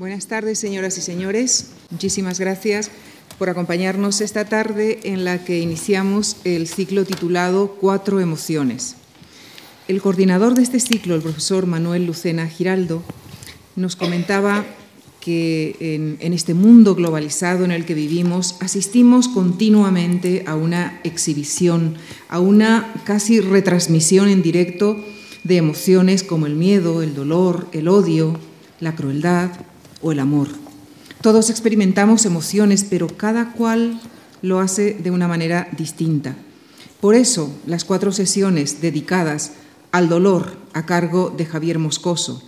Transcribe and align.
Buenas 0.00 0.28
tardes, 0.28 0.58
señoras 0.58 0.96
y 0.96 1.02
señores. 1.02 1.72
Muchísimas 1.90 2.40
gracias 2.40 2.90
por 3.38 3.50
acompañarnos 3.50 4.22
esta 4.22 4.46
tarde 4.46 4.98
en 5.02 5.26
la 5.26 5.44
que 5.44 5.58
iniciamos 5.58 6.38
el 6.44 6.68
ciclo 6.68 7.04
titulado 7.04 7.76
Cuatro 7.78 8.18
emociones. 8.18 8.96
El 9.88 10.00
coordinador 10.00 10.54
de 10.54 10.62
este 10.62 10.80
ciclo, 10.80 11.16
el 11.16 11.20
profesor 11.20 11.66
Manuel 11.66 12.06
Lucena 12.06 12.48
Giraldo, 12.48 13.02
nos 13.76 13.94
comentaba 13.94 14.64
que 15.20 15.76
en, 16.18 16.32
este 16.32 16.54
mundo 16.54 16.94
globalizado 16.94 17.66
en 17.66 17.70
el 17.70 17.84
que 17.84 17.92
vivimos 17.92 18.56
asistimos 18.60 19.28
continuamente 19.28 20.44
a 20.46 20.56
una 20.56 20.98
exhibición, 21.04 21.96
a 22.30 22.40
una 22.40 22.90
casi 23.04 23.40
retransmisión 23.40 24.30
en 24.30 24.40
directo 24.40 24.96
de 25.44 25.58
emociones 25.58 26.22
como 26.22 26.46
el 26.46 26.56
miedo, 26.56 27.02
el 27.02 27.14
dolor, 27.14 27.68
el 27.72 27.86
odio, 27.86 28.40
la 28.80 28.96
crueldad, 28.96 29.50
o 30.02 30.12
el 30.12 30.20
amor. 30.20 30.48
Todos 31.22 31.50
experimentamos 31.50 32.24
emociones, 32.24 32.86
pero 32.88 33.06
cada 33.08 33.52
cual 33.52 34.00
lo 34.42 34.60
hace 34.60 34.94
de 34.94 35.10
una 35.10 35.28
manera 35.28 35.68
distinta. 35.76 36.34
Por 37.00 37.14
eso, 37.14 37.54
las 37.66 37.84
cuatro 37.84 38.12
sesiones 38.12 38.80
dedicadas 38.80 39.52
al 39.92 40.08
dolor 40.08 40.56
a 40.72 40.86
cargo 40.86 41.32
de 41.36 41.46
Javier 41.46 41.78
Moscoso, 41.78 42.42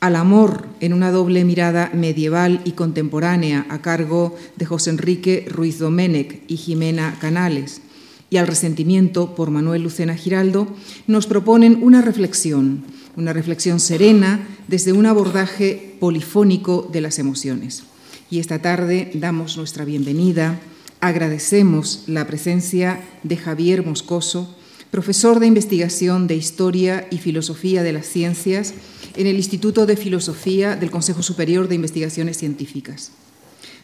al 0.00 0.16
amor 0.16 0.66
en 0.80 0.92
una 0.92 1.10
doble 1.10 1.44
mirada 1.44 1.90
medieval 1.94 2.60
y 2.64 2.72
contemporánea 2.72 3.66
a 3.70 3.80
cargo 3.80 4.36
de 4.56 4.66
José 4.66 4.90
Enrique 4.90 5.46
Ruiz 5.50 5.78
Domenech 5.78 6.42
y 6.48 6.56
Jimena 6.56 7.18
Canales, 7.20 7.80
y 8.28 8.38
al 8.38 8.46
resentimiento 8.46 9.34
por 9.34 9.50
Manuel 9.50 9.82
Lucena 9.82 10.14
Giraldo, 10.14 10.68
nos 11.06 11.26
proponen 11.26 11.78
una 11.82 12.02
reflexión 12.02 12.84
una 13.16 13.32
reflexión 13.32 13.80
serena 13.80 14.46
desde 14.68 14.92
un 14.92 15.06
abordaje 15.06 15.96
polifónico 15.98 16.88
de 16.92 17.00
las 17.00 17.18
emociones. 17.18 17.84
Y 18.30 18.38
esta 18.38 18.60
tarde 18.60 19.10
damos 19.14 19.56
nuestra 19.56 19.84
bienvenida, 19.84 20.60
agradecemos 21.00 22.04
la 22.06 22.26
presencia 22.26 23.00
de 23.22 23.36
Javier 23.36 23.84
Moscoso, 23.84 24.54
profesor 24.90 25.40
de 25.40 25.46
investigación 25.46 26.26
de 26.26 26.36
Historia 26.36 27.06
y 27.10 27.18
Filosofía 27.18 27.82
de 27.82 27.92
las 27.92 28.06
Ciencias 28.06 28.74
en 29.16 29.26
el 29.26 29.36
Instituto 29.36 29.86
de 29.86 29.96
Filosofía 29.96 30.76
del 30.76 30.90
Consejo 30.90 31.22
Superior 31.22 31.68
de 31.68 31.74
Investigaciones 31.74 32.36
Científicas. 32.38 33.12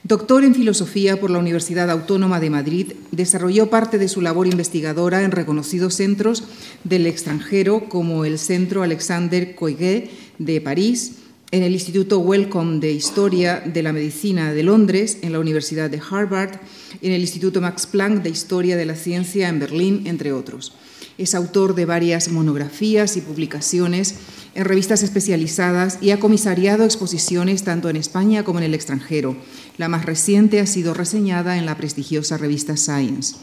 Doctor 0.05 0.43
en 0.43 0.53
Filosofía 0.53 1.21
por 1.21 1.31
la 1.31 1.39
Universidad 1.39 1.89
Autónoma 1.89 2.41
de 2.41 2.51
Madrid, 2.51 2.93
desarrolló 3.13 3.71
parte 3.71 3.99
de 3.99 4.09
su 4.09 4.21
labor 4.21 4.49
investigadora 4.49 5.23
en 5.23 5.31
reconocidos 5.31 5.95
centros 5.95 6.43
del 6.83 7.07
extranjero 7.07 7.89
como 7.89 8.25
el 8.25 8.41
Centro 8.41 8.83
Alexander 8.83 9.55
Coiguet 9.55 10.11
de 10.39 10.61
París, 10.61 11.19
en 11.53 11.63
el 11.63 11.73
Instituto 11.73 12.19
Wellcome 12.19 12.81
de 12.81 12.91
Historia 12.91 13.63
de 13.65 13.83
la 13.85 13.93
Medicina 13.93 14.53
de 14.53 14.65
Londres, 14.65 15.19
en 15.23 15.33
la 15.33 15.39
Universidad 15.39 15.89
de 15.89 16.01
Harvard, 16.11 16.59
en 17.01 17.13
el 17.13 17.21
Instituto 17.21 17.61
Max 17.61 17.87
Planck 17.87 18.23
de 18.23 18.31
Historia 18.31 18.77
de 18.77 18.87
la 18.87 18.97
Ciencia 18.97 19.49
en 19.49 19.61
Berlín, 19.61 20.03
entre 20.07 20.33
otros. 20.33 20.73
Es 21.19 21.35
autor 21.35 21.75
de 21.75 21.85
varias 21.85 22.29
monografías 22.29 23.17
y 23.17 23.21
publicaciones 23.21 24.15
en 24.55 24.65
revistas 24.65 25.03
especializadas 25.03 25.99
y 26.01 26.11
ha 26.11 26.21
comisariado 26.21 26.85
exposiciones 26.85 27.65
tanto 27.65 27.89
en 27.89 27.97
España 27.97 28.45
como 28.45 28.59
en 28.59 28.65
el 28.65 28.75
extranjero. 28.75 29.37
La 29.79 29.89
más 29.89 30.05
reciente 30.05 30.61
ha 30.61 30.67
sido 30.67 30.95
reseñada 30.95 31.57
en 31.57 31.67
la 31.67 31.77
prestigiosa 31.77 32.37
revista 32.37 32.77
Science. 32.77 33.37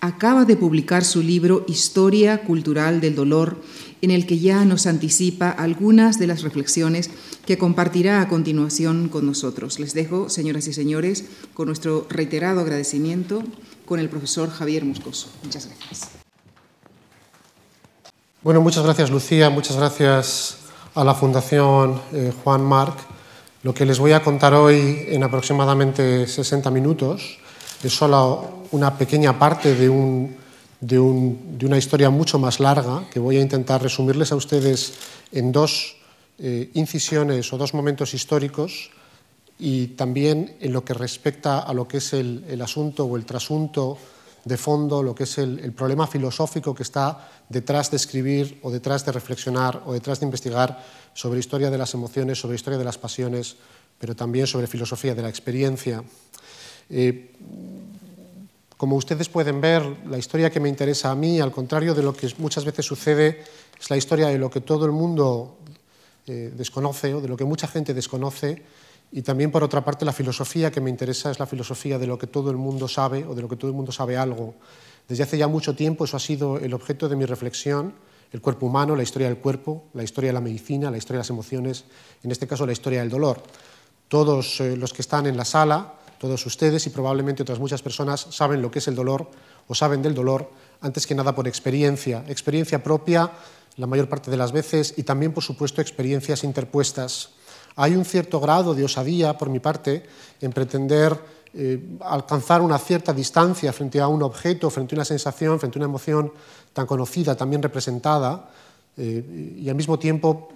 Acaba 0.00 0.44
de 0.44 0.56
publicar 0.56 1.04
su 1.04 1.22
libro 1.22 1.64
Historia 1.68 2.42
Cultural 2.42 3.00
del 3.00 3.14
Dolor, 3.14 3.62
en 4.02 4.10
el 4.10 4.26
que 4.26 4.38
ya 4.38 4.64
nos 4.64 4.86
anticipa 4.86 5.50
algunas 5.50 6.18
de 6.18 6.26
las 6.26 6.42
reflexiones 6.42 7.10
que 7.46 7.56
compartirá 7.56 8.20
a 8.20 8.28
continuación 8.28 9.08
con 9.08 9.24
nosotros. 9.24 9.78
Les 9.78 9.94
dejo, 9.94 10.28
señoras 10.28 10.68
y 10.68 10.74
señores, 10.74 11.24
con 11.54 11.66
nuestro 11.68 12.06
reiterado 12.10 12.60
agradecimiento 12.60 13.42
con 13.86 13.98
el 13.98 14.10
profesor 14.10 14.50
Javier 14.50 14.84
Moscoso. 14.84 15.28
Muchas 15.42 15.66
gracias. 15.66 16.25
Bueno, 18.46 18.60
muchas 18.60 18.84
gracias 18.84 19.10
Lucía, 19.10 19.50
muchas 19.50 19.76
gracias 19.76 20.58
a 20.94 21.02
la 21.02 21.16
Fundación 21.16 22.00
eh, 22.12 22.32
Juan 22.44 22.62
Marc. 22.62 22.96
Lo 23.64 23.74
que 23.74 23.84
les 23.84 23.98
voy 23.98 24.12
a 24.12 24.22
contar 24.22 24.54
hoy 24.54 25.06
en 25.08 25.24
aproximadamente 25.24 26.28
60 26.28 26.70
minutos 26.70 27.38
es 27.82 27.92
solo 27.92 28.68
una 28.70 28.96
pequeña 28.96 29.36
parte 29.36 29.74
de, 29.74 29.88
un, 29.88 30.36
de, 30.80 30.96
un, 30.96 31.58
de 31.58 31.66
una 31.66 31.76
historia 31.76 32.08
mucho 32.08 32.38
más 32.38 32.60
larga 32.60 33.10
que 33.10 33.18
voy 33.18 33.38
a 33.38 33.40
intentar 33.40 33.82
resumirles 33.82 34.30
a 34.30 34.36
ustedes 34.36 34.94
en 35.32 35.50
dos 35.50 35.96
eh, 36.38 36.70
incisiones 36.74 37.52
o 37.52 37.58
dos 37.58 37.74
momentos 37.74 38.14
históricos 38.14 38.90
y 39.58 39.88
también 39.98 40.54
en 40.60 40.72
lo 40.72 40.84
que 40.84 40.94
respecta 40.94 41.58
a 41.58 41.74
lo 41.74 41.88
que 41.88 41.96
es 41.96 42.12
el 42.12 42.62
asunto 42.62 43.06
o 43.06 43.16
el 43.16 43.26
trasunto 43.26 43.98
de 44.46 44.56
fondo 44.56 45.02
lo 45.02 45.12
que 45.12 45.24
es 45.24 45.38
el, 45.38 45.72
problema 45.72 46.06
filosófico 46.06 46.72
que 46.72 46.84
está 46.84 47.18
detrás 47.48 47.90
de 47.90 47.96
escribir 47.96 48.60
o 48.62 48.70
detrás 48.70 49.04
de 49.04 49.10
reflexionar 49.10 49.82
o 49.86 49.92
detrás 49.92 50.20
de 50.20 50.26
investigar 50.26 50.78
sobre 51.14 51.40
historia 51.40 51.68
de 51.68 51.76
las 51.76 51.94
emociones, 51.94 52.38
sobre 52.38 52.54
historia 52.54 52.78
de 52.78 52.84
las 52.84 52.96
pasiones, 52.96 53.56
pero 53.98 54.14
también 54.14 54.46
sobre 54.46 54.68
filosofía 54.68 55.16
de 55.16 55.22
la 55.22 55.28
experiencia. 55.28 56.04
Eh, 56.88 57.34
como 58.76 58.94
ustedes 58.94 59.28
pueden 59.28 59.60
ver, 59.60 59.82
la 60.06 60.18
historia 60.18 60.48
que 60.48 60.60
me 60.60 60.68
interesa 60.68 61.10
a 61.10 61.16
mí, 61.16 61.40
al 61.40 61.50
contrario 61.50 61.92
de 61.92 62.04
lo 62.04 62.14
que 62.14 62.32
muchas 62.38 62.64
veces 62.64 62.86
sucede, 62.86 63.42
es 63.80 63.90
la 63.90 63.96
historia 63.96 64.28
de 64.28 64.38
lo 64.38 64.48
que 64.48 64.60
todo 64.60 64.86
el 64.86 64.92
mundo 64.92 65.58
eh, 66.28 66.52
desconoce 66.54 67.14
o 67.14 67.20
de 67.20 67.26
lo 67.26 67.36
que 67.36 67.44
mucha 67.44 67.66
gente 67.66 67.94
desconoce 67.94 68.62
y 69.12 69.22
también, 69.22 69.50
por 69.50 69.62
otra 69.62 69.84
parte, 69.84 70.04
la 70.04 70.12
filosofía 70.12 70.70
que 70.70 70.80
me 70.80 70.90
interesa 70.90 71.30
es 71.30 71.38
la 71.38 71.46
filosofía 71.46 71.98
de 71.98 72.06
lo 72.06 72.18
que 72.18 72.26
todo 72.26 72.50
el 72.50 72.56
mundo 72.56 72.88
sabe 72.88 73.24
o 73.24 73.34
de 73.34 73.42
lo 73.42 73.48
que 73.48 73.56
todo 73.56 73.70
el 73.70 73.76
mundo 73.76 73.92
sabe 73.92 74.16
algo. 74.16 74.54
Desde 75.08 75.22
hace 75.22 75.38
ya 75.38 75.46
mucho 75.46 75.74
tiempo 75.76 76.04
eso 76.04 76.16
ha 76.16 76.20
sido 76.20 76.58
el 76.58 76.74
objeto 76.74 77.08
de 77.08 77.16
mi 77.16 77.24
reflexión, 77.24 77.94
el 78.32 78.40
cuerpo 78.40 78.66
humano, 78.66 78.96
la 78.96 79.04
historia 79.04 79.28
del 79.28 79.38
cuerpo, 79.38 79.84
la 79.94 80.02
historia 80.02 80.30
de 80.30 80.34
la 80.34 80.40
medicina, 80.40 80.90
la 80.90 80.96
historia 80.96 81.18
de 81.18 81.20
las 81.20 81.30
emociones, 81.30 81.84
en 82.24 82.32
este 82.32 82.46
caso 82.46 82.66
la 82.66 82.72
historia 82.72 83.00
del 83.00 83.08
dolor. 83.08 83.42
Todos 84.08 84.60
eh, 84.60 84.76
los 84.76 84.92
que 84.92 85.02
están 85.02 85.26
en 85.26 85.36
la 85.36 85.44
sala, 85.44 85.94
todos 86.18 86.44
ustedes 86.44 86.86
y 86.86 86.90
probablemente 86.90 87.42
otras 87.42 87.60
muchas 87.60 87.82
personas 87.82 88.26
saben 88.30 88.60
lo 88.60 88.70
que 88.70 88.80
es 88.80 88.88
el 88.88 88.96
dolor 88.96 89.30
o 89.68 89.74
saben 89.74 90.02
del 90.02 90.14
dolor, 90.14 90.50
antes 90.80 91.06
que 91.06 91.14
nada 91.14 91.34
por 91.34 91.46
experiencia, 91.46 92.24
experiencia 92.28 92.82
propia 92.82 93.30
la 93.76 93.86
mayor 93.86 94.08
parte 94.08 94.30
de 94.30 94.36
las 94.36 94.52
veces 94.52 94.94
y 94.96 95.02
también, 95.02 95.32
por 95.32 95.44
supuesto, 95.44 95.80
experiencias 95.80 96.44
interpuestas 96.44 97.35
hay 97.76 97.94
un 97.94 98.04
cierto 98.04 98.40
grado 98.40 98.74
de 98.74 98.84
osadía, 98.84 99.36
por 99.36 99.50
mi 99.50 99.60
parte, 99.60 100.04
en 100.40 100.52
pretender 100.52 101.16
eh, 101.54 101.96
alcanzar 102.00 102.62
una 102.62 102.78
cierta 102.78 103.12
distancia 103.12 103.72
frente 103.72 104.00
a 104.00 104.08
un 104.08 104.22
objeto, 104.22 104.70
frente 104.70 104.94
a 104.94 104.96
una 104.96 105.04
sensación, 105.04 105.60
frente 105.60 105.78
a 105.78 105.80
una 105.80 105.88
emoción 105.88 106.32
tan 106.72 106.86
conocida, 106.86 107.36
también 107.36 107.62
representada, 107.62 108.48
eh, 108.96 109.56
y 109.58 109.68
al 109.68 109.74
mismo 109.74 109.98
tiempo, 109.98 110.48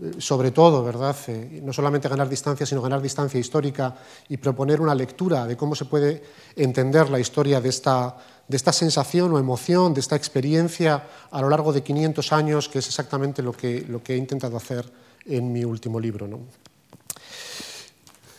eh, 0.00 0.12
sobre 0.18 0.50
todo, 0.50 0.84
¿verdad? 0.84 1.16
No 1.62 1.72
solamente 1.72 2.08
ganar 2.08 2.28
distancia, 2.28 2.66
sino 2.66 2.82
ganar 2.82 3.00
distancia 3.00 3.40
histórica 3.40 3.94
y 4.28 4.36
proponer 4.36 4.80
una 4.80 4.94
lectura 4.94 5.46
de 5.46 5.56
cómo 5.56 5.74
se 5.74 5.86
puede 5.86 6.22
entender 6.54 7.08
la 7.08 7.18
historia 7.18 7.62
de 7.62 7.70
esta, 7.70 8.14
de 8.46 8.56
esta 8.58 8.72
sensación 8.72 9.32
o 9.32 9.38
emoción, 9.38 9.94
de 9.94 10.00
esta 10.00 10.16
experiencia 10.16 11.02
a 11.30 11.40
lo 11.40 11.48
largo 11.48 11.72
de 11.72 11.82
500 11.82 12.32
años, 12.32 12.68
que 12.68 12.80
es 12.80 12.86
exactamente 12.86 13.42
lo 13.42 13.52
que 13.52 13.86
he 14.08 14.16
intentado 14.16 14.58
hacer 14.58 14.90
en 15.26 15.52
mi 15.52 15.64
último 15.64 16.00
libro. 16.00 16.26
¿no? 16.26 16.40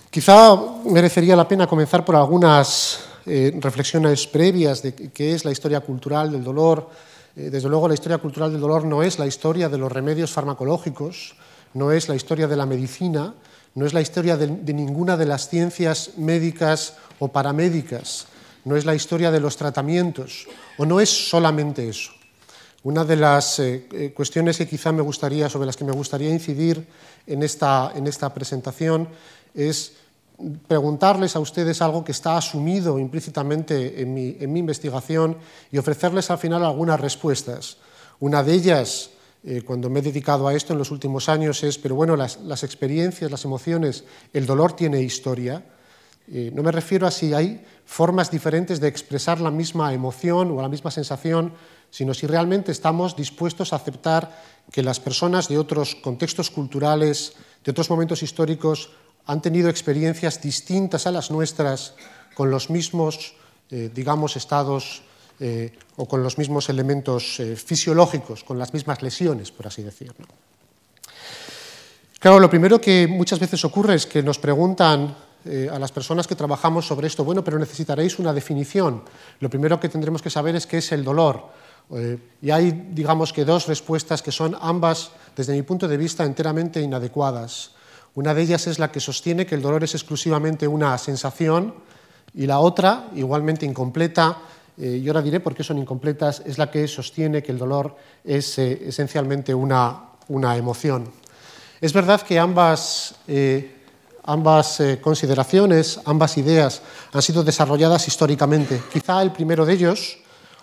Quizá 0.09 0.55
merecería 0.85 1.35
la 1.35 1.47
pena 1.47 1.67
comenzar 1.67 2.05
por 2.05 2.15
algunas 2.15 2.99
eh, 3.25 3.51
reflexiones 3.59 4.27
previas 4.27 4.83
de 4.83 4.93
qué 4.93 5.33
es 5.33 5.45
la 5.45 5.51
historia 5.51 5.79
cultural 5.79 6.31
del 6.31 6.43
dolor. 6.43 6.89
Eh, 7.35 7.49
desde 7.49 7.69
luego, 7.69 7.87
la 7.87 7.95
historia 7.95 8.19
cultural 8.19 8.51
del 8.51 8.61
dolor 8.61 8.85
no 8.85 9.01
es 9.01 9.17
la 9.17 9.25
historia 9.25 9.69
de 9.69 9.77
los 9.77 9.91
remedios 9.91 10.31
farmacológicos, 10.31 11.35
no 11.73 11.91
es 11.91 12.09
la 12.09 12.15
historia 12.15 12.47
de 12.47 12.55
la 12.55 12.65
medicina, 12.65 13.33
no 13.75 13.85
es 13.87 13.93
la 13.93 14.01
historia 14.01 14.37
de, 14.37 14.47
de 14.47 14.73
ninguna 14.73 15.17
de 15.17 15.25
las 15.25 15.49
ciencias 15.49 16.11
médicas 16.17 16.95
o 17.17 17.29
paramédicas, 17.29 18.27
no 18.65 18.75
es 18.75 18.85
la 18.85 18.93
historia 18.93 19.31
de 19.31 19.39
los 19.39 19.57
tratamientos, 19.57 20.45
o 20.77 20.85
no 20.85 20.99
es 20.99 21.09
solamente 21.09 21.89
eso. 21.89 22.11
Una 22.83 23.05
de 23.05 23.15
las 23.15 23.59
eh, 23.59 23.87
eh, 23.91 24.11
cuestiones 24.13 24.57
que 24.57 24.67
quizá 24.67 24.91
me 24.91 25.01
gustaría, 25.01 25.49
sobre 25.49 25.65
las 25.65 25.77
que 25.77 25.85
me 25.85 25.93
gustaría 25.93 26.29
incidir 26.29 26.85
en 27.25 27.41
esta, 27.41 27.93
en 27.95 28.07
esta 28.07 28.33
presentación 28.33 29.07
es 29.55 29.93
preguntarles 30.67 31.35
a 31.35 31.39
ustedes 31.39 31.81
algo 31.81 32.03
que 32.03 32.11
está 32.11 32.37
asumido 32.37 32.99
implícitamente 32.99 34.01
en 34.01 34.13
mi, 34.13 34.35
en 34.39 34.51
mi 34.51 34.59
investigación 34.59 35.37
y 35.71 35.77
ofrecerles 35.77 36.29
al 36.31 36.37
final 36.37 36.65
algunas 36.65 36.99
respuestas. 36.99 37.77
Una 38.19 38.43
de 38.43 38.53
ellas, 38.53 39.11
eh, 39.43 39.61
cuando 39.61 39.89
me 39.89 39.99
he 39.99 40.03
dedicado 40.03 40.47
a 40.47 40.53
esto 40.53 40.73
en 40.73 40.79
los 40.79 40.91
últimos 40.91 41.29
años, 41.29 41.63
es, 41.63 41.77
pero 41.77 41.95
bueno, 41.95 42.15
las, 42.15 42.41
las 42.41 42.63
experiencias, 42.63 43.31
las 43.31 43.45
emociones, 43.45 44.03
el 44.33 44.45
dolor 44.45 44.73
tiene 44.73 45.01
historia. 45.01 45.63
Eh, 46.31 46.51
no 46.53 46.63
me 46.63 46.71
refiero 46.71 47.05
a 47.05 47.11
si 47.11 47.33
hay 47.33 47.63
formas 47.85 48.31
diferentes 48.31 48.79
de 48.79 48.87
expresar 48.87 49.41
la 49.41 49.51
misma 49.51 49.93
emoción 49.93 50.51
o 50.51 50.61
la 50.61 50.69
misma 50.69 50.91
sensación 50.91 51.53
sino 51.93 52.15
si 52.15 52.25
realmente 52.25 52.71
estamos 52.71 53.15
dispuestos 53.15 53.71
a 53.71 53.75
aceptar 53.75 54.33
que 54.71 54.81
las 54.81 54.99
personas 54.99 55.47
de 55.47 55.59
otros 55.59 55.93
contextos 55.93 56.49
culturales, 56.49 57.33
de 57.63 57.69
otros 57.69 57.87
momentos 57.87 58.23
históricos, 58.23 58.89
han 59.27 59.43
tenido 59.43 59.69
experiencias 59.69 60.41
distintas 60.41 61.05
a 61.05 61.11
las 61.11 61.29
nuestras 61.29 61.93
con 62.33 62.49
los 62.49 62.71
mismos, 62.71 63.35
eh, 63.69 63.91
digamos, 63.93 64.35
estados 64.35 65.03
eh, 65.39 65.71
o 65.95 66.07
con 66.07 66.23
los 66.23 66.39
mismos 66.39 66.67
elementos 66.67 67.39
eh, 67.39 67.55
fisiológicos, 67.55 68.43
con 68.43 68.57
las 68.57 68.73
mismas 68.73 69.03
lesiones, 69.03 69.51
por 69.51 69.67
así 69.67 69.83
decirlo. 69.83 70.25
Claro, 72.17 72.39
lo 72.39 72.49
primero 72.49 72.81
que 72.81 73.05
muchas 73.05 73.39
veces 73.39 73.63
ocurre 73.65 73.93
es 73.93 74.07
que 74.07 74.23
nos 74.23 74.39
preguntan 74.39 75.15
a 75.43 75.77
las 75.77 75.91
personas 75.91 76.25
que 76.25 76.37
trabajamos 76.37 76.87
sobre 76.87 77.07
esto, 77.07 77.25
bueno, 77.25 77.43
pero 77.43 77.59
necesitaréis 77.59 78.17
una 78.17 78.31
definición. 78.31 79.03
Lo 79.41 79.49
primero 79.49 79.77
que 79.77 79.89
tendremos 79.89 80.21
que 80.21 80.29
saber 80.29 80.55
es 80.55 80.65
qué 80.65 80.77
es 80.77 80.89
el 80.93 81.03
dolor. 81.03 81.51
Y 82.41 82.49
hay, 82.49 82.89
digamos 82.91 83.31
que, 83.31 83.45
dos 83.45 83.67
respuestas 83.67 84.21
que 84.21 84.31
son 84.31 84.57
ambas, 84.59 85.11
desde 85.35 85.53
mi 85.53 85.61
punto 85.61 85.87
de 85.87 85.97
vista, 85.97 86.23
enteramente 86.23 86.81
inadecuadas. 86.81 87.71
Una 88.15 88.33
de 88.33 88.43
ellas 88.43 88.67
es 88.67 88.77
la 88.77 88.91
que 88.91 88.99
sostiene 88.99 89.45
que 89.45 89.55
el 89.55 89.61
dolor 89.61 89.83
es 89.83 89.95
exclusivamente 89.95 90.67
una 90.67 90.97
sensación 90.97 91.73
y 92.35 92.45
la 92.45 92.59
otra, 92.59 93.09
igualmente 93.15 93.65
incompleta, 93.65 94.37
eh, 94.77 95.01
y 95.03 95.07
ahora 95.07 95.21
diré 95.21 95.39
por 95.39 95.55
qué 95.55 95.63
son 95.63 95.77
incompletas, 95.77 96.41
es 96.45 96.57
la 96.57 96.69
que 96.69 96.87
sostiene 96.87 97.41
que 97.43 97.51
el 97.51 97.57
dolor 97.57 97.95
es 98.23 98.57
eh, 98.57 98.83
esencialmente 98.87 99.53
una, 99.53 100.09
emoción. 100.55 101.11
Es 101.81 101.93
verdad 101.93 102.21
que 102.21 102.39
ambas, 102.39 103.15
eh, 103.27 103.81
ambas 104.23 104.81
consideraciones, 105.01 105.99
ambas 106.05 106.37
ideas 106.37 106.81
han 107.11 107.21
sido 107.21 107.43
desarrolladas 107.43 108.07
históricamente. 108.07 108.81
Quizá 108.91 109.21
el 109.21 109.31
primero 109.31 109.65
de 109.65 109.73
ellos, 109.73 110.17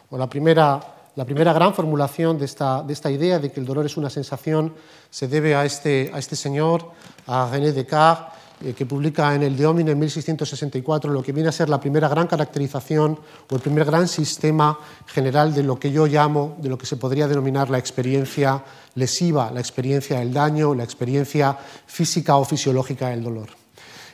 o 0.08 0.18
la 0.18 0.28
primera 0.28 0.80
la 1.20 1.26
primera 1.26 1.52
gran 1.52 1.74
formulación 1.74 2.38
de 2.38 2.46
esta, 2.46 3.10
idea 3.10 3.38
de 3.38 3.52
que 3.52 3.60
el 3.60 3.66
dolor 3.66 3.84
es 3.84 3.98
una 3.98 4.08
sensación 4.08 4.72
se 5.10 5.28
debe 5.28 5.54
a 5.54 5.66
este, 5.66 6.10
a 6.14 6.18
este 6.18 6.34
señor, 6.34 6.92
a 7.26 7.46
René 7.52 7.72
Descartes, 7.72 8.32
eh, 8.64 8.72
que 8.72 8.86
publica 8.86 9.34
en 9.34 9.42
el 9.42 9.54
De 9.54 9.66
Homine 9.66 9.90
en 9.90 9.98
1664 9.98 11.12
lo 11.12 11.22
que 11.22 11.32
viene 11.32 11.50
a 11.50 11.52
ser 11.52 11.68
la 11.68 11.78
primera 11.78 12.08
gran 12.08 12.26
caracterización 12.26 13.20
o 13.50 13.54
el 13.54 13.60
primer 13.60 13.84
gran 13.84 14.08
sistema 14.08 14.78
general 15.08 15.52
de 15.52 15.62
lo 15.62 15.78
que 15.78 15.92
yo 15.92 16.06
llamo, 16.06 16.56
de 16.56 16.70
lo 16.70 16.78
que 16.78 16.86
se 16.86 16.96
podría 16.96 17.28
denominar 17.28 17.68
la 17.68 17.76
experiencia 17.76 18.64
lesiva, 18.94 19.50
la 19.50 19.60
experiencia 19.60 20.20
del 20.20 20.32
daño, 20.32 20.74
la 20.74 20.84
experiencia 20.84 21.54
física 21.84 22.36
o 22.36 22.46
fisiológica 22.46 23.10
del 23.10 23.22
dolor. 23.22 23.50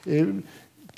Eh, 0.06 0.42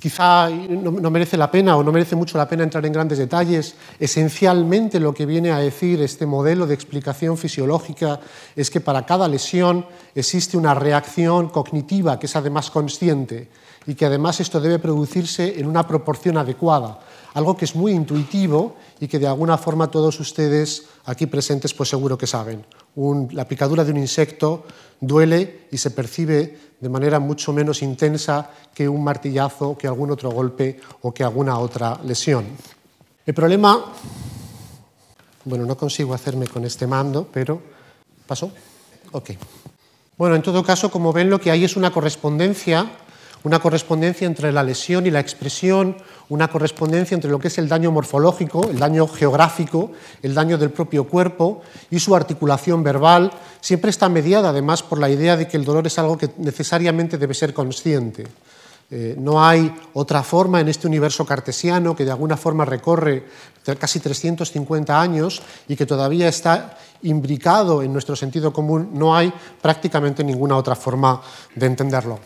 Quizá 0.01 0.49
no, 0.49 1.11
merece 1.11 1.37
la 1.37 1.51
pena 1.51 1.75
o 1.77 1.83
no 1.83 1.91
merece 1.91 2.15
mucho 2.15 2.39
la 2.39 2.47
pena 2.47 2.63
entrar 2.63 2.87
en 2.87 2.93
grandes 2.93 3.19
detalles. 3.19 3.75
Esencialmente 3.99 5.01
lo 5.01 5.13
que 5.13 5.27
viene 5.27 5.51
a 5.51 5.59
decir 5.59 6.01
este 6.01 6.25
modelo 6.25 6.69
de 6.69 6.75
explicación 6.75 7.37
fisiológica 7.37 8.21
es 8.55 8.71
que 8.71 8.81
para 8.81 9.05
cada 9.05 9.27
lesión 9.27 9.85
existe 10.15 10.57
una 10.57 10.73
reacción 10.73 11.49
cognitiva 11.49 12.17
que 12.17 12.27
es 12.27 12.37
además 12.37 12.71
consciente 12.71 13.49
y 13.89 13.97
que 13.97 14.07
además 14.07 14.39
esto 14.39 14.61
debe 14.61 14.79
producirse 14.79 15.59
en 15.59 15.67
una 15.67 15.85
proporción 15.89 16.37
adecuada, 16.39 17.01
algo 17.35 17.57
que 17.57 17.65
es 17.65 17.75
muy 17.75 17.91
intuitivo 17.91 18.77
y 19.01 19.09
que 19.09 19.19
de 19.19 19.27
alguna 19.27 19.59
forma 19.59 19.91
todos 19.91 20.21
ustedes 20.21 20.85
aquí 21.07 21.27
presentes 21.27 21.75
pues 21.75 21.89
seguro 21.89 22.17
que 22.17 22.29
saben 22.29 22.65
la 23.33 23.47
picadura 23.47 23.85
de 23.85 23.93
un 23.93 23.99
insecto 23.99 24.65
duele 25.01 25.69
y 25.71 25.79
se 25.79 25.91
percibe 25.91 26.59
de 26.81 26.89
manera 26.89 27.19
mucho 27.19 27.53
menos 27.53 27.83
intensa 27.83 28.51
que 28.75 28.89
un 28.89 29.03
martillazo, 29.03 29.77
que 29.77 29.87
algún 29.87 30.11
otro 30.11 30.31
golpe 30.31 30.81
o 31.03 31.13
que 31.13 31.23
alguna 31.23 31.59
otra 31.59 32.01
lesión. 32.05 32.47
El 33.25 33.35
problema, 33.35 33.85
bueno, 35.45 35.65
no 35.65 35.77
consigo 35.77 36.15
hacerme 36.15 36.47
con 36.47 36.65
este 36.65 36.87
mando, 36.87 37.29
pero 37.33 37.61
¿pasó? 38.27 38.51
Ok. 39.13 39.31
Bueno, 40.17 40.35
en 40.35 40.43
todo 40.43 40.65
caso, 40.65 40.91
como 40.91 41.13
ven, 41.13 41.31
lo 41.31 41.41
que 41.41 41.51
hay 41.51 41.65
es 41.65 41.77
una 41.77 41.93
correspondencia 41.93 42.91
una 43.45 43.59
correspondencia 43.59 44.27
entre 44.27 44.53
la 44.53 44.63
lesión 44.63 45.07
y 45.07 45.11
la 45.11 45.21
expresión, 45.21 45.97
una 46.29 46.49
correspondencia 46.49 47.15
entre 47.15 47.31
lo 47.31 47.39
que 47.39 47.49
es 47.49 47.59
el 47.59 47.69
daño 47.69 47.93
morfológico, 47.93 48.69
el 48.71 48.79
daño 48.79 49.07
geográfico, 49.07 49.93
el 50.23 50.35
daño 50.35 50.59
del 50.59 50.71
propio 50.71 51.05
cuerpo 51.05 51.63
y 51.91 52.01
su 52.01 52.15
articulación 52.15 52.83
verbal, 52.83 53.33
siempre 53.61 53.91
está 53.91 54.09
mediada 54.09 54.51
además 54.51 54.83
por 54.83 54.99
la 54.99 55.11
idea 55.11 55.37
de 55.37 55.49
que 55.49 55.57
el 55.57 55.65
dolor 55.65 55.87
es 55.87 55.99
algo 55.99 56.19
que 56.19 56.31
necesariamente 56.39 57.19
debe 57.19 57.35
ser 57.35 57.55
consciente. 57.55 58.27
Eh, 58.91 59.17
no 59.19 59.45
hay 59.45 59.71
otra 59.93 60.23
forma 60.23 60.61
en 60.61 60.69
este 60.69 60.87
universo 60.87 61.27
cartesiano 61.27 61.95
que 61.95 62.07
de 62.07 62.11
alguna 62.11 62.39
forma 62.39 62.65
recorre 62.65 63.25
casi 63.79 64.01
350 64.01 64.99
años 64.99 65.43
y 65.69 65.77
que 65.77 65.85
todavía 65.85 66.27
está 66.29 66.79
imbricado 67.03 67.83
en 67.83 67.93
nuestro 67.93 68.17
sentido 68.17 68.51
común, 68.51 68.91
no 68.95 69.15
hay 69.15 69.31
prácticamente 69.61 70.25
ninguna 70.25 70.57
otra 70.57 70.75
forma 70.75 71.21
de 71.55 71.67
entenderlo. 71.67 72.19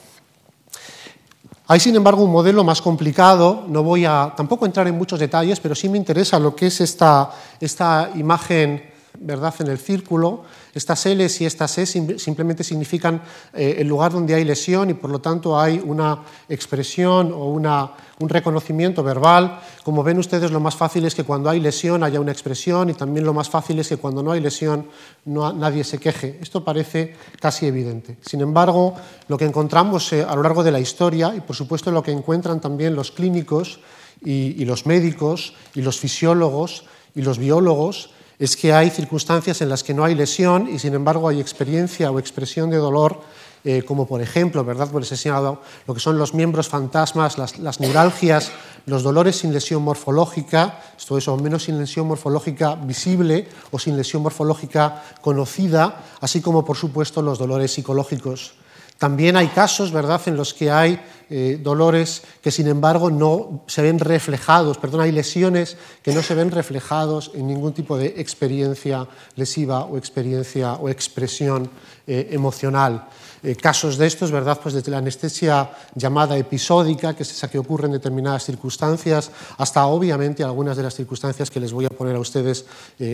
Hay, 1.68 1.80
sin 1.80 1.94
embargo, 1.94 2.24
un 2.24 2.32
modelo 2.32 2.64
más 2.64 2.82
complicado, 2.82 3.64
no 3.68 3.82
voy 3.82 4.04
a 4.04 4.32
tampoco 4.36 4.66
entrar 4.66 4.88
en 4.88 4.98
muchos 4.98 5.20
detalles, 5.20 5.60
pero 5.60 5.74
sí 5.74 5.88
me 5.88 5.96
interesa 5.96 6.38
lo 6.38 6.56
que 6.56 6.66
es 6.66 6.80
esta, 6.80 7.30
esta 7.60 8.10
imagen 8.16 8.91
¿verdad? 9.22 9.54
en 9.60 9.68
el 9.68 9.78
círculo, 9.78 10.42
estas 10.74 11.06
Ls 11.06 11.40
y 11.40 11.46
estas 11.46 11.78
E 11.78 11.86
simplemente 11.86 12.64
significan 12.64 13.22
eh, 13.54 13.76
el 13.78 13.88
lugar 13.88 14.12
donde 14.12 14.34
hay 14.34 14.44
lesión 14.44 14.90
y 14.90 14.94
por 14.94 15.10
lo 15.10 15.20
tanto 15.20 15.58
hay 15.58 15.80
una 15.84 16.22
expresión 16.48 17.32
o 17.32 17.46
un 17.46 18.28
reconocimiento 18.28 19.02
verbal. 19.02 19.60
Como 19.84 20.02
ven 20.02 20.18
ustedes, 20.18 20.50
lo 20.50 20.60
más 20.60 20.74
fácil 20.74 21.04
es 21.04 21.14
que 21.14 21.24
cuando 21.24 21.50
hay 21.50 21.60
lesión 21.60 22.02
haya 22.02 22.20
una 22.20 22.32
expresión 22.32 22.90
y 22.90 22.94
también 22.94 23.24
lo 23.24 23.32
más 23.32 23.48
fácil 23.48 23.78
es 23.78 23.88
que 23.88 23.96
cuando 23.96 24.22
no 24.22 24.32
hay 24.32 24.40
lesión 24.40 24.88
no, 25.24 25.52
nadie 25.52 25.84
se 25.84 25.98
queje. 25.98 26.38
Esto 26.40 26.64
parece 26.64 27.14
casi 27.40 27.66
evidente. 27.66 28.16
Sin 28.20 28.40
embargo, 28.40 28.94
lo 29.28 29.38
que 29.38 29.44
encontramos 29.44 30.12
eh, 30.12 30.24
a 30.28 30.34
lo 30.34 30.42
largo 30.42 30.64
de 30.64 30.72
la 30.72 30.80
historia 30.80 31.34
y 31.36 31.40
por 31.40 31.54
supuesto 31.56 31.90
lo 31.90 32.02
que 32.02 32.12
encuentran 32.12 32.60
también 32.60 32.96
los 32.96 33.12
clínicos 33.12 33.80
y 34.24 34.64
los 34.66 34.86
médicos 34.86 35.54
y 35.74 35.82
los 35.82 35.98
fisiólogos 35.98 36.84
y 37.14 37.22
los 37.22 37.38
biólogos 37.38 38.10
es 38.38 38.56
que 38.56 38.72
hay 38.72 38.90
circunstancias 38.90 39.60
en 39.60 39.68
las 39.68 39.82
que 39.82 39.94
no 39.94 40.04
hay 40.04 40.14
lesión 40.14 40.68
y 40.68 40.78
sin 40.78 40.94
embargo 40.94 41.28
hay 41.28 41.40
experiencia 41.40 42.10
o 42.10 42.18
expresión 42.18 42.70
de 42.70 42.76
dolor, 42.76 43.20
eh, 43.64 43.82
como 43.82 44.06
por 44.06 44.20
ejemplo, 44.20 44.64
¿verdad? 44.64 44.88
He 45.00 45.04
señalado 45.04 45.62
lo 45.86 45.94
que 45.94 46.00
son 46.00 46.18
los 46.18 46.34
miembros 46.34 46.68
fantasmas, 46.68 47.38
las, 47.38 47.80
neuralgias, 47.80 48.50
los 48.86 49.04
dolores 49.04 49.36
sin 49.36 49.52
lesión 49.52 49.82
morfológica, 49.82 50.80
esto 50.98 51.16
es, 51.16 51.28
o 51.28 51.36
menos 51.36 51.64
sin 51.64 51.78
lesión 51.78 52.08
morfológica 52.08 52.74
visible 52.74 53.46
o 53.70 53.78
sin 53.78 53.96
lesión 53.96 54.22
morfológica 54.22 55.04
conocida, 55.20 56.02
así 56.20 56.40
como 56.40 56.64
por 56.64 56.76
supuesto 56.76 57.22
los 57.22 57.38
dolores 57.38 57.72
psicológicos. 57.72 58.54
También 58.98 59.36
hay 59.36 59.48
casos, 59.48 59.90
¿verdad?, 59.90 60.20
en 60.26 60.36
los 60.36 60.54
que 60.54 60.70
hay 60.70 61.00
eh, 61.34 61.58
dolores 61.58 62.20
que, 62.42 62.50
sin 62.50 62.66
embargo, 62.68 63.10
no 63.10 63.64
se 63.66 63.80
ven 63.80 63.98
reflejados, 63.98 64.76
perdón, 64.76 65.00
hay 65.00 65.12
lesiones 65.12 65.78
que 66.02 66.12
no 66.12 66.22
se 66.22 66.34
ven 66.34 66.50
reflejados 66.50 67.30
en 67.32 67.46
ningún 67.46 67.72
tipo 67.72 67.96
de 67.96 68.20
experiencia 68.20 69.08
lesiva 69.34 69.86
o 69.86 69.96
experiencia 69.96 70.74
o 70.74 70.90
expresión 70.90 71.70
eh, 72.06 72.28
emocional. 72.32 73.08
Eh, 73.42 73.56
casos 73.56 73.96
de 73.96 74.08
estos, 74.08 74.30
¿verdad? 74.30 74.60
Pues 74.62 74.74
desde 74.74 74.90
la 74.90 74.98
anestesia 74.98 75.70
llamada 75.94 76.36
episódica, 76.36 77.16
que 77.16 77.22
es 77.22 77.30
esa 77.30 77.48
que 77.48 77.58
ocurre 77.58 77.86
en 77.86 77.92
determinadas 77.92 78.44
circunstancias, 78.44 79.30
hasta 79.56 79.86
obviamente 79.86 80.44
algunas 80.44 80.76
de 80.76 80.82
las 80.82 80.94
circunstancias 80.94 81.50
que 81.50 81.60
les 81.60 81.72
voy 81.72 81.86
a 81.86 81.90
poner 81.90 82.14
a 82.14 82.20
ustedes 82.20 82.66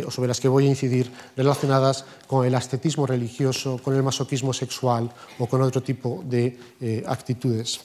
o 0.05 0.11
sobre 0.11 0.27
las 0.27 0.41
que 0.41 0.49
voy 0.49 0.67
a 0.67 0.71
incidir 0.71 1.13
relacionadas 1.37 2.05
con 2.27 2.45
el 2.45 2.55
ascetismo 2.57 3.07
religioso, 3.07 3.79
con 3.81 3.95
el 3.95 4.03
masoquismo 4.03 4.53
sexual 4.53 5.09
o 5.39 5.47
con 5.47 5.63
otro 5.63 5.85
tipo 5.85 6.21
de 6.27 6.59
actitudes. 7.07 7.81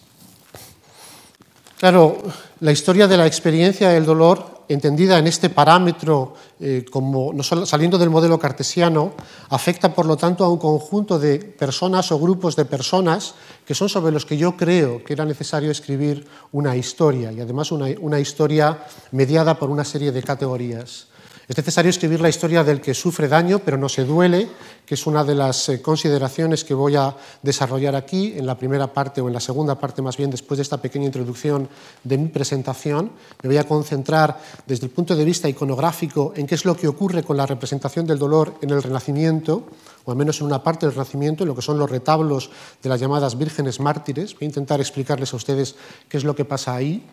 Claro, 1.79 2.17
la 2.59 2.71
historia 2.71 3.07
de 3.07 3.17
la 3.17 3.27
experiencia 3.27 3.89
del 3.89 4.05
dolor 4.05 4.63
entendida 4.69 5.17
en 5.17 5.27
este 5.27 5.49
parámetro, 5.49 6.33
eh, 6.59 6.85
como 6.89 7.33
saliendo 7.43 7.97
del 7.97 8.09
modelo 8.09 8.39
cartesiano, 8.39 9.13
afecta 9.49 9.93
por 9.93 10.05
lo 10.05 10.15
tanto 10.15 10.45
a 10.45 10.49
un 10.49 10.57
conjunto 10.57 11.19
de 11.19 11.39
personas 11.39 12.11
o 12.11 12.19
grupos 12.19 12.55
de 12.55 12.65
personas 12.65 13.35
que 13.65 13.75
son 13.75 13.89
sobre 13.89 14.13
los 14.13 14.25
que 14.25 14.37
yo 14.37 14.55
creo 14.55 15.03
que 15.03 15.13
era 15.13 15.25
necesario 15.25 15.71
escribir 15.71 16.25
una 16.51 16.75
historia 16.75 17.31
y 17.31 17.41
además 17.41 17.71
una 17.71 18.19
historia 18.19 18.85
mediada 19.11 19.59
por 19.59 19.69
una 19.69 19.83
serie 19.83 20.11
de 20.11 20.23
categorías. 20.23 21.07
Es 21.45 21.57
necesario 21.57 21.89
escribir 21.89 22.21
la 22.21 22.29
historia 22.29 22.63
del 22.63 22.79
que 22.79 22.93
sufre 22.93 23.27
daño 23.27 23.59
pero 23.59 23.77
no 23.77 23.89
se 23.89 24.05
duele, 24.05 24.47
que 24.85 24.95
es 24.95 25.05
una 25.05 25.25
de 25.25 25.35
las 25.35 25.67
eh, 25.67 25.81
consideraciones 25.81 26.63
que 26.63 26.73
voy 26.73 26.95
a 26.95 27.15
desarrollar 27.41 27.95
aquí 27.95 28.33
en 28.37 28.45
la 28.45 28.57
primera 28.57 28.93
parte 28.93 29.19
o 29.19 29.27
en 29.27 29.33
la 29.33 29.41
segunda 29.41 29.77
parte 29.77 30.01
más 30.01 30.15
bien 30.15 30.31
después 30.31 30.57
de 30.57 30.61
esta 30.61 30.77
pequeña 30.77 31.05
introducción 31.05 31.67
de 32.03 32.17
mi 32.17 32.29
presentación. 32.29 33.11
Me 33.41 33.49
voy 33.49 33.57
a 33.57 33.67
concentrar 33.67 34.39
desde 34.65 34.85
el 34.85 34.91
punto 34.91 35.17
de 35.17 35.25
vista 35.25 35.49
iconográfico 35.49 36.31
en 36.35 36.47
qué 36.47 36.55
es 36.55 36.63
lo 36.63 36.77
que 36.77 36.87
ocurre 36.87 37.23
con 37.23 37.35
la 37.35 37.45
representación 37.45 38.07
del 38.07 38.19
dolor 38.19 38.55
en 38.61 38.69
el 38.69 38.81
Renacimiento, 38.81 39.67
o 40.05 40.11
al 40.11 40.17
menos 40.17 40.39
en 40.41 40.47
una 40.47 40.63
parte 40.63 40.85
del 40.85 40.93
Renacimiento, 40.93 41.43
en 41.43 41.49
lo 41.49 41.55
que 41.55 41.61
son 41.61 41.77
los 41.77 41.89
retablos 41.89 42.49
de 42.81 42.89
las 42.89 42.99
llamadas 42.99 43.37
vírgenes 43.37 43.79
mártires. 43.79 44.33
Voy 44.33 44.43
a 44.43 44.45
intentar 44.45 44.79
explicarles 44.79 45.33
a 45.33 45.37
ustedes 45.37 45.75
qué 46.09 46.17
es 46.17 46.23
lo 46.23 46.35
que 46.35 46.45
pasa 46.45 46.75
ahí. 46.75 47.05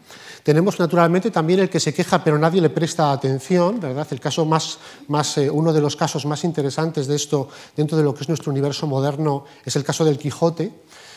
Tenemos 0.42 0.78
naturalmente 0.78 1.30
también 1.30 1.61
el 1.61 1.70
que 1.70 1.80
se 1.80 1.92
queja 1.94 2.25
pero 2.25 2.38
nadie 2.38 2.61
le 2.61 2.70
presta 2.70 3.12
atención, 3.12 3.78
¿verdad? 3.78 4.06
El 4.11 4.20
caso 4.20 4.44
más, 4.44 4.78
más 5.09 5.38
eh, 5.38 5.50
uno 5.50 5.73
de 5.73 5.80
los 5.80 5.97
casos 5.97 6.26
más 6.26 6.44
interesantes 6.44 7.06
de 7.06 7.16
esto 7.16 7.49
dentro 7.76 7.97
de 7.97 8.04
lo 8.04 8.14
que 8.14 8.23
es 8.23 8.28
nuestro 8.28 8.50
universo 8.50 8.87
moderno 8.87 9.44
es 9.64 9.76
el 9.76 9.85
caso 9.85 10.04
del 10.04 10.18
Quijote. 10.18 10.73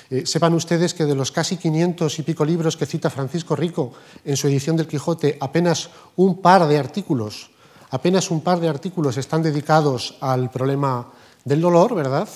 Eh, 0.09 0.25
sepan 0.25 0.53
ustedes 0.53 0.93
que 0.93 1.05
de 1.05 1.15
los 1.15 1.31
casi 1.31 1.57
500 1.57 2.19
y 2.19 2.23
pico 2.23 2.45
libros 2.45 2.77
que 2.77 2.85
cita 2.85 3.09
Francisco 3.09 3.55
Rico 3.55 3.93
en 4.25 4.37
su 4.37 4.47
edición 4.47 4.75
del 4.75 4.87
Quijote, 4.87 5.37
apenas 5.39 5.89
un 6.17 6.41
par 6.41 6.67
de 6.67 6.77
artículos, 6.77 7.49
apenas 7.89 8.29
un 8.29 8.41
par 8.41 8.59
de 8.59 8.69
artículos 8.69 9.17
están 9.17 9.41
dedicados 9.41 10.17
al 10.19 10.51
problema 10.51 11.07
del 11.43 11.61
dolor, 11.61 11.95
¿verdad? 11.95 12.27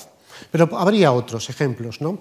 Pero 0.50 0.68
habría 0.78 1.12
otros 1.12 1.48
ejemplos, 1.50 2.00
¿no? 2.00 2.18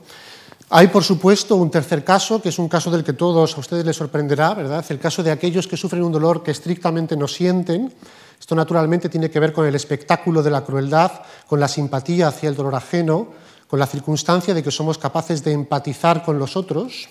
Hay, 0.70 0.88
por 0.88 1.04
supuesto, 1.04 1.56
un 1.56 1.72
tercer 1.72 2.04
caso, 2.04 2.42
que 2.42 2.50
es 2.50 2.60
un 2.60 2.68
caso 2.68 2.92
del 2.92 3.04
que 3.04 3.14
todos 3.14 3.56
a 3.56 3.60
ustedes 3.62 3.86
les 3.86 3.96
sorprenderá, 3.96 4.54
¿verdad? 4.54 4.84
El 4.90 5.00
caso 5.00 5.24
de 5.24 5.32
aquellos 5.32 5.66
que 5.66 5.78
sufren 5.78 6.04
un 6.04 6.12
dolor 6.12 6.44
que 6.44 6.52
estrictamente 6.52 7.16
no 7.16 7.28
sienten. 7.28 7.94
Esto 8.38 8.54
naturalmente 8.54 9.08
tiene 9.08 9.32
que 9.32 9.40
ver 9.40 9.54
con 9.54 9.66
el 9.66 9.76
espectáculo 9.76 10.44
de 10.44 10.52
la 10.52 10.66
crueldad, 10.66 11.12
con 11.48 11.62
la 11.62 11.70
simpatía 11.70 12.28
hacia 12.28 12.50
el 12.50 12.56
dolor 12.56 12.76
ajeno, 12.76 13.30
con 13.68 13.80
la 13.80 13.88
circunstancia 13.88 14.54
de 14.54 14.62
que 14.62 14.72
somos 14.72 14.98
capaces 14.98 15.42
de 15.42 15.54
empatizar 15.54 16.24
con 16.24 16.38
los 16.38 16.58
otros, 16.58 17.08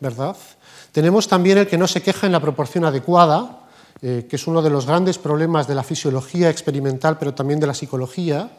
¿verdad? 0.00 0.36
Tenemos 0.92 1.26
también 1.26 1.58
el 1.58 1.66
que 1.66 1.78
no 1.78 1.86
se 1.86 2.02
queja 2.02 2.26
en 2.26 2.32
la 2.32 2.40
proporción 2.40 2.84
adecuada, 2.84 3.60
eh, 4.02 4.26
que 4.28 4.36
es 4.36 4.46
uno 4.46 4.60
de 4.60 4.70
los 4.70 4.86
grandes 4.86 5.16
problemas 5.16 5.66
de 5.66 5.74
la 5.74 5.82
fisiología 5.82 6.50
experimental, 6.50 7.16
pero 7.18 7.32
también 7.32 7.60
de 7.60 7.66
la 7.66 7.74
psicología 7.74 8.50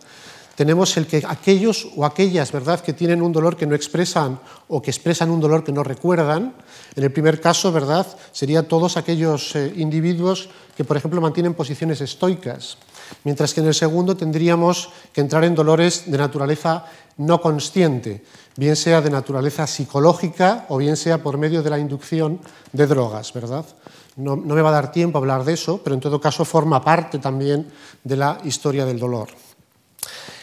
tenemos 0.55 0.95
el 0.95 1.05
que 1.05 1.23
aquellos 1.27 1.87
o 1.95 2.05
aquellas, 2.05 2.51
¿verdad?, 2.51 2.79
que 2.79 2.93
tienen 2.93 3.21
un 3.21 3.31
dolor 3.31 3.57
que 3.57 3.67
no 3.67 3.75
expresan 3.75 4.39
o 4.67 4.81
que 4.81 4.89
expresan 4.89 5.29
un 5.29 5.41
dolor 5.41 5.63
que 5.63 5.71
no 5.71 5.83
recuerdan. 5.83 6.55
En 6.95 7.03
el 7.03 7.11
primer 7.11 7.41
caso, 7.41 7.71
¿verdad?, 7.71 8.07
sería 8.31 8.67
todos 8.67 8.95
aquellos 8.95 9.55
eh, 9.55 9.73
individuos 9.75 10.49
que, 10.75 10.85
por 10.85 10.95
ejemplo, 10.95 11.19
mantienen 11.19 11.53
posiciones 11.53 11.99
estoicas, 11.99 12.77
mientras 13.23 13.53
que 13.53 13.61
en 13.61 13.67
el 13.67 13.73
segundo 13.73 14.15
tendríamos 14.15 14.89
que 15.13 15.21
entrar 15.21 15.43
en 15.43 15.55
dolores 15.55 16.09
de 16.09 16.17
naturaleza 16.17 16.85
no 17.17 17.39
consciente, 17.41 18.23
bien 18.55 18.75
sea 18.75 19.01
de 19.01 19.09
naturaleza 19.09 19.67
psicológica 19.67 20.65
o 20.69 20.77
bien 20.77 20.97
sea 20.97 21.21
por 21.21 21.37
medio 21.37 21.63
de 21.63 21.69
la 21.69 21.79
inducción 21.79 22.39
de 22.71 22.87
drogas, 22.87 23.31
¿verdad? 23.33 23.65
no 24.17 24.37
me 24.37 24.61
va 24.61 24.69
a 24.69 24.79
dar 24.79 24.93
tiempo 24.93 25.17
a 25.17 25.19
hablar 25.19 25.43
de 25.43 25.51
eso, 25.51 25.81
pero 25.83 25.93
en 25.93 25.99
todo 25.99 26.21
caso 26.21 26.45
forma 26.45 26.81
parte 26.81 27.19
también 27.19 27.67
de 28.01 28.15
la 28.15 28.37
historia 28.45 28.85
del 28.85 28.97
dolor. 28.97 29.27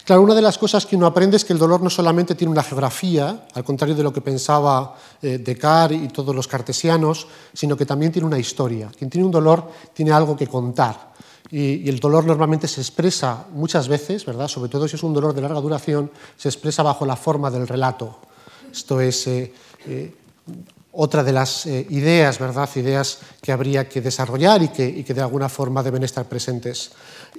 Claro, 0.05 0.23
una 0.23 0.35
de 0.35 0.43
las 0.43 0.59
cosas 0.59 0.85
que 0.85 0.97
uno 0.97 1.07
aprende 1.07 1.37
es 1.37 1.45
que 1.45 1.53
el 1.53 1.61
dolor 1.61 1.81
no 1.81 1.89
solamente 1.89 2.35
tiene 2.35 2.51
una 2.51 2.65
geografía, 2.65 3.47
al 3.55 3.63
contrario 3.63 3.95
de 3.95 4.03
lo 4.03 4.13
que 4.13 4.21
pensaba 4.21 4.97
eh, 5.23 5.39
Descartes 5.39 6.03
y 6.03 6.09
todos 6.09 6.35
los 6.35 6.49
cartesianos, 6.49 7.29
sino 7.53 7.77
que 7.77 7.87
también 7.87 8.11
tiene 8.11 8.27
una 8.27 8.39
historia. 8.39 8.91
Quien 8.97 9.09
tiene 9.09 9.25
un 9.25 9.31
dolor 9.31 9.71
tiene 9.95 10.11
algo 10.11 10.37
que 10.37 10.49
contar. 10.49 11.13
Y, 11.53 11.89
el 11.89 12.01
dolor 12.01 12.25
normalmente 12.25 12.67
se 12.67 12.81
expresa 12.81 13.47
muchas 13.53 13.87
veces, 13.87 14.27
¿verdad? 14.27 14.49
Sobre 14.49 14.69
todo 14.71 14.89
si 14.89 14.97
es 14.97 15.03
un 15.05 15.15
dolor 15.15 15.35
de 15.35 15.41
larga 15.41 15.61
duración, 15.61 16.11
se 16.37 16.49
expresa 16.49 16.83
bajo 16.83 17.07
la 17.07 17.15
forma 17.15 17.51
del 17.51 17.69
relato. 17.69 18.19
Esto 18.73 19.01
es 19.01 19.27
eh, 19.29 19.53
eh, 19.87 20.15
otra 20.91 21.23
de 21.23 21.33
las 21.33 21.67
ideas, 21.67 22.41
¿verdad? 22.41 22.69
Ideas 22.75 23.19
que 23.41 23.53
habría 23.53 23.89
que 23.89 24.01
desarrollar 24.01 24.65
y 24.65 24.69
que, 24.69 24.89
y 24.89 25.05
que 25.05 25.15
de 25.15 25.21
alguna 25.21 25.49
forma 25.49 25.83
deben 25.83 26.03
estar 26.03 26.29
presentes. 26.29 26.91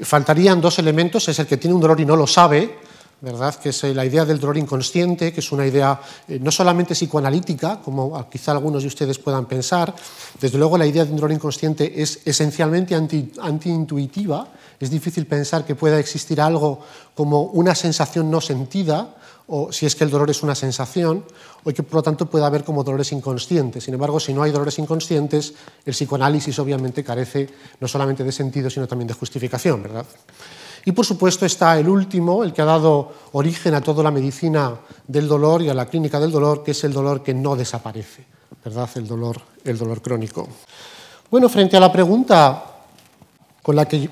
Faltarían 0.01 0.59
dos 0.59 0.79
elementos, 0.79 1.27
es 1.29 1.39
el 1.39 1.47
que 1.47 1.57
tiene 1.57 1.75
un 1.75 1.81
dolor 1.81 1.99
y 1.99 2.05
no 2.05 2.15
lo 2.15 2.25
sabe, 2.25 2.79
¿verdad? 3.21 3.55
que 3.55 3.69
es 3.69 3.83
eh, 3.85 3.93
la 3.93 4.05
idea 4.05 4.25
del 4.25 4.39
dolor 4.39 4.57
inconsciente, 4.57 5.31
que 5.31 5.39
es 5.39 5.51
una 5.51 5.65
idea 5.65 5.99
eh, 6.27 6.39
no 6.41 6.51
solamente 6.51 6.93
psicoanalítica, 6.93 7.79
como 7.79 8.29
quizá 8.29 8.51
algunos 8.51 8.81
de 8.81 8.89
ustedes 8.89 9.17
puedan 9.17 9.45
pensar, 9.45 9.95
desde 10.41 10.57
luego 10.57 10.77
la 10.77 10.85
idea 10.85 11.05
de 11.05 11.11
un 11.11 11.17
dolor 11.17 11.31
inconsciente 11.31 12.01
es 12.01 12.19
esencialmente 12.25 12.95
anti-intuitiva, 12.95 14.47
es 14.77 14.89
difícil 14.89 15.25
pensar 15.25 15.63
que 15.63 15.75
pueda 15.75 15.99
existir 15.99 16.41
algo 16.41 16.81
como 17.15 17.43
una 17.43 17.75
sensación 17.75 18.29
no 18.29 18.41
sentida, 18.41 19.15
o 19.47 19.71
si 19.71 19.85
es 19.85 19.95
que 19.95 20.03
el 20.03 20.09
dolor 20.09 20.29
es 20.29 20.41
una 20.43 20.55
sensación, 20.55 21.23
o 21.63 21.71
que 21.71 21.83
por 21.83 21.95
lo 21.95 22.03
tanto 22.03 22.25
pueda 22.25 22.47
haber 22.47 22.63
como 22.63 22.83
dolores 22.83 23.11
inconscientes. 23.11 23.83
Sin 23.83 23.93
embargo, 23.93 24.19
si 24.19 24.33
no 24.33 24.43
hay 24.43 24.51
dolores 24.51 24.79
inconscientes, 24.79 25.53
el 25.85 25.93
psicoanálisis 25.93 26.57
obviamente 26.59 27.03
carece 27.03 27.49
no 27.79 27.87
solamente 27.87 28.23
de 28.23 28.31
sentido, 28.31 28.69
sino 28.69 28.87
también 28.87 29.07
de 29.07 29.13
justificación, 29.13 29.83
¿verdad? 29.83 30.05
Y 30.85 30.91
por 30.91 31.05
supuesto 31.05 31.45
está 31.45 31.79
el 31.79 31.87
último, 31.87 32.43
el 32.43 32.51
que 32.51 32.61
ha 32.61 32.65
dado 32.65 33.11
origen 33.33 33.73
a 33.73 33.81
toda 33.81 34.03
la 34.03 34.11
medicina 34.11 34.75
del 35.07 35.27
dolor 35.27 35.61
y 35.61 35.69
a 35.69 35.73
la 35.73 35.85
clínica 35.85 36.19
del 36.19 36.31
dolor, 36.31 36.63
que 36.63 36.71
es 36.71 36.83
el 36.83 36.91
dolor 36.91 37.23
que 37.23 37.33
no 37.33 37.55
desaparece, 37.55 38.25
¿verdad? 38.63 38.89
El 38.95 39.07
dolor, 39.07 39.41
el 39.63 39.77
dolor 39.77 40.01
crónico. 40.01 40.47
Bueno, 41.31 41.47
frente 41.47 41.77
a 41.77 41.79
la 41.79 41.91
pregunta 41.91 42.63
con 43.61 43.75
la 43.75 43.87
que 43.87 44.09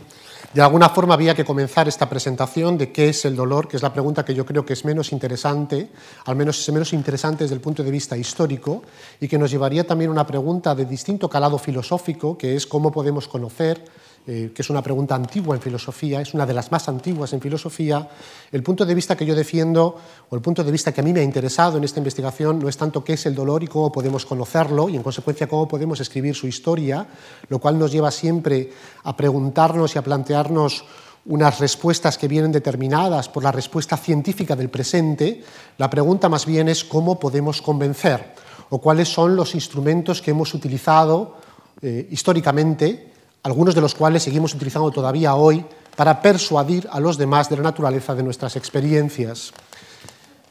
de 0.54 0.62
alguna 0.62 0.90
forma 0.90 1.14
había 1.14 1.34
que 1.34 1.46
comenzar 1.46 1.88
esta 1.88 2.10
presentación 2.10 2.78
de 2.78 2.92
qué 2.92 3.10
es 3.10 3.24
el 3.24 3.38
dolor, 3.38 3.70
que 3.70 3.78
es 3.78 3.84
la 3.84 3.94
pregunta 3.94 4.26
que 4.26 4.34
yo 4.34 4.46
creo 4.46 4.66
que 4.66 4.74
es 4.74 4.84
menos 4.84 5.14
interesante, 5.14 5.90
al 6.26 6.36
menos 6.36 6.60
es 6.60 6.74
menos 6.74 6.92
interesante 6.92 7.46
desde 7.46 7.56
el 7.56 7.62
punto 7.62 7.84
de 7.84 7.92
vista 7.92 8.18
histórico, 8.18 8.84
y 9.22 9.30
que 9.30 9.38
nos 9.38 9.50
llevaría 9.50 9.88
también 9.88 10.10
a 10.10 10.14
una 10.14 10.28
pregunta 10.28 10.76
de 10.76 10.86
distinto 10.86 11.30
calado 11.30 11.58
filosófico, 11.58 12.38
que 12.38 12.56
es 12.56 12.68
cómo 12.68 12.92
podemos 12.92 13.30
conocer 13.30 13.82
eh, 14.28 14.52
que 14.54 14.62
es 14.62 14.70
una 14.70 14.84
pregunta 14.84 15.16
antigua 15.16 15.56
en 15.56 15.62
filosofía, 15.62 16.22
es 16.22 16.36
una 16.36 16.46
de 16.46 16.54
las 16.54 16.72
más 16.72 16.88
antiguas 16.88 17.34
en 17.34 17.42
filosofía, 17.42 18.08
el 18.52 18.62
punto 18.62 18.86
de 18.86 18.94
vista 18.94 19.18
que 19.18 19.26
yo 19.26 19.34
defiendo, 19.34 19.98
o 20.30 20.36
el 20.36 20.42
punto 20.42 20.64
de 20.64 20.72
vista 20.72 20.94
que 20.94 21.02
a 21.02 21.04
mí 21.04 21.12
me 21.12 21.22
ha 21.22 21.24
interesado 21.24 21.78
en 21.78 21.84
esta 21.84 22.00
investigación, 22.00 22.60
no 22.60 22.70
es 22.70 22.78
tanto 22.78 23.04
qué 23.04 23.14
es 23.14 23.26
el 23.26 23.34
dolor 23.34 23.64
y 23.64 23.68
cómo 23.68 23.92
podemos 23.92 24.26
conocerlo, 24.26 24.90
y 24.90 24.96
en 24.96 25.02
consecuencia 25.02 25.48
cómo 25.48 25.68
podemos 25.68 26.00
escribir 26.00 26.36
su 26.36 26.46
historia, 26.46 27.08
lo 27.50 27.58
cual 27.58 27.80
nos 27.80 27.92
lleva 27.92 28.12
siempre 28.12 28.72
a 29.04 29.18
preguntarnos 29.18 29.96
y 29.96 29.98
a 29.98 30.04
plantearnos 30.04 30.86
unas 31.26 31.60
respuestas 31.60 32.18
que 32.18 32.28
vienen 32.28 32.52
determinadas 32.52 33.30
por 33.30 33.44
la 33.44 33.52
respuesta 33.52 33.98
científica 33.98 34.56
del 34.56 34.70
presente, 34.70 35.44
la 35.78 35.90
pregunta 35.90 36.30
más 36.30 36.46
bien 36.46 36.70
es 36.70 36.84
cómo 36.84 37.20
podemos 37.20 37.62
convencer 37.62 38.34
o 38.70 38.80
cuáles 38.80 39.10
son 39.10 39.36
los 39.36 39.54
instrumentos 39.56 40.22
que 40.22 40.32
hemos 40.32 40.54
utilizado 40.54 41.38
eh, 41.82 42.08
históricamente 42.12 43.11
algunos 43.44 43.76
de 43.76 43.82
los 43.82 43.96
cuales 43.96 44.24
seguimos 44.24 44.54
utilizando 44.54 44.92
todavía 44.92 45.36
hoy 45.36 45.66
para 45.96 46.22
persuadir 46.22 46.88
a 46.92 47.00
los 47.00 47.18
demás 47.18 47.50
de 47.50 47.58
la 47.58 47.64
naturaleza 47.64 48.16
de 48.16 48.24
nuestras 48.24 48.56
experiencias. 48.56 49.52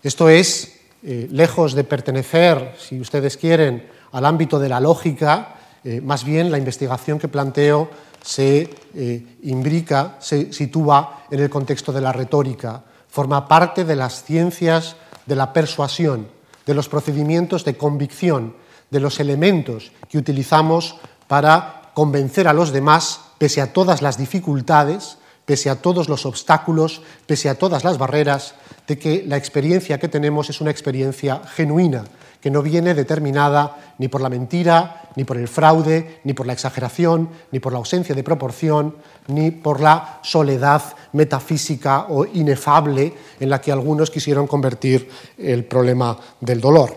Esto 0.02 0.28
es, 0.28 0.80
eh, 1.02 1.28
lejos 1.30 1.74
de 1.74 1.84
pertenecer, 1.84 2.74
si 2.78 3.00
ustedes 3.00 3.36
quieren, 3.36 3.88
al 4.12 4.26
ámbito 4.26 4.58
de 4.58 4.68
la 4.68 4.80
lógica, 4.80 5.56
eh, 5.84 6.00
más 6.00 6.24
bien 6.24 6.50
la 6.50 6.58
investigación 6.58 7.18
que 7.18 7.28
planteo 7.28 7.88
se 8.22 8.68
eh, 8.94 9.36
imbrica, 9.44 10.16
se 10.18 10.52
sitúa 10.52 11.24
en 11.30 11.40
el 11.40 11.48
contexto 11.48 11.92
de 11.92 12.02
la 12.02 12.12
retórica, 12.12 12.82
forma 13.08 13.48
parte 13.48 13.84
de 13.84 13.96
las 13.96 14.24
ciencias 14.24 14.96
de 15.24 15.36
la 15.36 15.52
persuasión, 15.52 16.28
de 16.66 16.74
los 16.74 16.88
procedimientos 16.88 17.64
de 17.64 17.76
convicción, 17.76 18.54
de 18.90 19.00
los 19.00 19.20
elementos 19.20 19.92
que 20.10 20.18
utilizamos 20.18 20.96
para 21.28 21.79
convencer 21.94 22.48
a 22.48 22.52
los 22.52 22.72
demás, 22.72 23.20
pese 23.38 23.60
a 23.60 23.72
todas 23.72 24.02
las 24.02 24.18
dificultades, 24.18 25.18
pese 25.44 25.70
a 25.70 25.82
todos 25.82 26.08
los 26.08 26.26
obstáculos, 26.26 27.02
pese 27.26 27.48
a 27.48 27.56
todas 27.56 27.82
las 27.82 27.98
barreras, 27.98 28.54
de 28.86 28.98
que 28.98 29.24
la 29.26 29.36
experiencia 29.36 29.98
que 29.98 30.08
tenemos 30.08 30.50
es 30.50 30.60
una 30.60 30.70
experiencia 30.70 31.42
genuina, 31.54 32.04
que 32.40 32.50
no 32.50 32.62
viene 32.62 32.94
determinada 32.94 33.94
ni 33.98 34.08
por 34.08 34.20
la 34.20 34.28
mentira, 34.28 35.10
ni 35.16 35.24
por 35.24 35.36
el 35.36 35.48
fraude, 35.48 36.20
ni 36.24 36.32
por 36.32 36.46
la 36.46 36.52
exageración, 36.52 37.28
ni 37.50 37.58
por 37.58 37.72
la 37.72 37.78
ausencia 37.78 38.14
de 38.14 38.22
proporción, 38.22 38.96
ni 39.26 39.50
por 39.50 39.80
la 39.80 40.20
soledad 40.22 40.82
metafísica 41.12 42.06
o 42.08 42.24
inefable 42.24 43.12
en 43.40 43.50
la 43.50 43.60
que 43.60 43.72
algunos 43.72 44.10
quisieron 44.10 44.46
convertir 44.46 45.10
el 45.36 45.64
problema 45.64 46.16
del 46.40 46.60
dolor. 46.60 46.96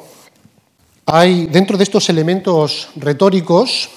Hay 1.06 1.48
dentro 1.48 1.78
de 1.78 1.84
estos 1.84 2.08
elementos 2.10 2.90
retóricos 2.96 3.90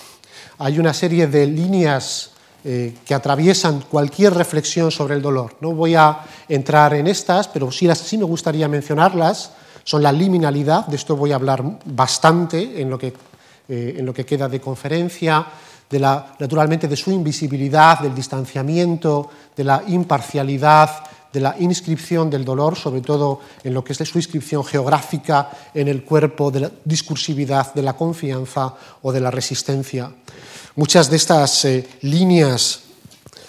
hay 0.59 0.79
una 0.79 0.95
serie 0.95 1.27
de 1.27 1.47
líneas 1.47 2.31
eh, 2.65 2.97
que 3.05 3.15
atraviesan 3.15 3.83
cualquier 3.89 4.35
reflexión 4.35 4.91
sobre 4.91 5.15
el 5.15 5.23
dolor. 5.23 5.57
No 5.61 5.73
voy 5.73 5.95
a 5.95 6.21
entrar 6.49 6.95
en 6.95 7.07
estas, 7.07 7.49
pero 7.49 7.71
sí, 7.71 7.89
sí 7.95 8.19
me 8.19 8.25
gustaría 8.25 8.69
mencionarlas. 8.69 9.53
Son 9.85 10.03
la 10.03 10.11
liminalidad, 10.11 10.87
de 10.87 10.97
esto 10.97 11.15
voy 11.15 11.33
a 11.33 11.37
hablar 11.37 11.63
bastante 11.85 12.81
en 12.81 12.91
lo 12.91 12.99
que, 12.99 13.13
eh, 13.69 13.95
en 13.99 14.05
lo 14.05 14.13
que 14.13 14.27
queda 14.27 14.49
de 14.49 14.61
conferencia, 14.61 15.47
naturalmente 16.41 16.89
de 16.89 16.97
su 16.97 17.13
invisibilidad, 17.13 18.01
del 18.01 18.15
distanciamiento, 18.15 19.31
de 19.57 19.63
la 19.63 19.85
imparcialidad, 19.87 20.91
de 21.37 21.43
la 21.43 21.55
inscripción 21.59 22.31
del 22.31 22.47
dolor, 22.47 22.77
sobre 22.77 23.03
todo 23.03 23.41
en 23.63 23.75
lo 23.75 23.85
que 23.85 23.93
es 23.93 23.99
su 23.99 24.17
inscripción 24.17 24.65
geográfica 24.65 25.51
en 25.75 25.87
el 25.87 26.03
cuerpo, 26.03 26.51
de 26.51 26.61
la 26.61 26.71
discursividad, 26.83 27.75
de 27.75 27.83
la 27.83 27.93
confianza 27.93 28.73
o 29.03 29.13
de 29.13 29.21
la 29.21 29.31
resistencia. 29.31 30.11
Muchas 30.77 31.11
de 31.11 31.17
estas 31.17 31.63
eh, 31.67 31.87
líneas 32.01 32.85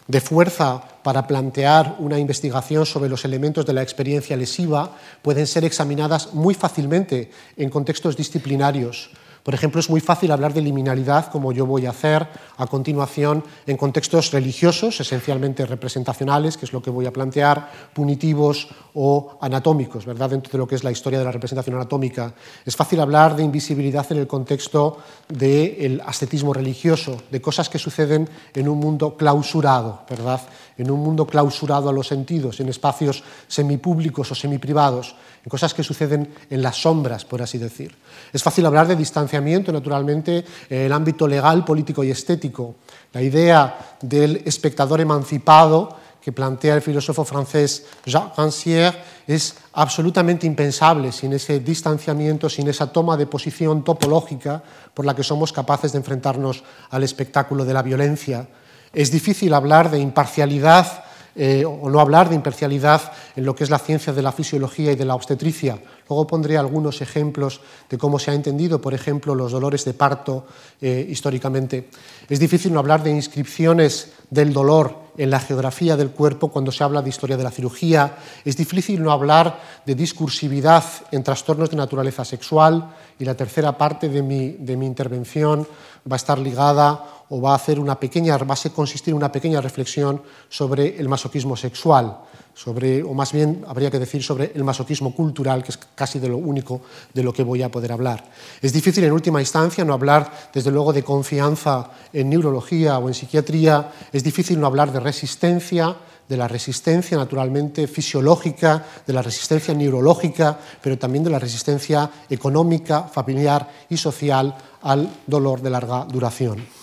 de 0.06 0.20
fuerza 0.20 0.84
para 1.02 1.26
plantear 1.26 1.96
una 2.00 2.20
investigación 2.20 2.86
sobre 2.86 3.08
los 3.08 3.24
elementos 3.24 3.66
de 3.66 3.72
la 3.72 3.84
experiencia 3.84 4.36
lesiva 4.36 4.92
pueden 5.22 5.48
ser 5.48 5.64
examinadas 5.64 6.34
muy 6.34 6.56
fácilmente 6.56 7.32
en 7.56 7.70
contextos 7.70 8.18
disciplinarios. 8.18 9.12
Por 9.48 9.54
ejemplo, 9.54 9.80
es 9.80 9.90
muy 9.90 10.02
fácil 10.02 10.34
hablar 10.34 10.54
de 10.54 10.60
liminalidad, 10.60 11.32
como 11.32 11.54
yo 11.54 11.66
voy 11.66 11.86
a 11.86 11.92
hacer 11.92 12.28
a 12.58 12.68
continuación, 12.68 13.46
en 13.66 13.78
contextos 13.78 14.34
religiosos, 14.34 15.00
esencialmente 15.00 15.66
representacionales, 15.66 16.58
que 16.58 16.66
es 16.66 16.74
lo 16.74 16.82
que 16.82 16.90
voy 16.90 17.06
a 17.06 17.14
plantear, 17.14 17.72
punitivos 17.94 18.68
o 18.94 19.38
anatómicos, 19.40 20.06
¿verdad? 20.06 20.32
dentro 20.32 20.52
de 20.52 20.58
lo 20.58 20.68
que 20.68 20.76
es 20.76 20.84
la 20.84 20.92
historia 20.92 21.20
de 21.20 21.24
la 21.24 21.32
representación 21.32 21.78
anatómica. 21.78 22.34
Es 22.66 22.76
fácil 22.76 23.00
hablar 23.00 23.38
de 23.38 23.44
invisibilidad 23.44 24.06
en 24.12 24.18
el 24.18 24.28
contexto 24.28 24.98
del 25.30 26.02
ascetismo 26.06 26.52
religioso, 26.52 27.16
de 27.32 27.40
cosas 27.40 27.70
que 27.70 27.80
suceden 27.80 28.30
en 28.54 28.68
un 28.68 28.80
mundo 28.80 29.16
clausurado, 29.16 30.02
¿verdad? 30.10 30.42
en 30.78 30.92
un 30.92 31.00
mundo 31.00 31.26
clausurado 31.26 31.90
a 31.90 31.94
los 31.94 32.08
sentidos, 32.08 32.60
en 32.60 32.70
espacios 32.70 33.24
semipúblicos 33.48 34.32
o 34.32 34.36
semiprivados, 34.36 35.16
en 35.48 35.50
cosas 35.50 35.74
que 35.74 35.82
suceden 35.82 36.28
en 36.50 36.62
las 36.62 36.76
sombras, 36.76 37.24
por 37.24 37.42
así 37.42 37.58
decir. 37.58 37.96
Es 38.34 38.44
fácil 38.44 38.66
hablar 38.66 38.86
de 38.86 38.98
distanciamiento, 38.98 39.72
naturalmente, 39.72 40.44
en 40.70 40.82
el 40.82 40.92
ámbito 40.92 41.26
legal, 41.26 41.64
político 41.64 42.04
y 42.04 42.12
estético. 42.12 42.76
La 43.14 43.22
idea 43.22 43.96
del 44.02 44.42
espectador 44.44 45.00
emancipado 45.00 45.96
que 46.20 46.34
plantea 46.34 46.76
el 46.76 46.82
filósofo 46.82 47.24
francés 47.24 47.86
Jacques 48.06 48.36
Rancière 48.36 48.94
es 49.26 49.56
absolutamente 49.72 50.46
impensable 50.46 51.14
sin 51.14 51.32
ese 51.32 51.62
distanciamiento, 51.62 52.50
sin 52.50 52.68
esa 52.68 52.92
toma 52.92 53.16
de 53.16 53.28
posición 53.28 53.86
topológica 53.86 54.62
por 54.94 55.06
la 55.06 55.16
que 55.16 55.24
somos 55.24 55.54
capaces 55.54 55.94
de 55.94 56.00
enfrentarnos 56.00 56.62
al 56.90 57.04
espectáculo 57.04 57.64
de 57.64 57.74
la 57.74 57.84
violencia. 57.84 58.50
Es 58.92 59.12
difícil 59.12 59.54
hablar 59.54 59.92
de 59.92 60.00
imparcialidad 60.00 61.06
eh, 61.38 61.64
o 61.66 61.88
no 61.90 62.00
hablar 62.00 62.30
de 62.30 62.36
imparcialidad 62.36 63.12
en 63.36 63.46
lo 63.46 63.56
que 63.56 63.64
es 63.64 63.70
la 63.70 63.78
ciencia 63.78 64.12
de 64.12 64.24
la 64.24 64.32
fisiología 64.32 64.92
y 64.92 64.96
de 64.96 65.06
la 65.06 65.14
obstetricia. 65.14 65.80
Luego 66.10 66.26
pondré 66.26 66.58
algunos 66.58 67.00
ejemplos 67.02 67.62
de 67.90 67.98
cómo 67.98 68.18
se 68.18 68.32
ha 68.32 68.34
entendido, 68.34 68.82
por 68.82 68.96
ejemplo, 68.96 69.36
los 69.36 69.52
dolores 69.52 69.86
de 69.86 69.94
parto 69.94 70.48
eh, 70.82 71.06
históricamente. 71.08 71.90
Es 72.28 72.40
difícil 72.40 72.74
no 72.74 72.80
hablar 72.80 73.04
de 73.04 73.12
inscripciones 73.12 74.14
del 74.32 74.52
dolor 74.52 75.08
en 75.18 75.30
la 75.30 75.40
geografía 75.40 75.96
del 75.96 76.12
cuerpo 76.12 76.50
cuando 76.50 76.72
se 76.72 76.84
habla 76.84 77.02
de 77.02 77.10
historia 77.10 77.38
de 77.38 77.44
la 77.44 77.52
cirugía. 77.52 78.18
Es 78.44 78.58
difícil 78.58 79.04
no 79.04 79.12
hablar 79.12 79.60
de 79.86 79.96
discursividad 79.96 80.84
en 81.12 81.24
trastornos 81.24 81.70
de 81.70 81.78
naturaleza 81.78 82.26
sexual. 82.26 82.96
Y 83.20 83.26
la 83.26 83.36
tercera 83.36 83.78
parte 83.78 84.10
de 84.10 84.22
mi, 84.22 84.52
de 84.54 84.78
mi 84.78 84.86
intervención 84.86 85.68
va 86.10 86.16
a 86.16 86.18
estar 86.18 86.40
ligada 86.40 87.04
o 87.30 87.42
va 87.42 87.52
a 87.52 87.56
hacer 87.56 87.80
una 87.80 88.00
pequeña, 88.00 88.38
va 88.38 88.56
a 88.56 88.70
consistir 88.70 89.12
en 89.12 89.18
una 89.18 89.32
pequeña 89.32 89.62
reflexión 89.62 90.22
sobre 90.50 90.98
el 90.98 91.10
masoquismo 91.10 91.58
sexual, 91.58 92.18
sobre, 92.54 93.04
o 93.04 93.14
más 93.14 93.34
bien 93.34 93.64
habría 93.68 93.92
que 93.92 94.00
decir 94.00 94.24
sobre 94.24 94.52
el 94.56 94.64
masoquismo 94.64 95.14
cultural, 95.14 95.64
que 95.64 95.72
es 95.72 95.80
casi 95.94 96.20
de 96.20 96.30
lo 96.30 96.38
único 96.38 96.82
de 97.14 97.24
lo 97.24 97.34
que 97.34 97.44
voy 97.44 97.62
a 97.62 97.70
poder 97.70 97.92
hablar. 97.92 98.24
Es 98.62 98.74
difícil 98.74 99.04
en 99.04 99.12
última 99.12 99.42
instancia 99.42 99.86
no 99.86 99.94
hablar, 99.94 100.50
desde 100.54 100.72
luego, 100.72 100.94
de 100.94 101.04
confianza 101.04 101.92
en 102.14 102.30
neurología 102.30 102.98
o 102.98 103.08
en 103.08 103.14
psiquiatría, 103.14 103.92
es 104.12 104.24
difícil 104.24 104.60
no 104.60 104.68
hablar 104.68 104.92
de 104.92 105.00
resistencia, 105.00 105.96
de 106.28 106.38
la 106.38 106.48
resistencia 106.48 107.18
naturalmente 107.18 107.88
fisiológica, 107.88 108.84
de 109.06 109.14
la 109.14 109.22
resistencia 109.22 109.74
neurológica, 109.74 110.58
pero 110.82 110.98
también 110.98 111.24
de 111.24 111.30
la 111.30 111.40
resistencia 111.40 112.10
económica, 112.30 113.04
familiar 113.04 113.70
y 113.90 113.98
social 113.98 114.56
al 114.82 115.10
dolor 115.26 115.62
de 115.62 115.70
larga 115.70 116.06
duración. 116.06 116.77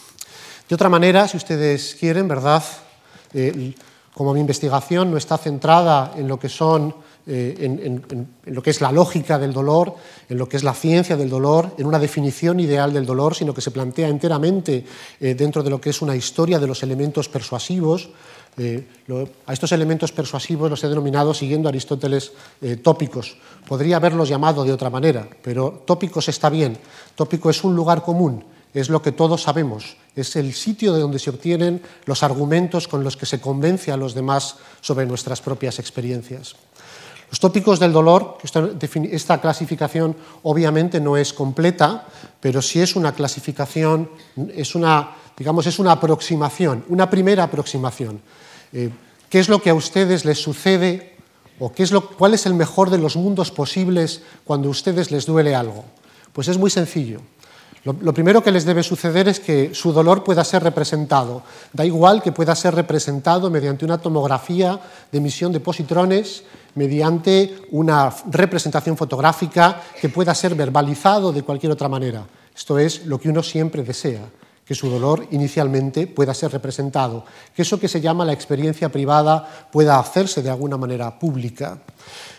De 0.69 0.75
otra 0.75 0.89
manera, 0.89 1.29
si 1.29 1.37
ustedes 1.37 1.95
quieren, 1.99 2.27
¿verdad? 2.27 2.63
Eh, 3.35 3.75
como 4.15 4.33
mi 4.33 4.41
investigación 4.41 5.11
no 5.11 5.19
está 5.19 5.37
centrada 5.37 6.13
en 6.17 6.27
lo 6.27 6.39
que 6.39 6.49
son 6.49 6.95
eh, 7.27 8.01
lo 8.47 8.63
que 8.63 8.71
es 8.71 8.81
la 8.81 8.93
lógica 8.93 9.39
del 9.39 9.53
dolor, 9.53 9.95
en 10.29 10.39
lo 10.39 10.49
que 10.49 10.57
es 10.57 10.65
la 10.65 10.73
ciencia 10.73 11.17
del 11.17 11.29
dolor, 11.29 11.75
en 11.77 11.85
una 11.85 11.99
definición 11.99 12.61
ideal 12.61 12.95
del 12.95 13.05
dolor, 13.05 13.35
sino 13.35 13.53
que 13.53 13.61
se 13.61 13.73
plantea 13.73 14.09
enteramente 14.09 14.85
eh, 15.21 15.35
dentro 15.35 15.63
de 15.63 15.71
lo 15.71 15.81
que 15.81 15.91
es 15.91 16.01
una 16.01 16.17
historia 16.17 16.59
de 16.59 16.67
los 16.67 16.83
elementos 16.83 17.29
persuasivos. 17.29 18.09
a 19.47 19.53
estos 19.53 19.73
elementos 19.73 20.13
persuasivos 20.13 20.71
los 20.71 20.85
he 20.85 20.89
denominado, 20.89 21.35
siguiendo 21.35 21.69
Aristóteles, 21.69 22.33
tópicos. 22.85 23.37
Podría 23.67 23.97
haberlos 23.97 24.29
llamado 24.29 24.63
de 24.63 24.73
otra 24.73 24.91
manera, 24.91 25.27
pero 25.43 25.83
tópicos 25.85 26.29
está 26.29 26.49
bien. 26.49 26.79
Tópico 27.17 27.51
es 27.51 27.65
un 27.65 27.75
lugar 27.75 28.03
común 28.03 28.54
es 28.75 28.89
lo 28.91 29.01
que 29.01 29.13
todos 29.13 29.43
sabemos, 29.43 29.97
es 30.17 30.35
el 30.37 30.53
sitio 30.53 30.93
de 30.93 31.01
donde 31.01 31.21
se 31.21 31.31
obtienen 31.31 31.81
los 32.07 32.23
argumentos 32.23 32.89
con 32.89 33.05
los 33.05 33.17
que 33.17 33.25
se 33.25 33.41
convence 33.41 33.93
a 33.93 33.97
los 33.97 34.15
demás 34.15 34.57
sobre 34.81 35.07
nuestras 35.07 35.41
propias 35.41 35.79
experiencias. 35.79 36.57
Los 37.31 37.41
tópicos 37.41 37.81
del 37.81 37.93
dolor, 37.93 38.39
esta 39.11 39.41
clasificación 39.41 40.17
obviamente 40.43 41.01
no 41.01 41.17
es 41.17 41.33
completa, 41.33 42.07
pero 42.41 42.61
sí 42.61 42.81
es 42.81 42.97
una 42.97 43.13
clasificación, 43.13 44.11
es 44.55 44.75
una, 44.75 45.17
digamos, 45.37 45.67
es 45.67 45.79
una 45.79 45.93
aproximación, 45.93 46.85
una 46.89 47.09
primera 47.09 47.45
aproximación. 47.45 48.21
Eh, 48.73 48.91
¿Qué 49.29 49.41
es 49.41 49.49
lo 49.49 49.61
que 49.61 49.71
a 49.71 49.75
ustedes 49.75 50.25
les 50.25 50.41
sucede 50.41 51.17
o 51.59 51.73
qué 51.73 51.83
es 51.83 51.91
lo, 51.91 52.09
cuál 52.09 52.35
es 52.35 52.47
el 52.47 52.55
mejor 52.55 52.91
de 52.91 52.99
los 52.99 53.17
mundos 53.17 53.51
posibles 53.51 54.23
cuando 54.45 54.69
a 54.69 54.71
ustedes 54.71 55.11
les 55.11 55.27
duele 55.27 55.55
algo? 55.55 55.85
Pues 56.33 56.49
es 56.49 56.59
muy 56.59 56.71
sencillo. 56.71 57.21
Lo, 57.85 58.15
primero 58.15 58.43
que 58.43 58.51
les 58.51 58.65
debe 58.65 58.83
suceder 58.83 59.29
es 59.29 59.41
que 59.41 59.75
su 59.75 59.93
dolor 59.93 60.25
pueda 60.25 60.43
ser 60.43 60.65
representado. 60.65 61.43
Da 61.71 61.85
igual 61.85 62.23
que 62.23 62.33
pueda 62.33 62.57
ser 62.57 62.75
representado 62.75 63.51
mediante 63.51 63.85
una 63.85 63.99
tomografía 63.99 64.81
de 65.13 65.19
emisión 65.19 65.53
de 65.53 65.61
positrones, 65.61 66.45
mediante 66.77 67.69
una 67.73 68.09
representación 68.31 68.97
fotográfica 68.97 69.83
que 70.01 70.09
pueda 70.09 70.35
ser 70.35 70.55
verbalizado 70.55 71.31
de 71.31 71.43
cualquier 71.43 71.73
otra 71.73 71.91
manera. 71.91 72.25
Esto 72.57 72.79
es 72.79 73.05
lo 73.05 73.21
que 73.21 73.29
uno 73.29 73.43
siempre 73.43 73.83
desea, 73.83 74.31
que 74.65 74.75
su 74.75 74.89
dolor 74.89 75.27
inicialmente 75.33 76.07
pueda 76.07 76.33
ser 76.33 76.53
representado, 76.53 77.27
que 77.55 77.63
eso 77.63 77.79
que 77.79 77.89
se 77.89 78.01
llama 78.01 78.25
la 78.25 78.33
experiencia 78.33 78.89
privada 78.89 79.69
pueda 79.71 79.99
hacerse 79.99 80.43
de 80.43 80.49
alguna 80.49 80.79
manera 80.79 81.19
pública. 81.19 81.77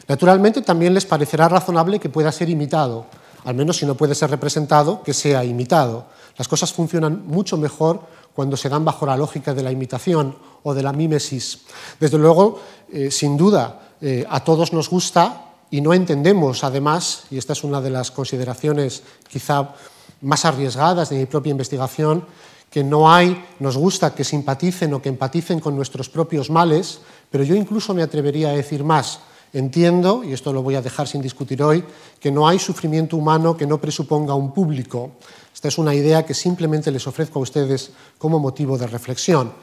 Naturalmente 0.08 0.64
también 0.64 0.96
les 0.96 1.06
parecerá 1.06 1.48
razonable 1.48 2.00
que 2.00 2.10
pueda 2.10 2.32
ser 2.32 2.50
imitado 2.50 3.06
al 3.46 3.56
menos 3.56 3.78
si 3.78 3.86
no 3.86 3.96
puede 3.96 4.16
ser 4.16 4.30
representado, 4.30 5.02
que 5.04 5.14
sea 5.14 5.46
imitado. 5.46 6.08
Las 6.38 6.48
cosas 6.48 6.74
funcionan 6.74 7.26
mucho 7.28 7.58
mejor 7.58 8.02
cuando 8.34 8.58
se 8.58 8.68
dan 8.68 8.84
bajo 8.84 9.06
la 9.06 9.16
lógica 9.16 9.54
de 9.54 9.64
la 9.64 9.72
imitación 9.72 10.36
o 10.64 10.74
de 10.74 10.84
la 10.84 10.92
mímesis. 10.92 11.62
Desde 12.00 12.18
luego, 12.18 12.60
eh, 12.92 13.10
sin 13.10 13.38
duda, 13.38 13.94
eh, 14.02 14.26
a 14.30 14.44
todos 14.44 14.74
nos 14.74 14.90
gusta 14.90 15.54
y 15.72 15.80
no 15.80 15.94
entendemos, 15.94 16.64
además, 16.64 17.26
y 17.32 17.38
esta 17.38 17.54
es 17.54 17.64
una 17.64 17.80
de 17.80 17.92
las 17.92 18.12
consideraciones 18.12 19.04
quizá 19.30 19.70
más 20.22 20.44
arriesgadas 20.44 21.10
de 21.10 21.18
mi 21.18 21.26
propia 21.26 21.52
investigación, 21.52 22.26
que 22.70 22.84
no 22.84 23.10
hay, 23.10 23.46
nos 23.60 23.78
gusta 23.78 24.14
que 24.14 24.24
simpaticen 24.24 24.94
o 24.94 25.02
que 25.02 25.10
empaticen 25.10 25.60
con 25.62 25.76
nuestros 25.76 26.10
propios 26.10 26.50
males, 26.50 27.00
pero 27.32 27.44
yo 27.44 27.56
incluso 27.56 27.94
me 27.94 28.04
atrevería 28.04 28.50
a 28.50 28.58
decir 28.58 28.84
más, 28.84 29.22
Entiendo, 29.56 30.22
y 30.22 30.34
esto 30.34 30.52
lo 30.52 30.62
voy 30.62 30.76
a 30.76 30.82
dejar 30.82 31.08
sin 31.08 31.22
discutir 31.22 31.64
hoy, 31.64 31.82
que 32.20 32.30
no 32.30 32.46
hay 32.46 32.60
sufrimiento 32.60 33.16
humano 33.16 33.56
que 33.56 33.66
no 33.66 33.80
presuponga 33.80 34.34
un 34.36 34.54
público. 34.54 35.12
Esta 35.54 35.70
es 35.70 35.78
una 35.78 35.96
idea 35.96 36.26
que 36.26 36.34
simplemente 36.34 36.92
les 36.92 37.08
ofrezco 37.08 37.40
a 37.40 37.44
ustedes 37.44 37.92
como 38.18 38.38
motivo 38.38 38.78
de 38.78 38.86
reflexión. 38.86 39.54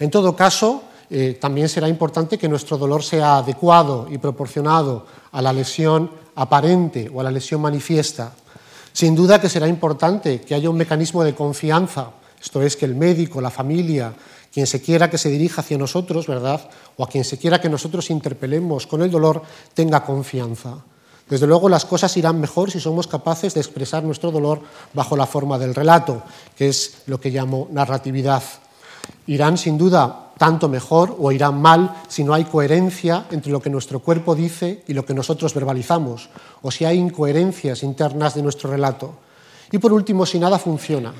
En 0.00 0.10
todo 0.10 0.34
caso, 0.34 0.82
eh, 1.08 1.38
también 1.40 1.68
será 1.68 1.88
importante 1.88 2.38
que 2.38 2.48
nuestro 2.48 2.76
dolor 2.76 3.04
sea 3.04 3.36
adecuado 3.36 4.08
y 4.10 4.18
proporcionado 4.18 5.06
a 5.30 5.40
la 5.40 5.52
lesión 5.52 6.10
aparente 6.34 7.08
o 7.14 7.20
a 7.20 7.22
la 7.22 7.30
lesión 7.30 7.60
manifiesta. 7.60 8.32
Sin 8.92 9.14
duda 9.14 9.40
que 9.40 9.48
será 9.48 9.68
importante 9.68 10.40
que 10.40 10.56
haya 10.56 10.68
un 10.68 10.76
mecanismo 10.76 11.22
de 11.22 11.36
confianza, 11.36 12.10
esto 12.42 12.62
es, 12.62 12.74
que 12.74 12.86
el 12.86 12.96
médico, 12.96 13.40
la 13.40 13.50
familia, 13.50 14.12
quien 14.56 14.66
se 14.66 14.80
quiera 14.80 15.10
que 15.10 15.18
se 15.18 15.28
dirija 15.28 15.60
hacia 15.60 15.76
nosotros, 15.76 16.26
¿verdad? 16.26 16.70
O 16.96 17.04
a 17.04 17.08
quien 17.10 17.24
se 17.24 17.36
quiera 17.36 17.60
que 17.60 17.68
nosotros 17.68 18.08
interpelemos 18.08 18.86
con 18.86 19.02
el 19.02 19.10
dolor, 19.10 19.42
tenga 19.74 20.02
confianza. 20.02 20.78
Desde 21.28 21.46
luego 21.46 21.68
las 21.68 21.84
cosas 21.84 22.16
irán 22.16 22.40
mejor 22.40 22.70
si 22.70 22.80
somos 22.80 23.06
capaces 23.06 23.52
de 23.52 23.60
expresar 23.60 24.02
nuestro 24.02 24.30
dolor 24.30 24.62
bajo 24.94 25.14
la 25.14 25.26
forma 25.26 25.58
del 25.58 25.74
relato, 25.74 26.22
que 26.56 26.70
es 26.70 27.02
lo 27.04 27.20
que 27.20 27.28
llamo 27.28 27.68
narratividad. 27.70 28.42
Irán 29.26 29.58
sin 29.58 29.76
duda 29.76 30.32
tanto 30.38 30.70
mejor 30.70 31.14
o 31.18 31.32
irán 31.32 31.60
mal 31.60 31.94
si 32.08 32.24
no 32.24 32.32
hay 32.32 32.44
coherencia 32.44 33.26
entre 33.32 33.52
lo 33.52 33.60
que 33.60 33.68
nuestro 33.68 34.00
cuerpo 34.00 34.34
dice 34.34 34.84
y 34.88 34.94
lo 34.94 35.04
que 35.04 35.12
nosotros 35.12 35.52
verbalizamos, 35.52 36.30
o 36.62 36.70
si 36.70 36.86
hay 36.86 36.96
incoherencias 36.96 37.82
internas 37.82 38.34
de 38.34 38.42
nuestro 38.42 38.70
relato. 38.70 39.16
Y 39.70 39.76
por 39.76 39.92
último, 39.92 40.24
si 40.24 40.38
nada 40.38 40.58
funciona, 40.58 41.12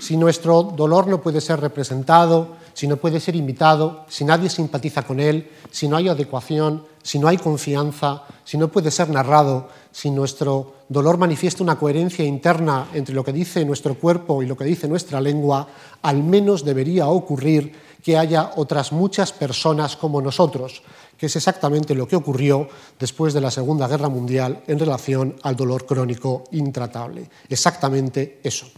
si 0.00 0.16
nuestro 0.16 0.62
dolor 0.62 1.06
no 1.06 1.20
puede 1.20 1.42
ser 1.42 1.60
representado, 1.60 2.56
si 2.78 2.86
no 2.86 2.96
puede 2.96 3.18
ser 3.18 3.34
imitado, 3.34 4.04
si 4.08 4.24
nadie 4.24 4.48
simpatiza 4.48 5.02
con 5.02 5.18
él, 5.18 5.50
si 5.68 5.88
no 5.88 5.96
hay 5.96 6.08
adecuación, 6.08 6.84
si 7.02 7.18
no 7.18 7.26
hay 7.26 7.36
confianza, 7.36 8.22
si 8.44 8.56
no 8.56 8.68
puede 8.68 8.92
ser 8.92 9.08
narrado, 9.08 9.68
si 9.90 10.12
nuestro 10.12 10.74
dolor 10.88 11.18
manifiesta 11.18 11.64
una 11.64 11.76
coherencia 11.76 12.24
interna 12.24 12.86
entre 12.94 13.16
lo 13.16 13.24
que 13.24 13.32
dice 13.32 13.64
nuestro 13.64 13.96
cuerpo 13.96 14.44
y 14.44 14.46
lo 14.46 14.56
que 14.56 14.62
dice 14.62 14.86
nuestra 14.86 15.20
lengua, 15.20 15.66
al 16.02 16.22
menos 16.22 16.64
debería 16.64 17.08
ocurrir 17.08 17.72
que 18.00 18.16
haya 18.16 18.52
otras 18.54 18.92
muchas 18.92 19.32
personas 19.32 19.96
como 19.96 20.22
nosotros, 20.22 20.80
que 21.16 21.26
es 21.26 21.34
exactamente 21.34 21.96
lo 21.96 22.06
que 22.06 22.14
ocurrió 22.14 22.68
después 22.96 23.34
de 23.34 23.40
la 23.40 23.50
Segunda 23.50 23.88
Guerra 23.88 24.08
Mundial 24.08 24.62
en 24.68 24.78
relación 24.78 25.34
al 25.42 25.56
dolor 25.56 25.84
crónico 25.84 26.44
intratable. 26.52 27.28
Exactamente 27.48 28.38
eso. 28.44 28.68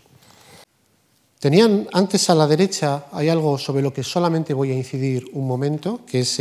Tenían 1.40 1.88
antes 1.94 2.28
a 2.28 2.34
la 2.34 2.46
derecha, 2.46 3.06
hay 3.12 3.30
algo 3.30 3.56
sobre 3.56 3.80
lo 3.80 3.94
que 3.94 4.04
solamente 4.04 4.52
voy 4.52 4.72
a 4.72 4.74
incidir 4.74 5.24
un 5.32 5.46
momento, 5.46 6.00
que 6.04 6.20
es 6.20 6.38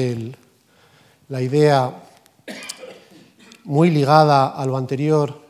la 1.30 1.42
idea 1.42 2.04
muy 3.64 3.92
ligada 3.92 4.48
a 4.50 4.66
lo 4.66 4.76
anterior, 4.76 5.42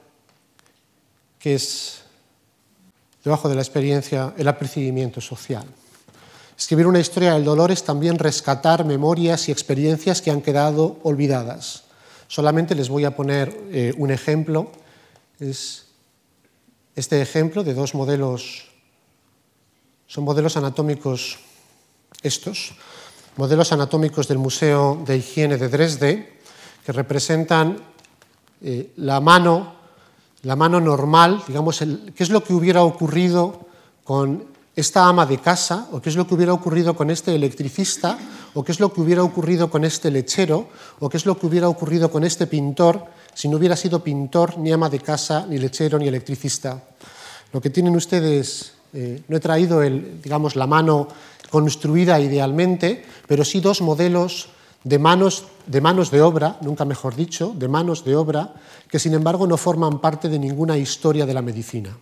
que 1.40 1.56
es 1.56 2.02
debajo 3.24 3.50
de 3.50 3.56
la 3.56 3.62
experiencia 3.62 4.36
el 4.38 4.48
apercibimiento 4.48 5.20
social. 5.20 5.66
Escribir 6.56 6.86
una 6.86 7.00
historia 7.00 7.34
del 7.34 7.44
dolor 7.44 7.72
es 7.72 7.84
también 7.84 8.20
rescatar 8.20 8.86
memorias 8.86 9.50
y 9.50 9.52
experiencias 9.52 10.22
que 10.22 10.30
han 10.30 10.42
quedado 10.42 11.00
olvidadas. 11.02 11.86
Solamente 12.28 12.76
les 12.76 12.90
voy 12.90 13.06
a 13.06 13.16
poner 13.16 13.58
eh, 13.72 13.96
un 13.98 14.12
ejemplo. 14.12 14.72
Es 15.40 15.88
este 16.96 17.20
ejemplo 17.20 17.64
de 17.64 17.74
dos 17.74 17.96
modelos, 17.96 18.69
son 20.10 20.24
modelos 20.24 20.58
anatómicos 20.58 21.38
estos, 22.24 22.74
modelos 23.38 23.72
anatómicos 23.72 24.28
del 24.28 24.40
Museo 24.40 24.98
de 25.06 25.18
Higiene 25.18 25.58
de 25.58 25.70
Dresde, 25.70 26.40
que 26.84 26.92
representan 26.92 27.78
eh, 28.62 28.92
la 28.98 29.22
mano, 29.22 29.76
la 30.42 30.56
mano 30.56 30.82
normal, 30.82 31.44
digamos, 31.48 31.78
qué 31.78 32.24
es 32.24 32.32
lo 32.32 32.44
que 32.44 32.54
hubiera 32.54 32.82
ocurrido 32.82 33.68
con 34.04 34.46
esta 34.76 35.08
ama 35.08 35.28
de 35.28 35.38
casa, 35.38 35.88
o 35.92 36.02
qué 36.02 36.10
es 36.10 36.16
lo 36.16 36.26
que 36.26 36.34
hubiera 36.34 36.54
ocurrido 36.54 36.96
con 36.96 37.12
este 37.12 37.36
electricista, 37.36 38.18
o 38.56 38.64
qué 38.64 38.72
es 38.72 38.80
lo 38.80 38.92
que 38.92 39.02
hubiera 39.02 39.24
ocurrido 39.24 39.70
con 39.70 39.86
este 39.86 40.10
lechero, 40.10 40.70
o 41.00 41.08
qué 41.08 41.18
es 41.18 41.28
lo 41.28 41.38
que 41.38 41.46
hubiera 41.46 41.70
ocurrido 41.70 42.10
con 42.10 42.24
este 42.24 42.48
pintor 42.48 43.06
si 43.36 43.48
no 43.48 43.58
hubiera 43.58 43.76
sido 43.76 44.04
pintor, 44.04 44.58
ni 44.58 44.72
ama 44.72 44.90
de 44.90 45.00
casa, 45.02 45.46
ni 45.48 45.60
lechero, 45.60 46.00
ni 46.00 46.08
electricista. 46.08 46.82
Lo 47.54 47.62
que 47.62 47.70
tienen 47.70 47.96
ustedes, 47.96 48.74
eh, 48.94 49.22
no 49.28 49.38
he 49.38 49.40
traído 49.40 49.82
el, 49.82 50.22
digamos, 50.22 50.56
la 50.56 50.68
mano 50.68 51.08
construida 51.50 52.20
idealmente, 52.20 53.04
pero 53.28 53.44
sí 53.44 53.60
dos 53.60 53.82
modelos 53.82 54.50
de 54.84 55.00
manos, 55.00 55.46
de 55.66 55.82
manos 55.82 56.12
de 56.12 56.22
obra, 56.22 56.58
nunca 56.62 56.86
mejor 56.86 57.16
dicho, 57.16 57.54
de 57.56 57.68
manos 57.68 58.06
de 58.06 58.16
obra, 58.16 58.54
que 58.88 59.00
sin 59.00 59.14
embargo 59.14 59.48
no 59.48 59.58
forman 59.58 60.00
parte 60.00 60.30
de 60.30 60.40
ninguna 60.40 60.78
historia 60.78 61.26
de 61.26 61.34
la 61.34 61.42
medicina. 61.42 61.96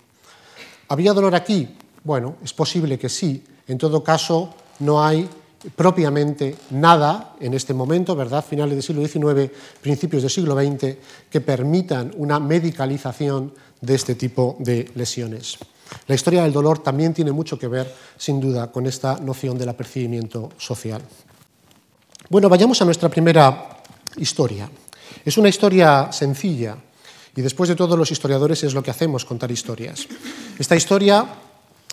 ¿Había 0.89 1.13
dolor 1.13 1.36
aquí? 1.36 1.76
Bueno, 2.04 2.36
es 2.43 2.54
posible 2.54 2.97
que 2.97 3.10
sí. 3.10 3.43
En 3.67 3.78
todo 3.78 4.04
caso, 4.04 4.54
no 4.80 5.04
hay 5.04 5.28
propiamente 5.76 6.56
nada 6.71 7.36
en 7.39 7.54
este 7.54 7.73
momento, 7.73 8.15
¿verdad? 8.15 8.45
Finales 8.45 8.76
del 8.76 8.84
siglo 8.84 9.06
XIX, 9.06 9.52
principios 9.82 10.21
del 10.21 10.32
siglo 10.32 10.56
XX, 10.56 10.95
que 11.30 11.41
permitan 11.41 12.13
una 12.15 12.39
medicalización 12.39 13.54
de 13.82 13.95
este 13.95 14.15
tipo 14.15 14.56
de 14.60 14.89
lesiones. 14.95 15.58
La 16.08 16.15
historia 16.15 16.43
del 16.43 16.54
dolor 16.54 16.80
también 16.80 17.13
tiene 17.13 17.32
mucho 17.32 17.58
que 17.58 17.67
ver, 17.67 17.93
sin 18.17 18.39
duda, 18.39 18.71
con 18.71 18.86
esta 18.86 19.17
noción 19.19 19.58
del 19.58 19.69
apercibimiento 19.69 20.52
social. 20.58 21.02
Bueno, 22.30 22.50
vayamos 22.50 22.82
a 22.82 22.86
nuestra 22.86 23.10
primera 23.10 23.84
historia. 24.17 24.69
Es 25.23 25.38
una 25.38 25.50
historia 25.50 26.12
sencilla 26.12 26.78
y 27.36 27.41
después 27.41 27.69
de 27.69 27.76
todos 27.76 27.97
los 27.97 28.12
historiadores 28.12 28.63
es 28.63 28.73
lo 28.73 28.84
que 28.84 28.91
hacemos, 28.91 29.23
contar 29.23 29.52
historias. 29.52 30.08
Esta 30.58 30.76
historia 30.76 31.26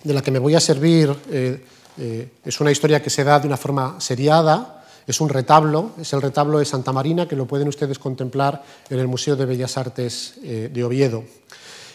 de 0.02 0.14
la 0.14 0.22
que 0.22 0.30
me 0.30 0.38
voy 0.38 0.54
a 0.54 0.60
servir 0.60 1.14
eh, 1.30 1.64
eh, 1.98 2.28
es 2.44 2.60
una 2.60 2.70
historia 2.70 3.02
que 3.02 3.10
se 3.10 3.24
da 3.24 3.38
de 3.38 3.46
una 3.46 3.56
forma 3.56 4.00
seriada, 4.00 4.84
es 5.06 5.20
un 5.20 5.28
retablo, 5.28 5.90
es 6.00 6.12
el 6.12 6.22
retablo 6.22 6.58
de 6.58 6.64
Santa 6.64 6.92
Marina, 6.92 7.28
que 7.28 7.36
lo 7.36 7.46
pueden 7.46 7.68
ustedes 7.68 7.98
contemplar 7.98 8.62
en 8.88 8.98
el 8.98 9.06
Museo 9.06 9.36
de 9.36 9.44
Bellas 9.44 9.76
Artes 9.76 10.34
eh, 10.42 10.70
de 10.72 10.84
Oviedo. 10.84 11.24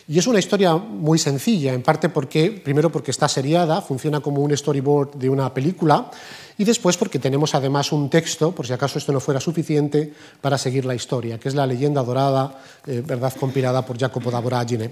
Y 0.10 0.17
es 0.17 0.26
una 0.26 0.39
historia 0.39 0.76
muy 0.76 1.19
sencilla, 1.19 1.72
en 1.72 1.84
parte 1.84 2.10
porque, 2.10 2.50
primero 2.50 2.91
porque 2.91 3.12
está 3.12 3.30
seriada, 3.30 3.80
funciona 3.80 4.22
como 4.22 4.41
un 4.41 4.58
storyboard 4.58 5.13
de 5.13 5.30
una 5.30 5.54
película, 5.54 6.10
y 6.58 6.63
después 6.63 6.98
porque 6.98 7.19
tenemos 7.19 7.54
además 7.54 7.91
un 7.91 8.10
texto, 8.10 8.52
por 8.52 8.65
si 8.65 8.74
acaso 8.74 8.98
esto 8.98 9.13
no 9.13 9.19
fuera 9.19 9.39
suficiente, 9.39 10.12
para 10.41 10.58
seguir 10.58 10.84
la 10.84 10.95
historia, 10.95 11.39
que 11.39 11.48
es 11.48 11.54
la 11.54 11.67
leyenda 11.67 12.02
dorada, 12.02 12.60
verdad 12.88 13.32
compilada 13.39 13.86
por 13.86 14.00
Jacopo 14.00 14.32
da 14.32 14.39
Voragine. 14.39 14.89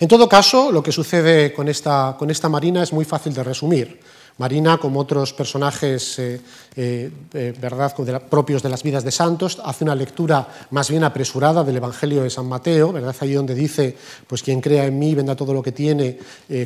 En 0.00 0.08
todo 0.08 0.28
caso, 0.28 0.72
lo 0.72 0.82
que 0.82 0.90
sucede 0.90 1.52
con 1.52 1.68
esta, 1.68 2.16
con 2.18 2.28
esta 2.28 2.48
Marina 2.48 2.82
es 2.82 2.92
muy 2.92 3.04
fácil 3.04 3.32
de 3.32 3.44
resumir. 3.44 4.00
Marina, 4.38 4.78
como 4.78 5.00
otros 5.00 5.32
personajes 5.32 6.18
eh, 6.18 6.40
eh, 6.80 7.10
eh, 7.34 7.52
verdad, 7.60 7.92
propios 8.30 8.62
de 8.62 8.68
las 8.68 8.84
vidas 8.84 9.02
de 9.02 9.10
santos, 9.10 9.60
hace 9.64 9.82
una 9.82 9.96
lectura 9.96 10.46
más 10.70 10.88
bien 10.88 11.02
apresurada 11.02 11.64
del 11.64 11.78
Evangelio 11.78 12.22
de 12.22 12.30
San 12.30 12.46
Mateo, 12.46 12.92
¿verdad? 12.92 13.16
ahí 13.18 13.32
donde 13.32 13.56
dice, 13.56 13.96
pues 14.28 14.44
quien 14.44 14.60
crea 14.60 14.84
en 14.84 14.96
mí, 14.96 15.12
venda 15.12 15.34
todo 15.34 15.52
lo 15.52 15.60
que 15.60 15.72
tiene, 15.72 16.18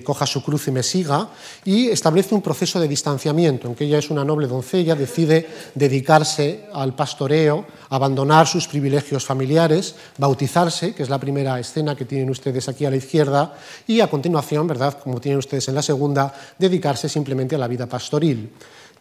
coja 0.05 0.27
su 0.27 0.42
cruz 0.42 0.68
y 0.68 0.70
me 0.70 0.83
siga, 0.83 1.29
y 1.64 1.88
establece 1.88 2.35
un 2.35 2.42
proceso 2.42 2.79
de 2.79 2.88
distanciamiento, 2.88 3.66
aunque 3.66 3.85
ella 3.85 4.01
es 4.01 4.11
una 4.11 4.22
noble 4.22 4.48
doncella, 4.48 4.94
decide 4.94 5.48
dedicarse 5.75 6.66
al 6.75 6.94
pastoreo, 6.94 7.64
abandonar 7.88 8.46
sus 8.46 8.68
privilegios 8.68 9.25
familiares, 9.25 9.94
bautizarse, 10.18 10.94
que 10.94 11.05
es 11.05 11.09
la 11.09 11.18
primera 11.18 11.59
escena 11.59 11.96
que 11.96 12.05
tienen 12.05 12.29
ustedes 12.29 12.68
aquí 12.68 12.85
a 12.85 12.90
la 12.90 12.96
izquierda, 12.96 13.55
y 13.87 14.01
a 14.01 14.11
continuación, 14.11 14.66
¿verdad? 14.66 14.98
como 15.03 15.22
tienen 15.22 15.38
ustedes 15.38 15.68
en 15.68 15.75
la 15.75 15.83
segunda, 15.83 16.35
dedicarse 16.59 17.09
simplemente 17.09 17.55
a 17.55 17.59
la 17.59 17.68
vida 17.68 17.87
pastoril. 17.87 18.51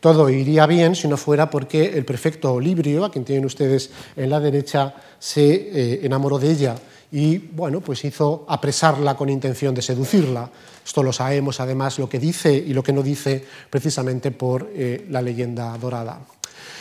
Todo 0.01 0.29
iría 0.29 0.65
bien 0.65 0.95
si 0.95 1.07
no 1.07 1.15
fuera 1.15 1.49
porque 1.51 1.95
el 1.95 2.05
prefecto 2.05 2.53
Olibrio, 2.53 3.05
a 3.05 3.11
quien 3.11 3.23
tienen 3.23 3.45
ustedes 3.45 3.91
en 4.15 4.31
la 4.31 4.39
derecha, 4.39 4.95
se 5.19 5.53
eh, 5.53 5.99
enamoró 6.03 6.39
de 6.39 6.51
ella 6.51 6.75
y 7.11 7.37
bueno, 7.37 7.81
pues 7.81 8.03
hizo 8.03 8.43
apresarla 8.47 9.15
con 9.15 9.29
intención 9.29 9.75
de 9.75 9.83
seducirla. 9.83 10.49
Esto 10.83 11.03
lo 11.03 11.13
sabemos 11.13 11.59
además 11.59 11.99
lo 11.99 12.09
que 12.09 12.17
dice 12.17 12.51
y 12.51 12.73
lo 12.73 12.81
que 12.81 12.93
no 12.93 13.03
dice 13.03 13.45
precisamente 13.69 14.31
por 14.31 14.71
eh, 14.73 15.05
la 15.09 15.21
leyenda 15.21 15.77
dorada. 15.77 16.19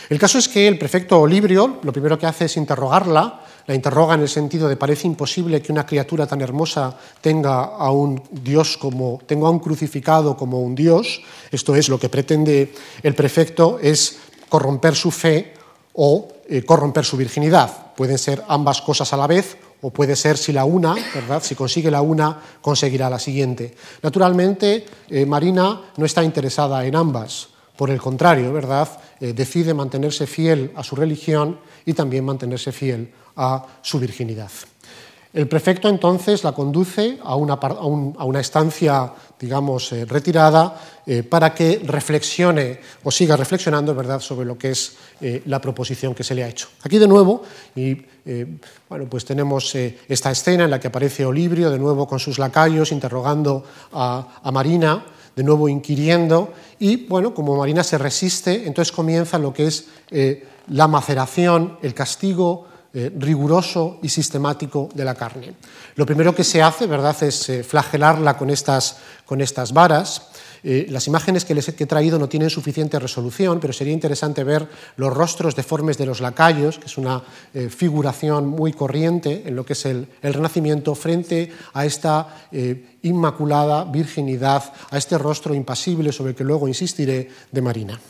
El 0.09 0.19
caso 0.19 0.39
es 0.39 0.49
que 0.49 0.67
el 0.67 0.79
prefecto 0.79 1.21
Olibrio 1.21 1.79
lo 1.83 1.93
primero 1.93 2.19
que 2.19 2.27
hace 2.27 2.47
es 2.47 2.57
interrogarla, 2.57 3.45
la 3.71 3.77
interroga 3.77 4.15
en 4.15 4.23
el 4.23 4.29
sentido 4.29 4.69
de 4.69 4.75
parece 4.75 5.07
imposible 5.07 5.63
que 5.63 5.71
una 5.71 5.87
criatura 5.87 6.27
tan 6.27 6.41
hermosa 6.41 6.93
tenga 7.21 7.67
a 7.79 7.93
un 7.93 8.21
Dios 8.33 8.77
como 8.77 9.21
tenga 9.25 9.47
a 9.47 9.51
un 9.51 9.61
crucificado 9.61 10.37
como 10.37 10.59
un 10.59 10.75
Dios. 10.75 11.23
Esto 11.53 11.77
es 11.77 11.89
lo 11.89 11.97
que 11.97 12.09
pretende 12.09 12.75
el 13.05 13.15
prefecto 13.15 13.79
es 13.81 14.19
corromper 14.49 14.97
su 14.97 15.13
fe 15.13 15.55
o 15.95 16.27
eh, 16.49 16.65
corromper 16.65 17.05
su 17.05 17.17
virginidad. 17.17 17.95
Pueden 17.95 18.19
ser 18.19 18.43
ambas 18.49 18.83
cosas 18.83 19.13
a 19.13 19.17
la 19.17 19.29
vez 19.29 19.57
o 19.83 19.91
puede 19.91 20.17
ser 20.17 20.37
si 20.37 20.53
la 20.53 20.65
una, 20.65 20.97
¿verdad? 21.15 21.41
Si 21.41 21.55
consigue 21.55 21.93
la 21.93 22.03
una, 22.03 22.43
conseguirá 22.61 23.09
la 23.09 23.21
siguiente. 23.21 23.77
Naturalmente, 24.03 24.85
eh, 25.09 25.25
Marina 25.25 25.93
no 25.97 26.05
está 26.05 26.25
interesada 26.25 26.85
en 26.85 26.97
ambas. 26.97 27.51
Por 27.81 27.89
el 27.89 27.99
contrario, 27.99 28.53
¿verdad? 28.53 28.91
Eh, 29.19 29.33
decide 29.33 29.73
mantenerse 29.73 30.27
fiel 30.27 30.71
a 30.77 30.85
su 30.85 30.95
religión 30.95 31.61
y 31.87 31.95
también 31.95 32.27
mantenerse 32.27 32.73
fiel 32.73 33.11
a 33.37 33.65
su 33.81 33.99
virginidad. 33.99 34.51
El 35.33 35.49
prefecto 35.49 35.89
entonces 35.89 36.45
la 36.45 36.53
conduce 36.53 37.17
a 37.25 37.37
una, 37.37 37.59
estancia, 38.39 39.11
digamos, 39.39 39.93
eh, 39.93 40.05
retirada 40.05 40.79
eh, 41.07 41.23
para 41.23 41.55
que 41.55 41.81
reflexione 41.83 42.81
o 43.03 43.11
siga 43.11 43.35
reflexionando, 43.35 43.95
¿verdad?, 43.95 44.21
sobre 44.21 44.45
lo 44.45 44.59
que 44.59 44.73
es 44.73 44.97
la 45.47 45.59
proposición 45.59 46.15
que 46.15 46.23
se 46.23 46.35
le 46.35 46.45
ha 46.45 46.49
hecho. 46.49 46.69
Aquí 46.83 46.99
de 46.99 47.09
nuevo, 47.09 47.43
y 47.75 47.97
bueno, 48.91 49.07
pues 49.09 49.25
tenemos 49.25 49.75
esta 49.75 50.31
escena 50.31 50.65
en 50.65 50.71
la 50.71 50.79
que 50.79 50.89
aparece 50.89 51.25
Olibrio 51.25 51.71
de 51.71 51.79
nuevo 51.79 52.07
con 52.07 52.19
sus 52.19 52.39
lacayos 52.39 52.93
interrogando 52.93 53.65
a 53.93 54.51
Marina 54.53 55.03
de 55.37 55.43
nuevo 55.43 55.69
inquiriendo 55.69 56.53
y, 56.79 57.07
bueno, 57.07 57.35
como 57.35 57.57
Marina 57.57 57.85
se 57.85 57.99
resiste, 57.99 58.67
entonces 58.67 58.93
comienza 58.93 59.39
lo 59.39 59.53
que 59.53 59.67
es 59.67 59.87
eh, 60.11 60.47
la 60.69 60.89
maceración, 60.89 61.79
el 61.83 61.95
castigo 61.95 62.67
eh, 62.93 63.13
riguroso 63.17 63.99
y 64.03 64.09
sistemático 64.09 64.89
de 64.95 65.05
la 65.05 65.15
carne. 65.15 65.55
Lo 65.95 66.05
primero 66.05 66.35
que 66.35 66.43
se 66.43 66.61
hace, 66.61 66.87
¿verdad?, 66.87 67.17
es 67.23 67.49
eh, 67.49 67.63
flagelarla 67.63 68.37
con 68.37 68.51
estas, 68.51 68.97
con 69.25 69.41
estas 69.41 69.73
varas 69.73 70.23
eh, 70.63 70.87
las 70.91 71.07
imágenes 71.07 71.45
que 71.45 71.55
les 71.55 71.69
he 71.69 71.73
traído 71.73 72.19
no 72.19 72.29
tienen 72.29 72.51
suficiente 72.51 72.99
resolución, 72.99 73.61
pero 73.61 73.73
sería 73.73 73.93
interesante 73.93 74.45
ver 74.45 74.69
los 74.97 75.13
rostros 75.13 75.57
deformes 75.57 75.99
de 75.99 76.07
los 76.07 76.21
lacayos, 76.21 76.79
que 76.79 76.87
es 76.87 76.99
una 76.99 77.23
eh, 77.55 77.69
figuración 77.69 78.49
muy 78.49 78.73
corriente 78.73 79.43
en 79.47 79.57
lo 79.57 79.65
que 79.65 79.73
es 79.75 79.87
el, 79.87 80.09
Renacimiento, 80.23 80.95
frente 80.95 81.53
a 81.73 81.85
esta 81.85 82.47
eh, 82.53 82.97
inmaculada 83.03 83.85
virginidad, 83.85 84.73
a 84.91 84.99
este 84.99 85.19
rostro 85.19 85.55
impasible 85.55 86.13
sobre 86.13 86.31
el 86.31 86.37
que 86.37 86.45
luego 86.45 86.69
insistiré 86.69 87.29
de 87.51 87.63
Marina. 87.63 88.01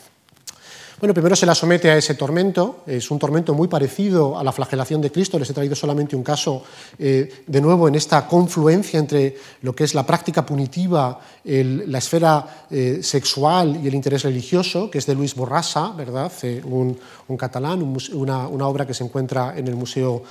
Bueno, 1.01 1.15
primero 1.15 1.35
se 1.35 1.47
la 1.47 1.55
somete 1.55 1.91
a 1.91 1.97
ese 1.97 2.15
tormento, 2.15 2.85
es 2.87 3.11
un 3.11 3.19
tormento 3.19 3.55
muy 3.55 3.69
parecido 3.69 4.39
a 4.39 4.45
la 4.45 4.53
flagelación 4.53 5.01
de 5.01 5.11
Cristo, 5.11 5.39
les 5.39 5.49
he 5.49 5.55
traído 5.55 5.75
solamente 5.75 6.15
un 6.15 6.23
caso 6.23 6.63
eh, 6.99 7.43
de 7.47 7.61
nuevo 7.63 7.89
en 7.89 7.95
esta 7.95 8.27
confluencia 8.27 9.01
entre 9.01 9.35
lo 9.63 9.75
que 9.75 9.85
es 9.85 9.95
la 9.95 10.05
práctica 10.05 10.45
punitiva, 10.45 11.19
la 11.45 11.97
esfera 11.97 12.67
eh, 12.71 12.99
sexual 13.03 13.81
y 13.83 13.89
el 13.89 13.95
interés 13.95 14.25
religioso, 14.25 14.91
que 14.91 14.99
es 14.99 15.07
de 15.07 15.15
Luis 15.15 15.35
Borrasa, 15.35 15.93
¿verdad? 15.93 16.31
Eh, 16.43 16.61
un, 16.67 16.99
catalán, 17.39 17.81
una, 18.13 18.47
una, 18.47 18.69
obra 18.69 18.87
que 18.87 18.93
se 18.93 19.03
encuentra 19.03 19.55
en 19.57 19.69
el 19.69 19.77
Museo 19.77 20.23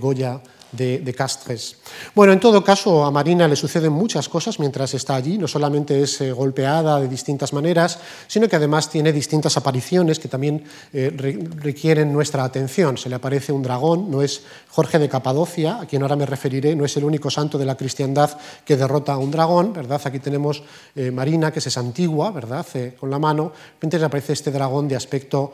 Goya 0.00 0.40
de, 0.72 1.14
Castres. 1.16 1.76
Bueno, 2.14 2.32
en 2.32 2.40
todo 2.40 2.62
caso, 2.62 3.04
a 3.04 3.10
Marina 3.10 3.48
le 3.48 3.56
suceden 3.56 3.92
muchas 3.92 4.28
cosas 4.28 4.58
mientras 4.58 4.92
está 4.94 5.14
allí, 5.14 5.38
no 5.38 5.48
solamente 5.48 6.02
es 6.02 6.20
eh, 6.20 6.32
golpeada 6.32 7.00
de 7.00 7.08
distintas 7.08 7.52
maneras, 7.52 7.98
sino 8.26 8.48
que 8.48 8.56
además 8.56 8.90
tiene 8.90 9.12
distintas 9.12 9.56
apariciones 9.56 10.18
que 10.18 10.28
también 10.28 10.64
eh, 10.92 11.10
requieren 11.56 12.12
nuestra 12.12 12.44
atención. 12.44 12.98
Se 12.98 13.08
le 13.08 13.14
aparece 13.16 13.52
un 13.52 13.62
dragón, 13.62 14.10
no 14.10 14.22
es 14.22 14.42
Jorge 14.68 14.98
de 14.98 15.08
Capadocia, 15.08 15.80
a 15.80 15.86
quien 15.86 16.02
ahora 16.02 16.16
me 16.16 16.26
referiré, 16.26 16.76
no 16.76 16.84
es 16.84 16.96
el 16.96 17.04
único 17.04 17.30
santo 17.30 17.56
de 17.58 17.64
la 17.64 17.76
cristiandad 17.76 18.36
que 18.64 18.76
derrota 18.76 19.14
a 19.14 19.18
un 19.18 19.30
dragón, 19.30 19.72
¿verdad? 19.72 20.00
Aquí 20.04 20.18
tenemos 20.18 20.62
eh, 20.94 21.10
Marina, 21.10 21.52
que 21.52 21.60
es 21.60 21.76
antigua, 21.78 22.30
¿verdad? 22.30 22.66
con 22.98 23.10
la 23.10 23.18
mano, 23.18 23.52
mientras 23.80 24.02
aparece 24.02 24.32
este 24.32 24.50
dragón 24.50 24.88
de 24.88 24.96
aspecto, 24.96 25.52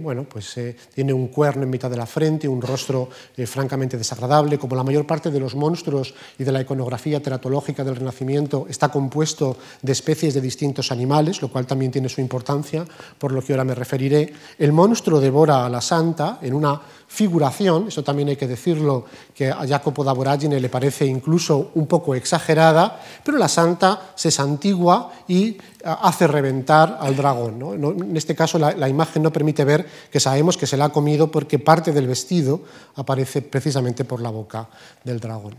bueno, 0.00 0.24
pues 0.24 0.54
tiene 0.94 1.12
un 1.12 1.28
cuerno 1.28 1.62
en 1.62 1.70
mitad 1.70 1.90
de 1.90 1.96
la 1.96 2.06
frente, 2.06 2.48
un 2.48 2.62
rostro 2.62 3.08
francamente 3.46 3.98
desagradable, 3.98 4.55
como 4.58 4.76
la 4.76 4.84
mayor 4.84 5.06
parte 5.06 5.30
de 5.30 5.40
los 5.40 5.54
monstruos 5.54 6.14
y 6.38 6.44
de 6.44 6.52
la 6.52 6.60
iconografía 6.60 7.22
teratológica 7.22 7.84
del 7.84 7.96
Renacimiento 7.96 8.66
está 8.68 8.88
compuesto 8.88 9.56
de 9.82 9.92
especies 9.92 10.34
de 10.34 10.40
distintos 10.40 10.92
animales, 10.92 11.42
lo 11.42 11.48
cual 11.48 11.66
también 11.66 11.92
tiene 11.92 12.08
su 12.08 12.20
importancia, 12.20 12.84
por 13.18 13.32
lo 13.32 13.42
que 13.42 13.52
ahora 13.52 13.64
me 13.64 13.74
referiré, 13.74 14.32
el 14.58 14.72
monstruo 14.72 15.20
devora 15.20 15.66
a 15.66 15.68
la 15.68 15.80
santa 15.80 16.38
en 16.42 16.54
una 16.54 16.80
figuración, 17.08 17.88
eso 17.88 18.02
también 18.02 18.28
hay 18.28 18.36
que 18.36 18.48
decirlo, 18.48 19.04
que 19.34 19.50
a 19.50 19.66
Jacopo 19.66 20.02
da 20.02 20.12
Voragine 20.12 20.60
le 20.60 20.68
parece 20.68 21.06
incluso 21.06 21.70
un 21.74 21.86
poco 21.86 22.14
exagerada, 22.14 23.00
pero 23.24 23.38
la 23.38 23.48
santa 23.48 24.12
se 24.14 24.30
santigua 24.30 25.12
y 25.28 25.56
hace 25.84 26.26
reventar 26.26 26.98
al 27.00 27.14
dragón. 27.14 27.62
En 27.82 28.16
este 28.16 28.34
caso 28.34 28.58
la, 28.58 28.72
la, 28.72 28.88
imagen 28.88 29.22
no 29.22 29.32
permite 29.32 29.64
ver 29.64 29.86
que 30.10 30.18
sabemos 30.18 30.56
que 30.56 30.66
se 30.66 30.76
la 30.76 30.86
ha 30.86 30.88
comido 30.88 31.30
porque 31.30 31.58
parte 31.58 31.92
del 31.92 32.08
vestido 32.08 32.60
aparece 32.96 33.40
precisamente 33.40 34.04
por 34.04 34.20
la 34.20 34.30
boca 34.36 34.68
del 35.02 35.18
dragón. 35.18 35.54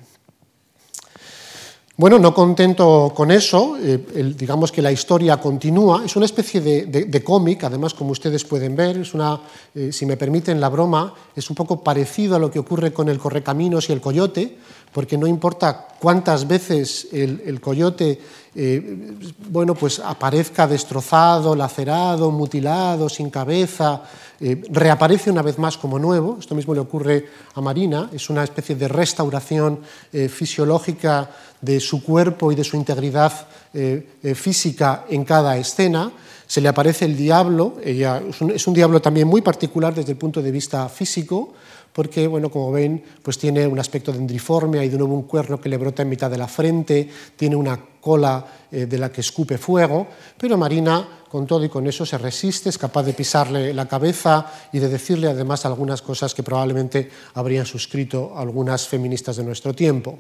Bueno, 2.00 2.20
no 2.20 2.32
contento 2.32 3.12
con 3.16 3.32
eso, 3.32 3.76
eh, 3.82 3.98
digamos 4.38 4.72
que 4.72 4.84
la 4.84 4.92
historia 4.92 5.38
continúa, 5.38 6.06
es 6.06 6.16
una 6.16 6.28
especie 6.28 6.62
de, 6.62 7.24
cómic, 7.24 7.64
además 7.64 7.96
como 7.96 8.12
ustedes 8.12 8.46
pueden 8.46 8.76
ver, 8.76 8.98
es 8.98 9.16
una, 9.16 9.42
eh, 9.74 9.92
si 9.92 10.06
me 10.06 10.16
permiten 10.16 10.62
la 10.62 10.70
broma, 10.70 11.16
es 11.36 11.50
un 11.50 11.56
poco 11.56 11.84
parecido 11.84 12.36
a 12.36 12.40
lo 12.40 12.52
que 12.52 12.60
ocurre 12.60 12.94
con 12.94 13.10
el 13.10 13.18
correcaminos 13.18 13.90
y 13.90 13.94
el 13.94 14.02
coyote, 14.02 14.60
porque 14.98 15.16
no 15.16 15.28
importa 15.28 15.90
cuántas 16.00 16.48
veces 16.48 17.10
el, 17.12 17.62
coyote 17.62 18.20
eh, 18.56 19.14
bueno, 19.48 19.76
pues 19.76 20.00
aparezca 20.00 20.66
destrozado, 20.66 21.56
lacerado, 21.56 22.32
mutilado, 22.32 23.08
sin 23.08 23.30
cabeza, 23.30 24.02
reaparece 24.72 25.30
una 25.30 25.44
vez 25.44 25.60
más 25.60 25.78
como 25.78 26.00
nuevo, 26.00 26.38
esto 26.40 26.56
mismo 26.56 26.74
le 26.74 26.80
ocurre 26.80 27.28
a 27.54 27.62
Marina, 27.62 28.10
es 28.12 28.28
una 28.32 28.44
especie 28.44 28.76
de 28.76 28.88
restauración 28.88 29.82
fisiológica 30.12 31.30
de 31.62 31.80
su 31.80 32.04
cuerpo 32.04 32.52
y 32.52 32.56
de 32.56 32.64
su 32.64 32.76
integridad 32.76 33.48
eh, 33.74 34.18
eh, 34.24 34.36
física 34.36 35.06
en 35.10 35.26
cada 35.26 35.58
escena. 35.58 36.12
Se 36.46 36.62
le 36.62 36.70
aparece 36.70 37.06
el 37.06 37.18
diablo, 37.18 37.76
ella 37.84 38.22
es 38.56 38.68
un, 38.68 38.74
diablo 38.74 39.02
también 39.02 39.28
muy 39.28 39.42
particular 39.42 39.94
desde 39.94 40.14
el 40.14 40.18
punto 40.18 40.42
de 40.42 40.52
vista 40.52 40.88
físico, 40.88 41.54
porque, 41.98 42.28
bueno, 42.28 42.52
como 42.52 42.72
ven, 42.72 43.04
pues 43.24 43.40
tiene 43.40 43.66
un 43.66 43.80
aspecto 43.80 44.14
dendriforme, 44.14 44.78
hay 44.78 44.88
de 44.88 45.00
nuevo 45.00 45.16
un 45.16 45.24
cuerno 45.24 45.60
que 45.60 45.68
le 45.68 45.78
brota 45.78 46.04
en 46.04 46.10
mitad 46.10 46.30
de 46.30 46.38
la 46.38 46.48
frente, 46.48 47.10
tiene 47.36 47.56
una 47.56 47.84
cola 48.00 48.46
eh, 48.72 48.86
de 48.86 49.00
la 49.00 49.12
que 49.12 49.22
escupe 49.22 49.58
fuego, 49.58 50.06
pero 50.38 50.60
Marina, 50.60 51.24
con 51.28 51.48
todo 51.48 51.66
y 51.66 51.70
con 51.70 51.88
eso, 51.88 52.06
se 52.06 52.20
resiste, 52.20 52.70
es 52.70 52.78
capaz 52.78 53.02
de 53.02 53.14
pisarle 53.14 53.74
la 53.74 53.88
cabeza 53.88 54.46
y 54.72 54.78
de 54.78 54.90
decirle 54.90 55.28
además 55.28 55.66
algunas 55.66 56.04
cosas 56.04 56.36
que 56.36 56.44
probablemente 56.44 57.10
habrían 57.34 57.66
suscrito 57.66 58.38
algunas 58.38 58.88
feministas 58.88 59.38
de 59.38 59.44
nuestro 59.46 59.74
tiempo. 59.74 60.20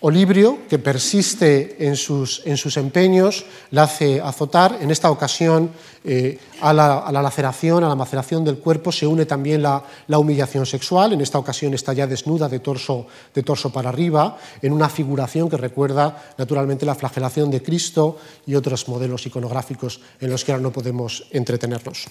Olibrio, 0.00 0.60
que 0.68 0.78
persiste 0.78 1.76
en 1.80 1.96
sus, 1.96 2.42
empeños, 2.76 3.44
la 3.72 3.82
hace 3.84 4.20
azotar. 4.20 4.78
En 4.80 4.92
esta 4.92 5.10
ocasión, 5.10 5.70
eh, 6.04 6.38
a, 6.60 6.72
la, 6.72 7.10
laceración, 7.10 7.82
a 7.82 7.88
la 7.88 7.96
maceración 7.96 8.44
del 8.44 8.58
cuerpo, 8.58 8.92
se 8.92 9.08
une 9.08 9.26
también 9.26 9.60
la, 9.60 9.82
humillación 10.06 10.66
sexual. 10.66 11.14
En 11.14 11.20
esta 11.20 11.38
ocasión 11.38 11.74
está 11.74 11.92
ya 11.92 12.06
desnuda 12.06 12.48
de 12.48 12.60
torso, 12.60 13.08
de 13.34 13.42
torso 13.42 13.72
para 13.72 13.88
arriba, 13.88 14.38
en 14.62 14.72
una 14.72 14.88
figuración 14.88 15.48
que 15.48 15.56
recuerda 15.56 16.32
naturalmente 16.38 16.86
la 16.86 16.94
flagelación 16.94 17.50
de 17.50 17.62
Cristo 17.62 18.18
y 18.46 18.54
otros 18.54 18.86
modelos 18.88 19.26
iconográficos 19.26 20.00
en 20.20 20.30
los 20.30 20.44
que 20.44 20.52
ahora 20.52 20.62
no 20.62 20.72
podemos 20.72 21.26
entretenernos. 21.32 22.06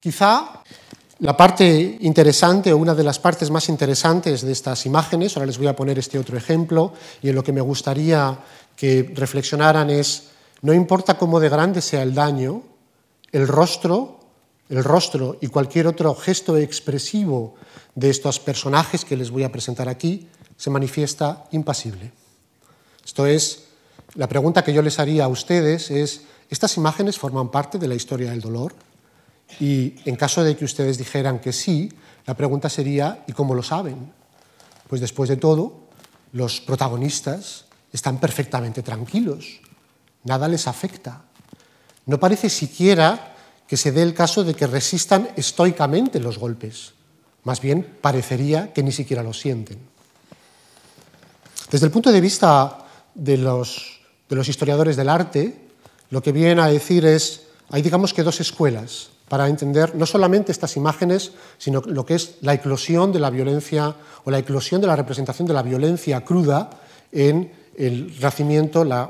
Quizá 0.00 0.62
la 1.20 1.36
parte 1.36 1.98
interesante 2.00 2.72
o 2.72 2.78
una 2.78 2.94
de 2.94 3.04
las 3.04 3.18
partes 3.18 3.50
más 3.50 3.68
interesantes 3.68 4.40
de 4.40 4.52
estas 4.52 4.86
imágenes, 4.86 5.36
ahora 5.36 5.46
les 5.46 5.58
voy 5.58 5.66
a 5.66 5.76
poner 5.76 5.98
este 5.98 6.18
otro 6.18 6.36
ejemplo, 6.36 6.94
y 7.20 7.28
en 7.28 7.34
lo 7.34 7.44
que 7.44 7.52
me 7.52 7.60
gustaría 7.60 8.38
que 8.74 9.12
reflexionaran 9.14 9.90
es, 9.90 10.28
no 10.62 10.72
importa 10.72 11.18
cómo 11.18 11.38
de 11.38 11.50
grande 11.50 11.82
sea 11.82 12.02
el 12.02 12.14
daño, 12.14 12.62
el 13.32 13.46
rostro, 13.46 14.20
el 14.70 14.82
rostro 14.82 15.36
y 15.42 15.48
cualquier 15.48 15.86
otro 15.86 16.14
gesto 16.14 16.56
expresivo 16.56 17.54
de 17.94 18.08
estos 18.08 18.40
personajes 18.40 19.04
que 19.04 19.16
les 19.16 19.30
voy 19.30 19.44
a 19.44 19.52
presentar 19.52 19.88
aquí 19.88 20.28
se 20.56 20.70
manifiesta 20.70 21.44
impasible. 21.50 22.12
Esto 23.04 23.26
es, 23.26 23.64
la 24.14 24.28
pregunta 24.28 24.64
que 24.64 24.72
yo 24.72 24.80
les 24.80 24.98
haría 24.98 25.24
a 25.24 25.28
ustedes 25.28 25.90
es, 25.90 26.22
¿estas 26.48 26.78
imágenes 26.78 27.18
forman 27.18 27.50
parte 27.50 27.78
de 27.78 27.88
la 27.88 27.94
historia 27.94 28.30
del 28.30 28.40
dolor? 28.40 28.74
Y 29.58 29.94
en 30.04 30.16
caso 30.16 30.44
de 30.44 30.56
que 30.56 30.64
ustedes 30.64 30.98
dijeran 30.98 31.40
que 31.40 31.52
sí, 31.52 31.90
la 32.26 32.36
pregunta 32.36 32.68
sería, 32.68 33.24
¿y 33.26 33.32
cómo 33.32 33.54
lo 33.54 33.62
saben? 33.62 34.12
Pues 34.88 35.00
después 35.00 35.28
de 35.28 35.36
todo, 35.36 35.88
los 36.32 36.60
protagonistas 36.60 37.64
están 37.92 38.18
perfectamente 38.20 38.82
tranquilos, 38.82 39.60
nada 40.24 40.48
les 40.48 40.66
afecta. 40.68 41.22
No 42.06 42.20
parece 42.20 42.48
siquiera 42.48 43.34
que 43.66 43.76
se 43.76 43.92
dé 43.92 44.02
el 44.02 44.14
caso 44.14 44.44
de 44.44 44.54
que 44.54 44.66
resistan 44.66 45.30
estoicamente 45.36 46.20
los 46.20 46.38
golpes, 46.38 46.94
más 47.44 47.60
bien 47.60 47.98
parecería 48.00 48.72
que 48.72 48.82
ni 48.82 48.92
siquiera 48.92 49.22
lo 49.22 49.32
sienten. 49.32 49.78
Desde 51.70 51.86
el 51.86 51.92
punto 51.92 52.10
de 52.10 52.20
vista 52.20 52.78
de 53.14 53.36
los, 53.38 54.00
historiadores 54.28 54.96
del 54.96 55.08
arte, 55.08 55.68
lo 56.10 56.22
que 56.22 56.32
vienen 56.32 56.58
a 56.58 56.66
decir 56.66 57.04
es, 57.04 57.42
hay 57.70 57.82
digamos 57.82 58.12
que 58.12 58.24
dos 58.24 58.40
escuelas 58.40 59.10
para 59.30 59.46
entender 59.46 59.94
no 59.94 60.06
solamente 60.06 60.50
estas 60.50 60.76
imágenes, 60.76 61.30
sino 61.56 61.80
lo 61.86 62.04
que 62.04 62.16
es 62.16 62.38
la 62.40 62.52
eclosión 62.52 63.12
de 63.12 63.20
la 63.20 63.30
violencia 63.30 63.94
o 64.24 64.30
la 64.32 64.40
eclosión 64.40 64.80
de 64.80 64.88
la 64.88 64.96
representación 64.96 65.46
de 65.46 65.54
la 65.54 65.62
violencia 65.62 66.24
cruda 66.24 66.68
en 67.12 67.52
el 67.76 68.12
Renacimiento, 68.16 68.82
la, 68.82 69.08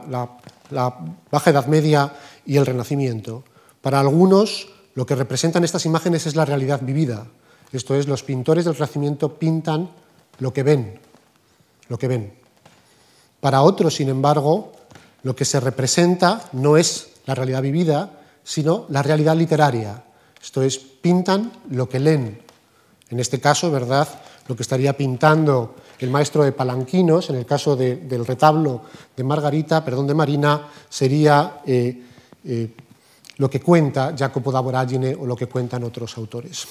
Baja 1.30 1.50
Edad 1.50 1.66
Media 1.68 2.12
y 2.44 2.58
el 2.58 2.66
Renacimiento. 2.66 3.44
Para 3.80 3.98
algunos, 3.98 4.68
lo 4.94 5.06
que 5.06 5.14
representan 5.14 5.64
estas 5.64 5.86
imágenes 5.86 6.26
es 6.26 6.36
la 6.36 6.44
realidad 6.44 6.82
vivida. 6.82 7.26
Esto 7.72 7.94
es, 7.94 8.06
los 8.06 8.22
pintores 8.22 8.66
del 8.66 8.74
Renacimiento 8.74 9.38
pintan 9.38 9.88
lo 10.38 10.52
que 10.52 10.62
ven, 10.62 11.00
lo 11.88 11.98
que 11.98 12.08
ven. 12.08 12.34
Para 13.40 13.62
otros, 13.62 13.94
sin 13.94 14.10
embargo, 14.10 14.72
lo 15.22 15.34
que 15.34 15.46
se 15.46 15.60
representa 15.60 16.44
no 16.52 16.76
es 16.76 17.08
la 17.24 17.34
realidad 17.34 17.62
vivida, 17.62 18.20
sino 18.44 18.84
la 18.90 19.02
realidad 19.02 19.34
literaria, 19.34 20.04
esto 20.42 20.62
es, 20.62 20.78
pintan 20.78 21.52
lo 21.70 21.88
que 21.88 22.00
leen. 22.00 22.40
En 23.10 23.20
este 23.20 23.40
caso, 23.40 23.70
¿verdad? 23.70 24.08
Lo 24.48 24.56
que 24.56 24.62
estaría 24.62 24.96
pintando 24.96 25.76
el 25.98 26.10
maestro 26.10 26.44
de 26.44 26.52
Palanquinos, 26.52 27.28
en 27.30 27.36
el 27.36 27.46
caso 27.46 27.76
del 27.76 28.26
retablo 28.26 28.82
de 29.16 29.24
Margarita, 29.24 29.84
perdón, 29.84 30.06
de 30.06 30.14
Marina, 30.14 30.68
sería 30.88 31.60
eh, 31.66 32.02
eh, 32.44 32.74
lo 33.36 33.50
que 33.50 33.60
cuenta 33.60 34.14
Jacopo 34.16 34.50
da 34.50 34.60
Voragine 34.60 35.14
o 35.14 35.26
lo 35.26 35.36
que 35.36 35.46
cuentan 35.46 35.84
otros 35.84 36.16
autores. 36.16 36.66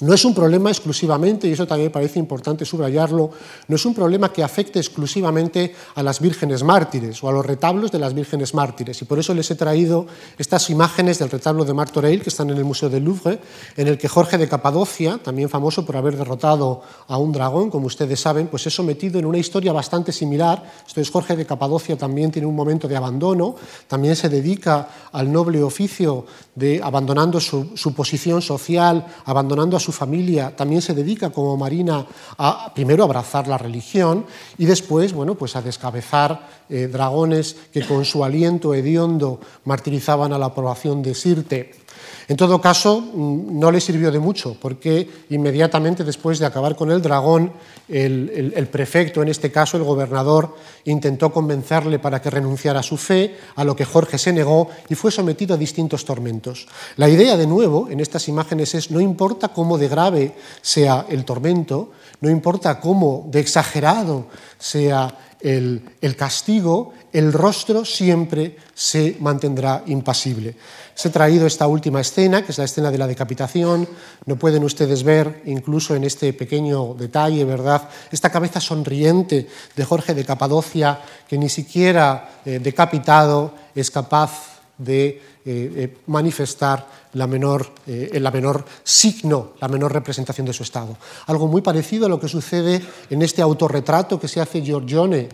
No 0.00 0.12
es 0.12 0.26
un 0.26 0.34
problema 0.34 0.68
exclusivamente, 0.68 1.48
y 1.48 1.52
eso 1.52 1.66
también 1.66 1.90
parece 1.90 2.18
importante 2.18 2.66
subrayarlo, 2.66 3.30
no 3.66 3.76
es 3.76 3.86
un 3.86 3.94
problema 3.94 4.30
que 4.30 4.44
afecte 4.44 4.78
exclusivamente 4.78 5.74
a 5.94 6.02
las 6.02 6.20
vírgenes 6.20 6.62
mártires 6.62 7.24
o 7.24 7.30
a 7.30 7.32
los 7.32 7.46
retablos 7.46 7.90
de 7.90 7.98
las 7.98 8.12
vírgenes 8.12 8.52
mártires. 8.52 9.00
Y 9.00 9.06
por 9.06 9.18
eso 9.18 9.32
les 9.32 9.50
he 9.50 9.54
traído 9.54 10.06
estas 10.36 10.68
imágenes 10.68 11.18
del 11.18 11.30
retablo 11.30 11.64
de 11.64 11.72
Martorell 11.72 12.20
que 12.20 12.28
están 12.28 12.50
en 12.50 12.58
el 12.58 12.64
Museo 12.64 12.90
del 12.90 13.04
Louvre, 13.04 13.40
en 13.74 13.88
el 13.88 13.96
que 13.96 14.06
Jorge 14.06 14.36
de 14.36 14.46
Capadocia, 14.46 15.16
también 15.16 15.48
famoso 15.48 15.86
por 15.86 15.96
haber 15.96 16.14
derrotado 16.18 16.82
a 17.08 17.16
un 17.16 17.32
dragón, 17.32 17.70
como 17.70 17.86
ustedes 17.86 18.20
saben, 18.20 18.48
pues 18.48 18.66
es 18.66 18.74
sometido 18.74 19.18
en 19.18 19.24
una 19.24 19.38
historia 19.38 19.72
bastante 19.72 20.12
similar. 20.12 20.62
Entonces 20.80 21.10
Jorge 21.10 21.36
de 21.36 21.46
Capadocia 21.46 21.96
también 21.96 22.30
tiene 22.30 22.46
un 22.46 22.54
momento 22.54 22.86
de 22.86 22.96
abandono, 22.96 23.56
también 23.88 24.14
se 24.14 24.28
dedica 24.28 24.90
al 25.12 25.32
noble 25.32 25.62
oficio 25.62 26.26
de 26.54 26.82
abandonando 26.82 27.40
su, 27.40 27.70
su 27.76 27.94
posición 27.94 28.42
social, 28.42 29.06
abandonando 29.24 29.76
a 29.78 29.85
su 29.86 29.92
familia 29.92 30.56
también 30.56 30.82
se 30.82 30.94
dedica 30.94 31.30
como 31.30 31.56
Marina 31.56 32.04
a 32.38 32.74
primero 32.74 33.04
abrazar 33.04 33.46
la 33.46 33.56
religión 33.56 34.26
y 34.58 34.64
después, 34.64 35.12
bueno, 35.12 35.36
pues 35.36 35.54
a 35.54 35.62
descabezar 35.62 36.48
eh, 36.68 36.88
dragones 36.88 37.54
que 37.72 37.86
con 37.86 38.04
su 38.04 38.24
aliento 38.24 38.74
hediondo 38.74 39.38
martirizaban 39.64 40.32
a 40.32 40.38
la 40.38 40.52
población 40.52 41.04
de 41.04 41.14
Sirte. 41.14 41.85
En 42.28 42.36
todo 42.36 42.60
caso, 42.60 43.00
mm, 43.00 43.58
no 43.58 43.70
le 43.70 43.80
sirvió 43.80 44.10
de 44.10 44.18
mucho, 44.18 44.56
porque 44.60 45.08
inmediatamente 45.30 46.04
después 46.04 46.38
de 46.38 46.46
acabar 46.46 46.74
con 46.74 46.90
el 46.90 47.00
dragón, 47.00 47.52
el, 47.88 48.68
prefecto, 48.70 49.22
en 49.22 49.28
este 49.28 49.52
caso 49.52 49.76
el 49.76 49.84
gobernador, 49.84 50.56
intentó 50.84 51.32
convencerle 51.32 51.98
para 51.98 52.20
que 52.20 52.30
renunciara 52.30 52.80
a 52.80 52.82
su 52.82 52.96
fe, 52.96 53.36
a 53.54 53.62
lo 53.62 53.76
que 53.76 53.84
Jorge 53.84 54.18
se 54.18 54.32
negó 54.32 54.68
y 54.88 54.96
fue 54.96 55.12
sometido 55.12 55.54
a 55.54 55.58
distintos 55.58 56.04
tormentos. 56.04 56.66
La 56.96 57.08
idea, 57.08 57.36
de 57.36 57.46
nuevo, 57.46 57.88
en 57.88 58.00
estas 58.00 58.26
imágenes 58.28 58.74
es, 58.74 58.90
no 58.90 59.00
importa 59.00 59.48
cómo 59.48 59.78
de 59.78 59.88
grave 59.88 60.34
sea 60.62 61.06
el 61.08 61.24
tormento, 61.24 61.92
no 62.20 62.30
importa 62.30 62.80
cómo 62.80 63.28
de 63.30 63.40
exagerado 63.40 64.26
sea 64.58 65.25
el, 65.46 66.16
castigo, 66.16 66.92
el 67.12 67.32
rostro 67.32 67.84
siempre 67.84 68.56
se 68.74 69.16
mantendrá 69.20 69.84
impasible. 69.86 70.56
Se 70.94 71.08
he 71.08 71.10
traído 71.12 71.46
esta 71.46 71.68
última 71.68 72.00
escena, 72.00 72.44
que 72.44 72.50
es 72.50 72.58
la 72.58 72.64
escena 72.64 72.90
de 72.90 72.98
la 72.98 73.06
decapitación. 73.06 73.88
No 74.24 74.36
pueden 74.36 74.64
ustedes 74.64 75.04
ver, 75.04 75.42
incluso 75.46 75.94
en 75.94 76.02
este 76.02 76.32
pequeño 76.32 76.94
detalle, 76.94 77.44
¿verdad? 77.44 77.88
Esta 78.10 78.30
cabeza 78.30 78.60
sonriente 78.60 79.46
de 79.76 79.84
Jorge 79.84 80.14
de 80.14 80.24
Capadocia, 80.24 81.00
que 81.28 81.38
ni 81.38 81.48
siquiera 81.48 82.40
eh, 82.44 82.58
decapitado 82.58 83.54
es 83.74 83.92
capaz 83.92 84.58
de 84.78 85.22
eh, 85.46 85.72
eh, 85.76 85.96
manifestar 86.08 86.86
la 87.14 87.26
menor, 87.26 87.72
la 87.86 88.30
menor 88.30 88.64
signo, 88.84 89.52
la 89.60 89.68
menor 89.68 89.92
representación 89.92 90.46
de 90.46 90.52
su 90.52 90.64
estado. 90.64 90.98
Algo 91.26 91.46
muy 91.46 91.62
parecido 91.62 92.04
a 92.04 92.08
lo 92.10 92.20
que 92.20 92.28
sucede 92.28 92.82
en 93.08 93.22
este 93.22 93.40
autorretrato 93.40 94.20
que 94.20 94.28
se 94.28 94.40
hace 94.40 94.60
Giorgione, 94.60 95.30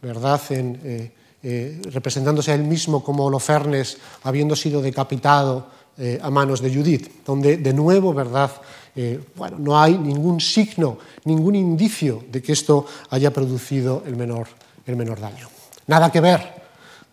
¿verdad? 0.00 0.40
En, 0.48 1.12
eh, 1.48 1.80
representándose 1.92 2.50
a 2.50 2.54
él 2.54 2.64
mismo 2.64 3.04
como 3.04 3.26
Holofernes 3.26 3.98
habiendo 4.24 4.56
sido 4.56 4.82
decapitado 4.82 5.68
eh, 5.96 6.18
a 6.20 6.28
manos 6.28 6.60
de 6.60 6.74
Judith, 6.74 7.24
donde 7.24 7.58
de 7.58 7.72
nuevo, 7.72 8.12
¿verdad? 8.12 8.50
Eh, 8.96 9.20
bueno, 9.36 9.56
no 9.60 9.78
hay 9.78 9.96
ningún 9.96 10.40
signo, 10.40 10.98
ningún 11.22 11.54
indicio 11.54 12.24
de 12.32 12.42
que 12.42 12.50
esto 12.50 12.86
haya 13.10 13.30
producido 13.32 14.02
el 14.06 14.16
menor, 14.16 14.48
el 14.86 14.96
menor 14.96 15.20
daño. 15.20 15.46
Nada 15.86 16.10
que 16.10 16.20
ver, 16.20 16.55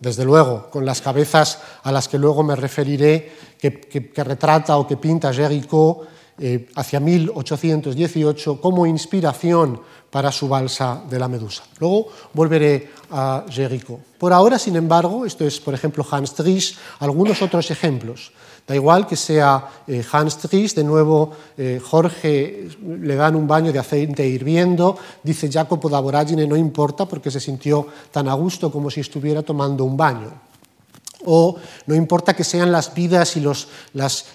desde 0.03 0.25
luego, 0.25 0.69
con 0.69 0.85
las 0.85 1.01
cabezas 1.01 1.59
a 1.81 1.91
las 1.91 2.09
que 2.09 2.19
luego 2.19 2.43
me 2.43 2.57
referiré, 2.57 3.31
que, 3.57 4.11
retrata 4.23 4.75
o 4.75 4.85
que 4.85 4.97
pinta 4.97 5.33
Jericho 5.33 6.01
eh, 6.37 6.67
hacia 6.75 6.99
1818 6.99 8.59
como 8.59 8.85
inspiración 8.85 9.79
para 10.11 10.29
su 10.29 10.49
balsa 10.49 11.01
de 11.09 11.17
la 11.17 11.29
Medusa. 11.29 11.63
Luego 11.79 12.09
volveré 12.33 12.91
a 13.11 13.45
Jericho. 13.47 13.97
Por 14.19 14.33
ahora, 14.33 14.59
sin 14.59 14.75
embargo, 14.75 15.25
esto 15.25 15.47
es, 15.47 15.61
por 15.61 15.73
ejemplo, 15.73 16.05
Hans 16.11 16.35
Trisch, 16.35 16.75
algunos 16.99 17.41
otros 17.41 17.71
ejemplos. 17.71 18.33
Da 18.65 18.75
igual 18.75 19.05
que 19.05 19.17
sea 19.17 19.83
eh, 19.87 20.03
Hans 20.09 20.37
Trisch, 20.37 20.73
de 20.73 20.83
nuevo 20.83 21.31
eh, 21.57 21.81
Jorge 21.83 22.69
le 22.79 23.15
dan 23.15 23.35
un 23.35 23.45
baño 23.45 23.73
de 23.73 23.79
aceite 23.79 24.25
hirviendo, 24.25 24.95
dice 25.21 25.51
Jacopo 25.51 25.89
da 25.89 25.99
Voragine, 25.99 26.47
no 26.47 26.55
importa 26.55 27.05
porque 27.05 27.29
se 27.29 27.43
sintió 27.43 27.87
tan 28.11 28.29
a 28.29 28.33
gusto 28.33 28.71
como 28.71 28.89
si 28.89 29.01
estuviera 29.01 29.43
tomando 29.43 29.83
un 29.83 29.97
baño 29.97 30.31
o 31.25 31.55
no 31.87 31.95
importa 31.95 32.35
que 32.35 32.43
sean 32.43 32.71
las 32.71 32.93
vidas 32.93 33.37
y 33.37 33.39
los, 33.39 33.67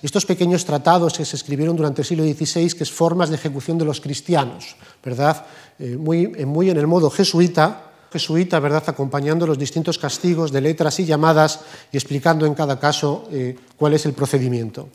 estos 0.02 0.24
pequeños 0.24 0.64
tratados 0.64 1.16
que 1.16 1.24
se 1.24 1.36
escribieron 1.36 1.76
durante 1.76 2.02
el 2.02 2.06
siglo 2.06 2.24
XVI, 2.24 2.72
que 2.72 2.84
es 2.84 2.92
formas 2.92 3.28
de 3.28 3.36
ejecución 3.36 3.78
de 3.78 3.84
los 3.84 4.00
cristianos, 4.00 4.76
¿verdad? 5.04 5.44
Eh, 5.78 5.96
muy, 5.96 6.28
muy, 6.46 6.70
en 6.70 6.78
el 6.78 6.86
modo 6.86 7.10
jesuita, 7.10 7.88
jesuita, 8.12 8.61
¿verdad? 8.61 8.85
Acompañando 8.87 9.47
los 9.47 9.59
distintos 9.59 9.99
castigos 9.99 10.53
de 10.53 10.61
letras 10.61 10.99
y 11.01 11.05
llamadas 11.05 11.61
y 11.92 11.97
explicando 11.97 12.47
en 12.47 12.55
cada 12.55 12.79
caso 12.79 13.29
eh, 13.31 13.57
cuál 13.77 13.94
es 13.94 14.07
el 14.07 14.12
procedimiento. 14.12 14.88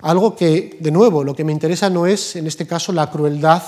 Algo 0.00 0.36
que, 0.36 0.78
de 0.80 0.90
nuevo, 0.90 1.24
lo 1.24 1.34
que 1.34 1.44
me 1.44 1.52
interesa 1.52 1.88
no 1.88 2.06
es, 2.06 2.36
en 2.36 2.46
este 2.46 2.66
caso, 2.66 2.92
la 2.92 3.10
crueldad 3.10 3.62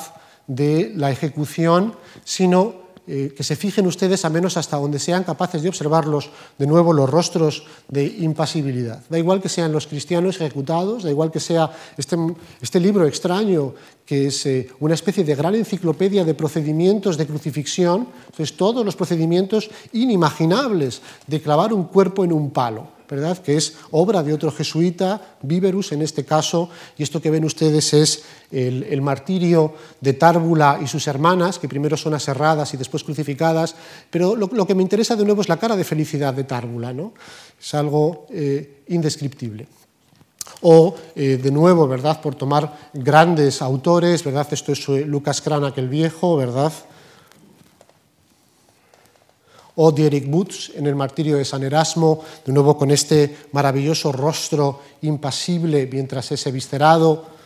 de 0.47 0.93
la 0.95 1.11
ejecución, 1.11 1.97
sino 2.25 2.86
eh, 3.07 3.33
que 3.37 3.45
se 3.45 3.55
fijen 3.55 3.87
ustedes 3.87 4.25
a 4.25 4.31
menos 4.31 4.57
hasta 4.57 4.77
donde 4.77 4.99
sean 4.99 5.23
capaces 5.23 5.62
de 5.62 5.69
observarlos 5.69 6.31
de 6.59 6.66
nuevo 6.66 6.92
los 6.92 7.09
rostros 7.09 7.64
de 7.88 8.05
impasibilidad. 8.05 9.03
Da 9.09 9.19
igual 9.19 9.40
que 9.40 9.49
sean 9.49 9.71
los 9.71 9.87
cristianos 9.87 10.37
ejecutados, 10.37 11.05
da 11.05 11.11
igual 11.11 11.31
que 11.31 11.38
sea 11.38 11.71
este, 11.97 12.16
este 12.61 12.81
libro 12.81 13.07
extraño 13.07 13.75
que 14.05 14.29
es 14.29 14.47
eh, 14.47 14.69
una 14.81 14.95
especie 14.95 15.25
de 15.25 15.35
gran 15.35 15.55
enciclopedia 15.55 16.25
de 16.25 16.35
procedimientos 16.35 17.16
de 17.16 17.27
crucifixión, 17.27 18.09
todos 18.57 18.85
los 18.85 18.97
procedimientos 18.97 19.71
inimaginables 19.92 21.03
de 21.27 21.40
clavar 21.40 21.73
un 21.73 21.85
cuerpo 21.85 22.25
en 22.25 22.33
un 22.33 22.51
palo 22.51 22.96
¿verdad? 23.09 23.38
que 23.38 23.57
es 23.57 23.75
obra 23.90 24.23
de 24.23 24.33
otro 24.33 24.51
jesuita, 24.51 25.37
Viverus 25.42 25.92
en 25.92 26.03
este 26.03 26.25
caso, 26.25 26.69
y 26.97 27.03
esto 27.03 27.21
que 27.21 27.31
ven 27.31 27.45
ustedes 27.45 27.92
es 27.95 28.25
el, 28.51 29.01
martirio 29.03 29.75
de 30.01 30.12
Tárbula 30.14 30.79
y 30.83 30.87
sus 30.87 31.07
hermanas, 31.07 31.59
que 31.59 31.69
primero 31.69 31.97
son 31.97 32.14
aserradas 32.14 32.73
y 32.75 32.77
después 32.77 33.05
crucificadas, 33.05 33.75
pero 34.11 34.37
lo, 34.37 34.66
que 34.66 34.75
me 34.75 34.83
interesa 34.83 35.16
de 35.16 35.25
nuevo 35.25 35.42
es 35.42 35.49
la 35.49 35.59
cara 35.59 35.77
de 35.77 35.85
felicidad 35.85 36.35
de 36.35 36.45
Tárbula, 36.45 36.92
¿no? 36.92 37.12
es 37.61 37.75
algo 37.75 38.27
eh, 38.31 38.83
indescriptible. 38.88 39.66
O, 40.62 40.95
eh, 41.14 41.38
de 41.42 41.51
nuevo, 41.51 41.87
¿verdad? 41.87 42.21
por 42.21 42.35
tomar 42.35 42.90
grandes 42.95 43.61
autores, 43.61 44.25
¿verdad? 44.25 44.47
esto 44.51 44.73
es 44.73 44.88
eh, 44.88 45.05
Lucas 45.05 45.40
Cranach 45.40 45.77
el 45.77 45.88
Viejo, 45.88 46.37
¿verdad? 46.37 46.73
O 49.77 49.93
de 49.93 50.07
Eric 50.07 50.29
Boots 50.29 50.73
en 50.75 50.87
el 50.87 50.95
martirio 50.95 51.37
de 51.37 51.45
San 51.45 51.62
Erasmo, 51.62 52.23
de 52.45 52.53
nuevo 52.53 52.77
con 52.77 52.91
este 52.91 53.49
maravilloso 53.53 54.11
rostro 54.11 54.81
impasible 55.03 55.89
mientras 55.91 56.33
es 56.33 56.47
eviscerado, 56.47 57.37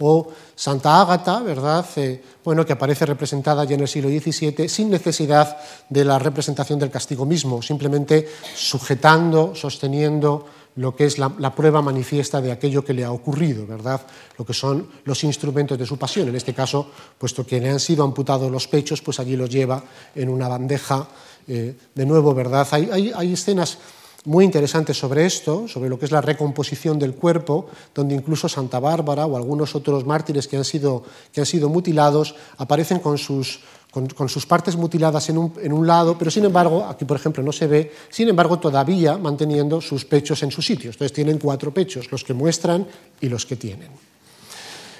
o 0.00 0.28
Santa 0.54 1.00
Ágata, 1.00 1.40
¿verdad? 1.40 1.86
Eh, 1.96 2.22
bueno, 2.44 2.66
que 2.66 2.72
aparece 2.72 3.06
representada 3.06 3.64
ya 3.64 3.74
en 3.74 3.82
el 3.82 3.88
siglo 3.88 4.08
XVII 4.08 4.68
sin 4.68 4.90
necesidad 4.90 5.56
de 5.88 6.04
la 6.04 6.18
representación 6.18 6.78
del 6.78 6.90
castigo 6.90 7.24
mismo, 7.24 7.62
simplemente 7.62 8.28
sujetando, 8.54 9.54
sosteniendo 9.54 10.46
lo 10.76 10.96
que 10.96 11.06
es 11.06 11.18
la, 11.18 11.54
prueba 11.54 11.82
manifiesta 11.82 12.40
de 12.40 12.50
aquello 12.50 12.84
que 12.84 12.94
le 12.94 13.04
ha 13.04 13.12
ocurrido, 13.12 13.66
¿verdad? 13.66 14.00
Lo 14.36 14.44
que 14.44 14.54
son 14.54 14.88
los 15.04 15.22
instrumentos 15.22 15.78
de 15.78 15.86
su 15.86 15.96
pasión. 15.96 16.28
En 16.28 16.34
este 16.34 16.52
caso, 16.52 16.88
puesto 17.18 17.46
que 17.46 17.60
le 17.60 17.70
han 17.70 17.80
sido 17.80 18.02
amputados 18.02 18.50
los 18.50 18.66
pechos, 18.66 19.00
pues 19.00 19.20
allí 19.20 19.36
los 19.36 19.50
lleva 19.50 19.82
en 20.14 20.28
una 20.28 20.48
bandeja. 20.48 21.06
Eh, 21.46 21.76
de 21.94 22.06
nuevo, 22.06 22.34
¿verdad? 22.34 22.66
Hay, 22.70 23.12
hay, 23.14 23.32
escenas 23.32 23.78
muy 24.24 24.46
interesantes 24.46 24.96
sobre 24.96 25.26
esto, 25.26 25.68
sobre 25.68 25.90
lo 25.90 25.98
que 25.98 26.06
es 26.06 26.10
la 26.10 26.22
recomposición 26.22 26.98
del 26.98 27.14
cuerpo, 27.14 27.66
donde 27.94 28.14
incluso 28.14 28.48
Santa 28.48 28.80
Bárbara 28.80 29.26
o 29.26 29.36
algunos 29.36 29.74
otros 29.74 30.06
mártires 30.06 30.48
que 30.48 30.56
han 30.56 30.64
sido, 30.64 31.04
que 31.32 31.40
han 31.40 31.46
sido 31.46 31.68
mutilados 31.68 32.34
aparecen 32.56 32.98
con 32.98 33.18
sus 33.18 33.60
con, 33.94 34.28
sus 34.28 34.44
partes 34.44 34.74
mutiladas 34.74 35.28
en 35.28 35.38
un, 35.38 35.86
lado, 35.86 36.18
pero 36.18 36.28
sin 36.28 36.44
embargo, 36.44 36.84
aquí 36.84 37.04
por 37.04 37.16
ejemplo 37.16 37.44
no 37.44 37.52
se 37.52 37.68
ve, 37.68 37.92
sin 38.10 38.28
embargo 38.28 38.58
todavía 38.58 39.16
manteniendo 39.16 39.80
sus 39.80 40.04
pechos 40.04 40.42
en 40.42 40.50
sus 40.50 40.66
sitios. 40.66 40.96
Entonces 40.96 41.12
tienen 41.12 41.38
cuatro 41.38 41.72
pechos, 41.72 42.10
los 42.10 42.24
que 42.24 42.34
muestran 42.34 42.84
y 43.20 43.28
los 43.28 43.46
que 43.46 43.54
tienen. 43.54 43.90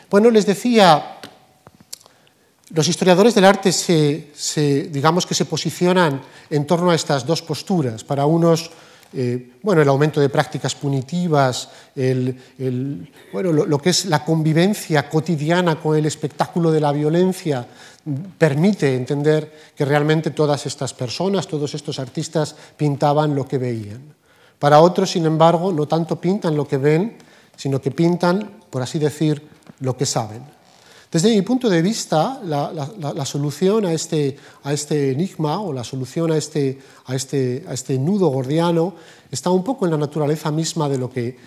Bueno, 0.09 0.31
les 0.31 0.47
decía, 0.47 1.19
los 2.71 2.87
historiadores 2.87 3.35
del 3.35 3.47
arte 3.47 3.73
se, 3.73 4.89
digamos 4.93 5.27
que 5.27 5.35
se 5.35 5.45
posicionan 5.45 6.23
en 6.49 6.65
torno 6.65 6.91
a 6.91 6.95
estas 6.95 7.27
dos 7.27 7.43
posturas. 7.43 8.05
Para 8.05 8.27
unos 8.27 8.71
eh, 9.17 9.53
bueno, 9.63 9.81
el 9.81 9.89
aumento 9.89 10.21
de 10.21 10.29
prácticas 10.29 10.75
punitivas, 10.75 11.69
bueno, 11.95 13.53
lo, 13.53 13.79
que 13.79 13.91
es 13.91 14.07
la 14.07 14.25
convivencia 14.25 15.09
cotidiana 15.09 15.81
con 15.81 15.97
el 15.97 16.07
espectáculo 16.07 16.73
de 16.73 16.81
la 16.81 16.91
violencia, 16.91 17.65
permite 18.39 18.95
entender 18.95 19.73
que 19.75 19.85
realmente 19.85 20.31
todas 20.31 20.67
estas 20.67 20.93
personas, 20.93 21.49
todos 21.49 21.75
estos 21.75 21.99
artistas 21.99 22.55
pintaban 22.77 23.35
lo 23.35 23.49
que 23.49 23.59
veían. 23.59 24.15
Para 24.59 24.81
otros, 24.81 25.11
sin 25.11 25.27
embargo, 25.27 25.73
no 25.73 25.87
tanto 25.87 26.21
pintan 26.21 26.57
lo 26.57 26.69
que 26.69 26.77
ven, 26.79 27.17
sino 27.57 27.81
que 27.81 27.91
pintan, 27.91 28.61
por 28.71 28.83
así 28.83 28.99
decir, 28.99 29.49
lo 29.81 29.97
que 29.97 30.07
saben. 30.07 30.43
Desde 31.15 31.33
mi 31.33 31.43
punto 31.43 31.71
de 31.71 31.81
vista, 31.81 32.41
la, 32.43 33.25
solución 33.25 33.87
a 33.87 33.93
este, 33.93 34.37
a 34.65 34.73
este, 34.73 35.13
enigma 35.13 35.61
o 35.61 35.73
la 35.73 35.85
solución 35.85 36.33
a 36.33 36.37
este, 36.37 36.77
este, 37.09 37.65
a 37.69 37.73
este, 37.73 37.97
nudo 38.01 38.27
gordiano 38.31 38.97
está 39.31 39.51
un 39.51 39.63
poco 39.63 39.85
en 39.85 39.93
la 39.93 39.97
naturaleza 39.97 40.51
misma 40.51 40.89
de, 40.89 41.39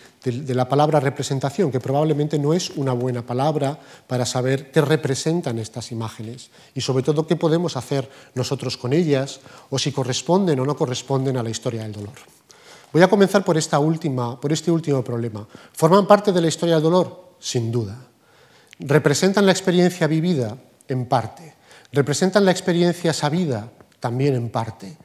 la 0.56 0.70
palabra 0.70 1.02
representación, 1.02 1.70
que 1.70 1.82
probablemente 1.82 2.40
no 2.40 2.54
es 2.54 2.70
una 2.78 2.94
buena 2.94 3.26
palabra 3.26 3.78
para 4.08 4.26
saber 4.26 4.72
qué 4.72 4.80
representan 4.80 5.60
estas 5.60 5.92
imágenes 5.92 6.50
y 6.74 6.80
sobre 6.80 7.04
todo 7.04 7.28
qué 7.28 7.36
podemos 7.36 7.76
hacer 7.76 8.10
nosotros 8.36 8.78
con 8.78 8.94
ellas 8.94 9.42
o 9.70 9.78
si 9.78 9.92
corresponden 9.92 10.62
o 10.62 10.66
no 10.66 10.78
corresponden 10.78 11.36
a 11.36 11.44
la 11.44 11.50
historia 11.50 11.82
del 11.82 11.92
dolor. 11.92 12.16
Voy 12.94 13.02
a 13.02 13.10
comenzar 13.10 13.44
por 13.44 13.58
este 13.58 13.76
último 13.76 15.04
problema. 15.04 15.46
¿Forman 15.74 16.08
parte 16.08 16.32
de 16.32 16.40
la 16.40 16.48
historia 16.48 16.76
del 16.76 16.84
dolor? 16.84 17.36
Sin 17.38 17.70
duda. 17.70 17.98
¿Representan 18.80 19.46
la 19.46 19.52
experiencia 19.52 20.06
vivida? 20.06 20.56
En 20.88 21.08
parte. 21.08 21.56
¿Representan 21.92 22.46
la 22.46 22.52
experiencia 22.52 23.12
sabida? 23.12 23.72
También 24.00 24.36
en 24.36 24.50
parte. 24.50 24.96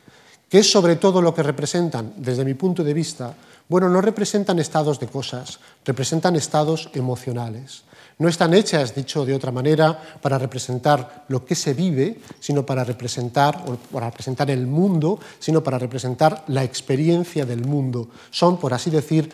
¿Qué 0.49 0.59
es 0.59 0.71
sobre 0.71 0.97
todo 0.97 1.23
lo 1.23 1.35
que 1.35 1.43
representan? 1.43 2.13
Desde 2.19 2.45
mi 2.45 2.53
punto 2.53 2.85
de 2.85 2.93
vista, 2.93 3.35
bueno, 3.69 3.89
no 3.89 4.03
representan 4.03 4.59
estados 4.59 5.01
de 5.01 5.07
cosas, 5.07 5.59
representan 5.87 6.37
estados 6.37 6.91
emocionales. 6.93 7.85
No 8.19 8.29
están 8.29 8.53
hechas, 8.53 8.95
dicho 8.95 9.25
de 9.25 9.35
otra 9.35 9.51
manera, 9.51 9.99
para 10.21 10.37
representar 10.37 11.25
lo 11.29 11.47
que 11.47 11.55
se 11.55 11.73
vive, 11.73 12.21
sino 12.41 12.67
para 12.67 12.85
representar, 12.85 13.65
para 13.91 14.11
representar 14.11 14.51
el 14.51 14.67
mundo, 14.67 15.19
sino 15.39 15.65
para 15.65 15.79
representar 15.79 16.45
la 16.49 16.63
experiencia 16.63 17.47
del 17.47 17.65
mundo. 17.65 18.11
Son, 18.31 18.59
por 18.59 18.75
así 18.75 18.91
decir, 18.91 19.33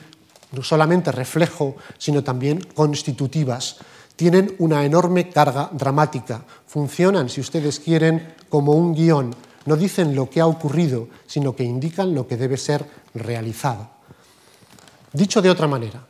no 0.52 0.62
solamente 0.62 1.10
reflejo, 1.10 1.74
sino 1.98 2.22
también 2.22 2.60
constitutivas. 2.74 3.78
Tienen 4.18 4.56
una 4.58 4.84
enorme 4.84 5.30
carga 5.30 5.70
dramática. 5.70 6.42
Funcionan, 6.66 7.28
si 7.28 7.40
ustedes 7.40 7.78
quieren, 7.78 8.34
como 8.48 8.72
un 8.72 8.92
guion. 8.92 9.32
No 9.64 9.76
dicen 9.76 10.16
lo 10.16 10.28
que 10.28 10.40
ha 10.40 10.46
ocurrido, 10.48 11.06
sino 11.24 11.54
que 11.54 11.62
indican 11.62 12.12
lo 12.16 12.26
que 12.26 12.36
debe 12.36 12.56
ser 12.56 12.84
realizado. 13.14 13.88
Dicho 15.12 15.40
de 15.40 15.50
otra 15.50 15.68
manera, 15.68 16.04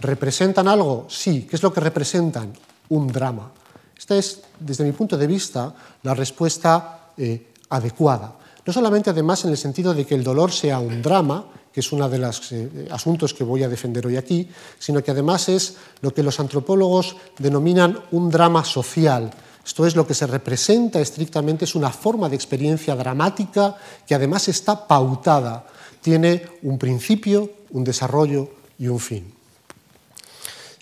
¿representan 0.00 0.68
algo? 0.68 1.06
Sí. 1.08 1.46
¿Qué 1.48 1.56
es 1.56 1.62
lo 1.62 1.72
que 1.72 1.80
representan? 1.80 2.52
Un 2.90 3.06
drama. 3.06 3.50
Esta 3.96 4.14
es, 4.14 4.42
desde 4.60 4.84
mi 4.84 4.92
punto 4.92 5.16
de 5.16 5.26
vista, 5.26 5.74
la 6.02 6.12
respuesta 6.12 7.12
eh, 7.16 7.54
adecuada. 7.70 8.34
No 8.66 8.74
solamente, 8.74 9.08
además, 9.08 9.42
en 9.46 9.52
el 9.52 9.56
sentido 9.56 9.94
de 9.94 10.04
que 10.04 10.14
el 10.14 10.22
dolor 10.22 10.52
sea 10.52 10.80
un 10.80 11.00
drama, 11.00 11.46
que 11.74 11.80
es 11.80 11.90
uno 11.90 12.08
de 12.08 12.18
los 12.18 12.52
eh, 12.52 12.86
asuntos 12.92 13.34
que 13.34 13.42
voy 13.42 13.64
a 13.64 13.68
defender 13.68 14.06
hoy 14.06 14.16
aquí, 14.16 14.48
sino 14.78 15.02
que 15.02 15.10
además 15.10 15.48
es 15.48 15.74
lo 16.02 16.14
que 16.14 16.22
los 16.22 16.38
antropólogos 16.38 17.16
denominan 17.36 17.98
un 18.12 18.30
drama 18.30 18.64
social. 18.64 19.32
Esto 19.66 19.84
es 19.84 19.96
lo 19.96 20.06
que 20.06 20.14
se 20.14 20.28
representa 20.28 21.00
estrictamente, 21.00 21.64
es 21.64 21.74
una 21.74 21.90
forma 21.90 22.28
de 22.28 22.36
experiencia 22.36 22.94
dramática 22.94 23.76
que 24.06 24.14
además 24.14 24.46
está 24.46 24.86
pautada, 24.86 25.66
tiene 26.00 26.46
un 26.62 26.78
principio, 26.78 27.50
un 27.70 27.82
desarrollo 27.82 28.50
y 28.78 28.86
un 28.86 29.00
fin. 29.00 29.33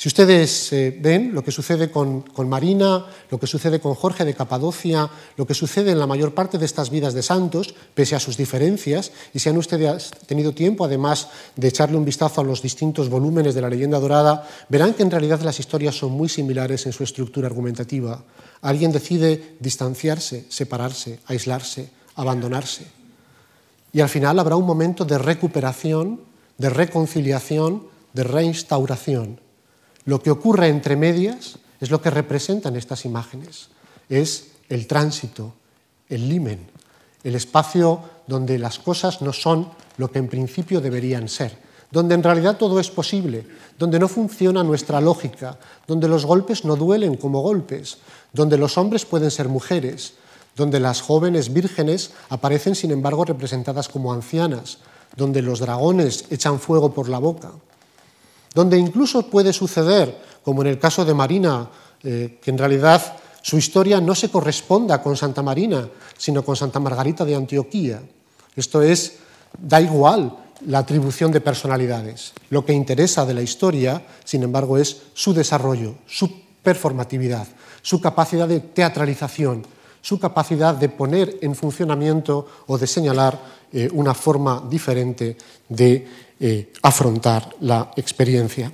Si 0.03 0.09
ustedes 0.09 0.72
eh, 0.72 0.98
ven 1.00 1.32
lo 1.32 1.44
que 1.44 1.53
sucede 1.53 1.88
con, 1.88 2.24
Marina, 2.48 3.07
lo 3.30 3.38
que 3.38 3.46
sucede 3.46 3.78
con 3.78 3.94
Jorge 3.94 4.24
de 4.24 4.34
Capadocia, 4.34 5.09
lo 5.36 5.46
que 5.46 5.55
sucede 5.55 5.92
en 5.92 6.00
la 6.00 6.09
mayor 6.09 6.34
parte 6.34 6.59
de 6.59 6.66
estas 6.66 6.90
vidas 6.90 7.14
de 7.14 7.22
santos, 7.22 7.72
pese 7.94 8.16
a 8.16 8.18
sus 8.18 8.36
diferencias, 8.36 9.12
y 9.32 9.38
si 9.38 9.48
han 9.48 9.59
ustedes 9.59 10.11
tenido 10.26 10.55
tiempo, 10.55 10.84
además 10.84 11.28
de 11.55 11.68
echarle 11.68 11.96
un 11.96 12.05
vistazo 12.05 12.40
a 12.40 12.44
los 12.44 12.62
distintos 12.62 13.09
volúmenes 13.11 13.55
de 13.55 13.61
la 13.61 13.70
leyenda 13.70 14.00
dorada, 14.00 14.44
verán 14.68 14.94
que 14.94 15.05
en 15.05 15.11
realidad 15.12 15.40
las 15.42 15.61
historias 15.61 15.94
son 15.94 16.11
muy 16.11 16.28
similares 16.28 16.84
en 16.86 16.92
su 16.92 17.05
estructura 17.05 17.46
argumentativa. 17.46 18.24
Alguien 18.62 18.90
decide 18.90 19.55
distanciarse, 19.61 20.46
separarse, 20.48 21.20
aislarse, 21.26 21.90
abandonarse. 22.16 22.86
Y 23.92 24.00
al 24.00 24.09
final 24.09 24.40
habrá 24.40 24.57
un 24.57 24.66
momento 24.66 25.05
de 25.05 25.18
recuperación, 25.18 26.22
de 26.59 26.70
reconciliación, 26.70 27.86
de 28.14 28.24
reinstauración 28.24 29.51
lo 30.05 30.22
que 30.22 30.30
ocurre 30.30 30.68
entre 30.68 30.96
medias 30.96 31.59
es 31.80 31.90
lo 31.90 32.00
que 32.00 32.11
representan 32.11 32.76
estas 32.76 33.05
imágenes. 33.05 33.68
Es 34.09 34.53
el 34.68 34.86
tránsito, 34.86 35.55
el 36.09 36.28
limen, 36.28 36.66
el 37.24 37.34
espacio 37.34 38.00
donde 38.26 38.59
las 38.59 38.78
cosas 38.78 39.22
no 39.22 39.32
son 39.32 39.68
lo 39.96 40.11
que 40.11 40.18
en 40.18 40.28
principio 40.28 40.80
deberían 40.80 41.28
ser, 41.28 41.57
donde 41.90 42.14
en 42.14 42.22
realidad 42.22 42.57
todo 42.57 42.80
es 42.80 42.90
posible, 42.90 43.46
donde 43.78 43.98
no 43.98 44.09
funciona 44.09 44.62
nuestra 44.64 45.00
lógica, 45.00 45.59
donde 45.86 46.09
los 46.09 46.24
golpes 46.24 46.64
no 46.64 46.76
duelen 46.76 47.16
como 47.16 47.42
golpes, 47.42 47.98
donde 48.32 48.59
los 48.59 48.78
hombres 48.78 49.05
pueden 49.05 49.30
ser 49.30 49.48
mujeres, 49.48 50.14
donde 50.57 50.80
las 50.80 51.00
jóvenes 51.00 51.53
vírgenes 51.53 52.12
aparecen 52.28 52.74
sin 52.74 52.90
embargo 52.90 53.24
representadas 53.24 53.88
como 53.88 54.12
ancianas, 54.12 54.78
donde 55.16 55.42
los 55.42 55.61
dragones 55.61 56.24
echan 56.30 56.59
fuego 56.59 56.92
por 56.92 57.09
la 57.09 57.18
boca 57.18 57.53
donde 58.55 58.78
incluso 58.78 59.26
puede 59.28 59.53
suceder, 59.53 60.16
como 60.42 60.62
en 60.62 60.68
el 60.68 60.78
caso 60.78 61.05
de 61.05 61.14
Marina, 61.14 61.68
eh, 62.03 62.38
que 62.42 62.50
en 62.50 62.59
realidad 62.59 63.16
su 63.42 63.59
historia 63.59 64.00
no 64.00 64.14
se 64.14 64.30
corresponda 64.30 65.03
con 65.03 65.16
Santa 65.16 65.42
Marina, 65.42 65.88
sino 66.16 66.44
con 66.44 66.57
Santa 66.57 66.80
Margarita 66.80 67.24
de 67.24 67.34
Antioquía. 67.34 68.03
Esto 68.55 68.82
es, 68.82 69.18
da 69.59 69.80
igual 69.80 70.36
la 70.66 70.78
atribución 70.78 71.32
de 71.32 71.40
personalidades. 71.40 72.32
Lo 72.50 72.64
que 72.64 72.72
interesa 72.72 73.26
de 73.26 73.34
la 73.34 73.42
historia, 73.42 74.05
sin 74.24 74.42
embargo, 74.42 74.78
es 74.78 75.03
su 75.14 75.34
desarrollo, 75.34 75.96
su 76.07 76.30
performatividad, 76.62 77.46
su 77.82 78.00
capacidad 78.00 78.46
de 78.46 78.61
teatralización, 78.61 79.66
su 80.00 80.18
capacidad 80.18 80.74
de 80.74 80.88
poner 80.88 81.38
en 81.42 81.55
funcionamiento 81.55 82.46
o 82.66 82.78
de 82.78 82.86
señalar 82.86 83.40
eh, 83.72 83.88
una 83.92 84.14
forma 84.14 84.62
diferente 84.68 85.36
de 85.68 86.07
eh, 86.45 86.72
afrontar 86.82 87.55
la 87.61 87.93
experiencia. 87.95 88.72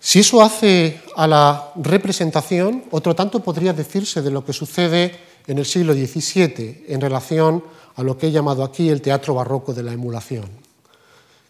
Si 0.00 0.18
eso 0.18 0.42
hace 0.42 1.00
a 1.14 1.28
la 1.28 1.70
representación, 1.76 2.82
otro 2.90 3.14
tanto 3.14 3.38
podría 3.38 3.72
decirse 3.72 4.22
de 4.22 4.32
lo 4.32 4.44
que 4.44 4.52
sucede 4.52 5.14
en 5.46 5.58
el 5.58 5.66
siglo 5.66 5.94
XVII 5.94 6.86
en 6.88 7.00
relación 7.00 7.62
a 7.94 8.02
lo 8.02 8.18
que 8.18 8.26
he 8.26 8.32
llamado 8.32 8.64
aquí 8.64 8.88
el 8.88 9.00
teatro 9.00 9.34
barroco 9.34 9.72
de 9.72 9.84
la 9.84 9.92
emulación. 9.92 10.50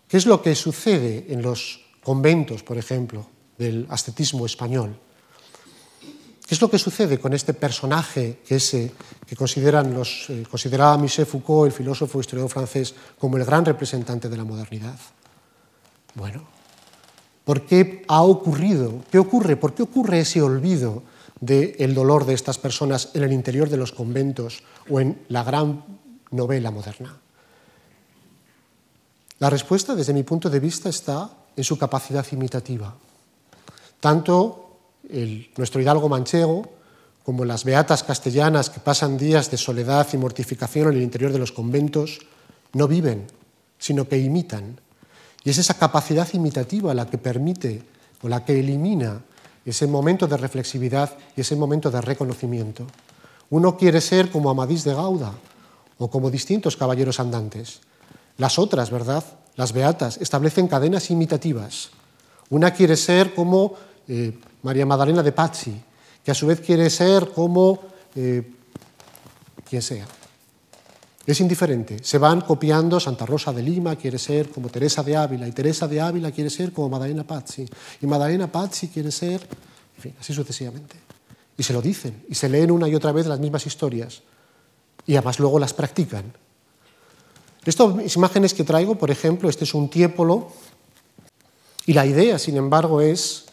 ¿Qué 0.06 0.18
es 0.18 0.26
lo 0.26 0.42
que 0.42 0.54
sucede 0.54 1.24
en 1.30 1.40
los 1.40 1.80
conventos, 2.02 2.62
por 2.62 2.76
ejemplo, 2.76 3.24
del 3.56 3.86
ascetismo 3.88 4.44
español? 4.44 4.94
¿Qué 6.46 6.54
es 6.54 6.60
lo 6.60 6.70
que 6.70 6.78
sucede 6.78 7.18
con 7.18 7.32
este 7.32 7.54
personaje 7.54 8.40
que, 8.46 8.58
que 9.26 9.36
consideran 9.36 9.94
los, 9.94 10.28
eh, 10.28 10.44
consideraba 10.50 10.98
Michel 10.98 11.24
Foucault, 11.24 11.72
el 11.72 11.76
filósofo 11.76 12.20
historiador 12.20 12.50
francés, 12.50 12.94
como 13.18 13.38
el 13.38 13.44
gran 13.44 13.64
representante 13.64 14.28
de 14.28 14.36
la 14.36 14.44
modernidad? 14.44 14.98
Bueno, 16.14 16.44
¿por 17.46 17.62
qué 17.62 18.04
ha 18.08 18.22
ocurrido? 18.22 19.00
¿Qué 19.10 19.18
ocurre? 19.18 19.56
¿Por 19.56 19.74
qué 19.74 19.82
ocurre 19.82 20.20
ese 20.20 20.42
olvido 20.42 21.02
del 21.40 21.94
dolor 21.94 22.26
de 22.26 22.34
estas 22.34 22.58
personas 22.58 23.10
en 23.14 23.22
el 23.22 23.32
interior 23.32 23.70
de 23.70 23.78
los 23.78 23.92
conventos 23.92 24.62
o 24.90 25.00
en 25.00 25.24
la 25.28 25.44
gran 25.44 25.82
novela 26.30 26.70
moderna? 26.70 27.18
La 29.38 29.48
respuesta, 29.48 29.94
desde 29.94 30.12
mi 30.12 30.24
punto 30.24 30.50
de 30.50 30.60
vista, 30.60 30.90
está 30.90 31.30
en 31.56 31.64
su 31.64 31.78
capacidad 31.78 32.26
imitativa. 32.32 32.94
Tanto 33.98 34.63
nuestro 35.56 35.80
hidalgo 35.80 36.08
manchego, 36.08 36.64
como 37.24 37.44
las 37.44 37.64
beatas 37.64 38.02
castellanas 38.02 38.70
que 38.70 38.80
pasan 38.80 39.16
días 39.16 39.50
de 39.50 39.56
soledad 39.56 40.06
y 40.12 40.18
mortificación 40.18 40.88
en 40.88 40.96
el 40.96 41.02
interior 41.02 41.32
de 41.32 41.38
los 41.38 41.52
conventos, 41.52 42.20
no 42.74 42.86
viven, 42.86 43.26
sino 43.78 44.06
que 44.08 44.18
imitan. 44.18 44.80
Y 45.42 45.50
es 45.50 45.58
esa 45.58 45.74
capacidad 45.74 46.28
imitativa 46.32 46.94
la 46.94 47.06
que 47.06 47.18
permite 47.18 47.82
o 48.22 48.28
la 48.28 48.44
que 48.44 48.58
elimina 48.58 49.22
ese 49.64 49.86
momento 49.86 50.26
de 50.26 50.36
reflexividad 50.36 51.16
y 51.36 51.40
ese 51.40 51.56
momento 51.56 51.90
de 51.90 52.00
reconocimiento. 52.00 52.86
Uno 53.50 53.76
quiere 53.76 54.00
ser 54.00 54.30
como 54.30 54.50
Amadís 54.50 54.84
de 54.84 54.94
Gauda 54.94 55.32
o 55.98 56.10
como 56.10 56.30
distintos 56.30 56.76
caballeros 56.76 57.20
andantes. 57.20 57.80
Las 58.36 58.58
otras, 58.58 58.90
¿verdad? 58.90 59.24
Las 59.56 59.72
beatas 59.72 60.18
establecen 60.18 60.68
cadenas 60.68 61.10
imitativas. 61.10 61.90
Una 62.50 62.72
quiere 62.72 62.96
ser 62.96 63.34
como 63.34 63.74
eh, 64.08 64.36
María 64.64 64.86
Magdalena 64.86 65.22
de 65.22 65.32
Pazzi, 65.32 65.80
que 66.24 66.30
a 66.30 66.34
su 66.34 66.46
vez 66.46 66.60
quiere 66.60 66.88
ser 66.88 67.30
como 67.30 67.80
eh, 68.16 68.42
quien 69.68 69.82
sea. 69.82 70.06
Es 71.26 71.40
indiferente. 71.40 72.02
Se 72.02 72.18
van 72.18 72.40
copiando. 72.40 72.98
Santa 72.98 73.24
Rosa 73.26 73.52
de 73.52 73.62
Lima 73.62 73.96
quiere 73.96 74.18
ser 74.18 74.50
como 74.50 74.68
Teresa 74.68 75.02
de 75.02 75.16
Ávila, 75.16 75.46
y 75.46 75.52
Teresa 75.52 75.86
de 75.86 76.00
Ávila 76.00 76.32
quiere 76.32 76.50
ser 76.50 76.72
como 76.72 76.88
Magdalena 76.88 77.24
Pazzi, 77.24 77.66
y 78.00 78.06
Magdalena 78.06 78.50
Pazzi 78.50 78.88
quiere 78.88 79.10
ser, 79.10 79.46
en 79.96 80.02
fin, 80.02 80.14
así 80.18 80.32
sucesivamente. 80.32 80.96
Y 81.56 81.62
se 81.62 81.72
lo 81.72 81.80
dicen, 81.80 82.24
y 82.28 82.34
se 82.34 82.48
leen 82.48 82.70
una 82.70 82.88
y 82.88 82.94
otra 82.94 83.12
vez 83.12 83.26
las 83.26 83.40
mismas 83.40 83.66
historias, 83.66 84.22
y 85.06 85.14
además 85.16 85.38
luego 85.38 85.58
las 85.58 85.72
practican. 85.72 86.32
Estas 87.64 88.16
imágenes 88.16 88.52
que 88.52 88.64
traigo, 88.64 88.96
por 88.96 89.10
ejemplo, 89.10 89.48
este 89.48 89.64
es 89.64 89.74
un 89.74 89.88
tiepolo 89.88 90.52
Y 91.86 91.92
la 91.92 92.06
idea, 92.06 92.38
sin 92.38 92.56
embargo, 92.56 93.00
es 93.02 93.43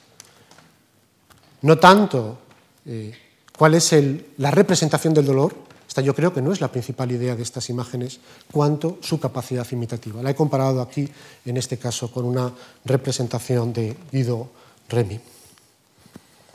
no 1.61 1.77
tanto 1.77 2.37
eh, 2.85 3.13
cuál 3.57 3.75
es 3.75 3.93
la 4.37 4.51
representación 4.51 5.13
del 5.13 5.25
dolor, 5.25 5.53
esta 5.87 6.01
yo 6.01 6.15
creo 6.15 6.33
que 6.33 6.41
no 6.41 6.53
es 6.53 6.61
la 6.61 6.71
principal 6.71 7.11
idea 7.11 7.35
de 7.35 7.43
estas 7.43 7.69
imágenes, 7.69 8.19
cuanto 8.49 8.97
su 9.01 9.19
capacidad 9.19 9.67
imitativa. 9.71 10.23
La 10.23 10.31
he 10.31 10.35
comparado 10.35 10.81
aquí, 10.81 11.07
en 11.45 11.57
este 11.57 11.77
caso, 11.77 12.09
con 12.09 12.23
una 12.23 12.51
representación 12.85 13.73
de 13.73 13.97
Guido 14.09 14.47
Remy. 14.87 15.19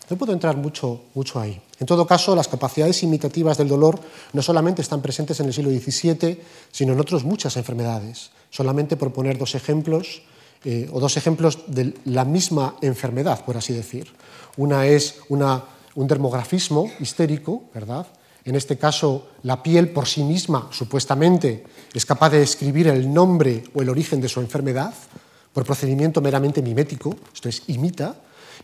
No 0.08 0.16
puedo 0.16 0.32
entrar 0.32 0.56
mucho, 0.56 1.02
mucho 1.14 1.38
ahí. 1.38 1.60
En 1.78 1.86
todo 1.86 2.06
caso, 2.06 2.34
las 2.34 2.48
capacidades 2.48 3.02
imitativas 3.02 3.58
del 3.58 3.68
dolor 3.68 4.00
no 4.32 4.40
solamente 4.40 4.80
están 4.80 5.02
presentes 5.02 5.38
en 5.40 5.46
el 5.46 5.52
siglo 5.52 5.70
XVII, 5.70 6.40
sino 6.72 6.94
en 6.94 7.00
otras 7.00 7.24
muchas 7.24 7.56
enfermedades. 7.56 8.30
Solamente 8.50 8.96
por 8.96 9.12
poner 9.12 9.36
dos 9.36 9.54
ejemplos, 9.54 10.22
eh, 10.64 10.88
o 10.92 11.00
dos 11.00 11.16
ejemplos 11.16 11.60
de 11.66 11.94
la 12.04 12.24
misma 12.24 12.76
enfermedad, 12.80 13.44
por 13.44 13.56
así 13.56 13.72
decir. 13.72 14.12
Una 14.56 14.86
es 14.86 15.20
un 15.28 16.06
dermografismo 16.06 16.90
histérico, 17.00 17.64
¿verdad? 17.74 18.06
En 18.44 18.54
este 18.54 18.78
caso, 18.78 19.28
la 19.42 19.62
piel 19.62 19.90
por 19.90 20.06
sí 20.06 20.22
misma, 20.22 20.68
supuestamente, 20.70 21.64
es 21.92 22.06
capaz 22.06 22.30
de 22.30 22.38
describir 22.38 22.86
el 22.86 23.12
nombre 23.12 23.64
o 23.74 23.82
el 23.82 23.88
origen 23.88 24.20
de 24.20 24.28
su 24.28 24.40
enfermedad 24.40 24.94
por 25.52 25.64
procedimiento 25.64 26.20
meramente 26.20 26.62
mimético, 26.62 27.16
esto 27.34 27.48
es, 27.48 27.62
imita, 27.68 28.14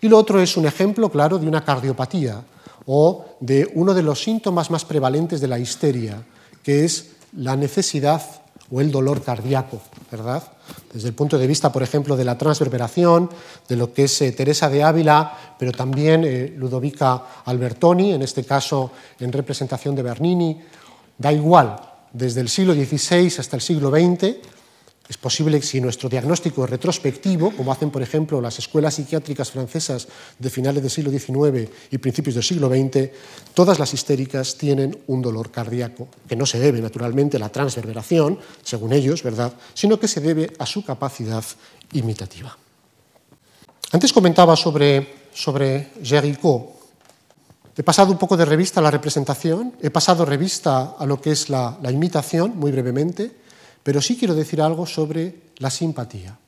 y 0.00 0.08
lo 0.08 0.18
otro 0.18 0.40
es 0.40 0.56
un 0.56 0.66
ejemplo 0.66 1.10
claro 1.10 1.38
de 1.38 1.48
una 1.48 1.64
cardiopatía 1.64 2.44
o 2.86 3.36
de 3.40 3.70
uno 3.74 3.94
de 3.94 4.02
los 4.02 4.22
síntomas 4.22 4.70
más 4.70 4.84
prevalentes 4.84 5.40
de 5.40 5.48
la 5.48 5.58
histeria, 5.58 6.22
que 6.62 6.84
es 6.84 7.12
la 7.36 7.56
necesidad 7.56 8.22
o 8.70 8.80
el 8.80 8.90
dolor 8.90 9.22
cardíaco, 9.22 9.80
¿verdad? 10.10 10.42
Desde 10.92 11.08
el 11.08 11.14
punto 11.14 11.38
de 11.38 11.46
vista, 11.46 11.72
por 11.72 11.82
ejemplo, 11.82 12.16
de 12.16 12.24
la 12.24 12.36
transverberación, 12.36 13.30
de 13.68 13.76
lo 13.76 13.92
que 13.92 14.04
es 14.04 14.22
eh, 14.22 14.32
Teresa 14.32 14.68
de 14.68 14.82
Ávila, 14.82 15.54
pero 15.58 15.72
también 15.72 16.24
eh, 16.24 16.52
Ludovica 16.56 17.22
Albertoni, 17.44 18.12
en 18.12 18.22
este 18.22 18.44
caso 18.44 18.90
en 19.18 19.32
representación 19.32 19.94
de 19.94 20.02
Bernini, 20.02 20.60
da 21.16 21.32
igual, 21.32 21.76
desde 22.12 22.40
el 22.40 22.48
siglo 22.48 22.74
XVI 22.74 23.32
hasta 23.38 23.56
el 23.56 23.62
siglo 23.62 23.90
XX, 23.90 24.36
es 25.12 25.18
posible 25.18 25.60
que 25.60 25.66
si 25.66 25.78
nuestro 25.78 26.08
diagnóstico 26.08 26.64
es 26.64 26.70
retrospectivo, 26.70 27.50
como 27.54 27.70
hacen, 27.70 27.90
por 27.90 28.00
ejemplo, 28.00 28.40
las 28.40 28.58
escuelas 28.58 28.94
psiquiátricas 28.94 29.50
francesas 29.50 30.08
de 30.38 30.48
finales 30.48 30.82
del 30.82 30.90
siglo 30.90 31.10
XIX 31.10 31.68
y 31.90 31.98
principios 31.98 32.34
del 32.34 32.42
siglo 32.42 32.70
XX, 32.70 33.10
todas 33.52 33.78
las 33.78 33.92
histéricas 33.92 34.56
tienen 34.56 34.96
un 35.08 35.20
dolor 35.20 35.50
cardíaco, 35.50 36.08
que 36.26 36.34
no 36.34 36.46
se 36.46 36.58
debe, 36.58 36.80
naturalmente, 36.80 37.36
a 37.36 37.40
la 37.40 37.50
transverberación, 37.50 38.38
según 38.62 38.94
ellos, 38.94 39.22
¿verdad?, 39.22 39.52
sino 39.74 40.00
que 40.00 40.08
se 40.08 40.22
debe 40.22 40.50
a 40.58 40.64
su 40.64 40.82
capacidad 40.82 41.44
imitativa. 41.92 42.56
Antes 43.90 44.14
comentaba 44.14 44.56
sobre, 44.56 45.28
sobre 45.34 45.90
Géricault. 46.02 46.70
He 47.76 47.82
pasado 47.82 48.12
un 48.12 48.18
poco 48.18 48.38
de 48.38 48.46
revista 48.46 48.80
a 48.80 48.82
la 48.82 48.90
representación, 48.90 49.74
he 49.82 49.90
pasado 49.90 50.24
revista 50.24 50.96
a 50.98 51.04
lo 51.04 51.20
que 51.20 51.32
es 51.32 51.50
la 51.50 51.76
imitación, 51.90 52.56
muy 52.56 52.72
brevemente, 52.72 53.41
pero 53.82 54.00
sí 54.00 54.16
quiero 54.16 54.34
decir 54.34 54.60
algo 54.60 54.86
sobre 54.86 55.52
la 55.58 55.70
simpatía. 55.70 56.38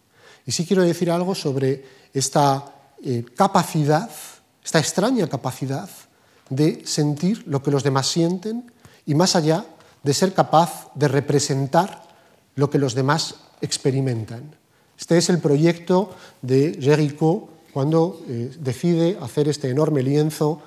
Y 0.46 0.52
sí 0.52 0.66
quiero 0.66 0.82
decir 0.82 1.10
algo 1.10 1.34
sobre 1.34 1.84
esta 2.12 2.64
eh, 3.02 3.24
capacidad, 3.36 4.10
esta 4.62 4.78
extraña 4.78 5.28
capacidad 5.28 5.88
de 6.50 6.82
sentir 6.84 7.44
lo 7.46 7.62
que 7.62 7.70
los 7.70 7.82
demás 7.82 8.06
sienten 8.06 8.70
y 9.06 9.14
más 9.14 9.36
allá 9.36 9.64
de 10.02 10.14
ser 10.14 10.34
capaz 10.34 10.90
de 10.94 11.08
representar 11.08 12.04
lo 12.54 12.70
que 12.70 12.78
los 12.78 12.94
demás 12.94 13.36
experimentan. 13.60 14.54
Este 14.98 15.18
es 15.18 15.28
el 15.28 15.38
proyecto 15.38 16.14
de 16.42 16.78
Géricault 16.80 17.50
cuando 17.72 18.22
eh, 18.28 18.54
decide 18.60 19.18
hacer 19.20 19.48
este 19.48 19.70
enorme 19.70 20.02
lienzo 20.02 20.62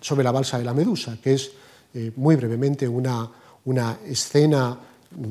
sobre 0.00 0.24
la 0.24 0.32
balsa 0.32 0.58
de 0.58 0.64
la 0.64 0.74
Medusa, 0.74 1.16
que 1.22 1.34
es 1.34 1.52
eh, 1.94 2.12
muy 2.16 2.36
brevemente 2.36 2.86
una, 2.86 3.30
una 3.64 3.98
escena 4.04 4.78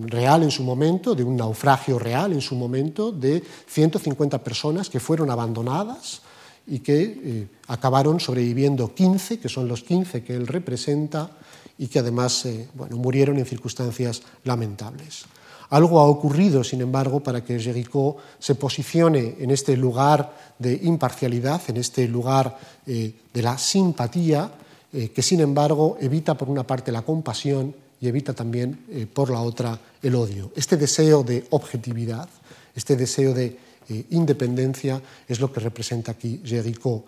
real 0.08 0.44
en 0.44 0.52
su 0.52 0.64
momento, 0.64 1.16
de 1.16 1.24
un 1.24 1.36
naufragio 1.36 2.00
real 2.00 2.34
en 2.34 2.42
su 2.42 2.56
momento, 2.56 3.12
de 3.12 3.44
150 3.68 4.44
personas 4.44 4.90
que 4.90 5.00
fueron 5.00 5.30
abandonadas 5.30 6.22
y 6.66 6.80
que 6.80 7.02
eh, 7.02 7.48
acabaron 7.68 8.20
sobreviviendo 8.20 8.94
15, 8.94 9.40
que 9.40 9.50
son 9.50 9.68
los 9.68 9.84
15 9.84 10.24
que 10.24 10.36
él 10.36 10.48
representa, 10.48 11.32
y 11.78 11.88
que 11.88 12.00
además 12.00 12.46
eh, 12.46 12.70
bueno, 12.74 12.98
murieron 12.98 13.38
en 13.38 13.46
circunstancias 13.46 14.22
lamentables. 14.44 15.26
Algo 15.70 16.00
ha 16.00 16.06
ocurrido, 16.06 16.64
sin 16.64 16.82
embargo, 16.82 17.22
para 17.22 17.44
que 17.44 17.60
Jericho 17.60 18.18
se 18.38 18.56
posicione 18.56 19.38
en 19.40 19.50
este 19.50 19.76
lugar 19.76 20.54
de 20.60 20.80
imparcialidad, 20.84 21.62
en 21.68 21.78
este 21.78 22.08
lugar 22.08 22.58
eh, 22.86 23.14
de 23.34 23.42
la 23.42 23.58
simpatía, 23.58 24.52
que 24.94 25.24
sin 25.24 25.40
embargo 25.40 25.98
evita 26.00 26.36
por 26.36 26.52
una 26.52 26.68
parte 26.68 26.92
la 26.92 27.02
compasión 27.02 27.74
y 28.04 28.08
evita 28.10 28.34
también, 28.34 28.84
eh, 28.90 29.08
por 29.08 29.32
la 29.32 29.40
otra, 29.40 29.80
el 30.02 30.16
odio. 30.16 30.52
Este 30.58 30.76
deseo 30.76 31.24
de 31.24 31.48
objetividad, 31.52 32.28
este 32.76 32.98
deseo 32.98 33.34
de 33.34 33.58
eh, 33.88 34.06
independencia 34.10 35.02
es 35.26 35.40
lo 35.40 35.54
que 35.54 35.62
representa 35.62 36.12
aquí 36.12 36.42
Jericho, 36.44 37.06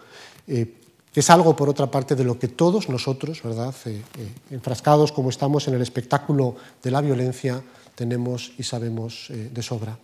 eh, 0.47 0.73
es 1.13 1.29
algo, 1.29 1.53
por 1.53 1.67
otra 1.67 1.91
parte, 1.91 2.15
de 2.15 2.23
lo 2.23 2.39
que 2.39 2.47
todos 2.47 2.87
nosotros, 2.87 3.41
¿verdad? 3.43 3.73
enfrascados 4.51 5.11
como 5.13 5.29
estamos 5.29 5.67
en 5.67 5.75
el 5.75 5.81
espectáculo 5.81 6.55
de 6.83 6.91
la 6.91 6.99
violencia, 6.99 7.61
tenemos 7.95 8.51
y 8.57 8.63
sabemos 8.63 9.27
de 9.29 9.63
sobra. 9.63 9.97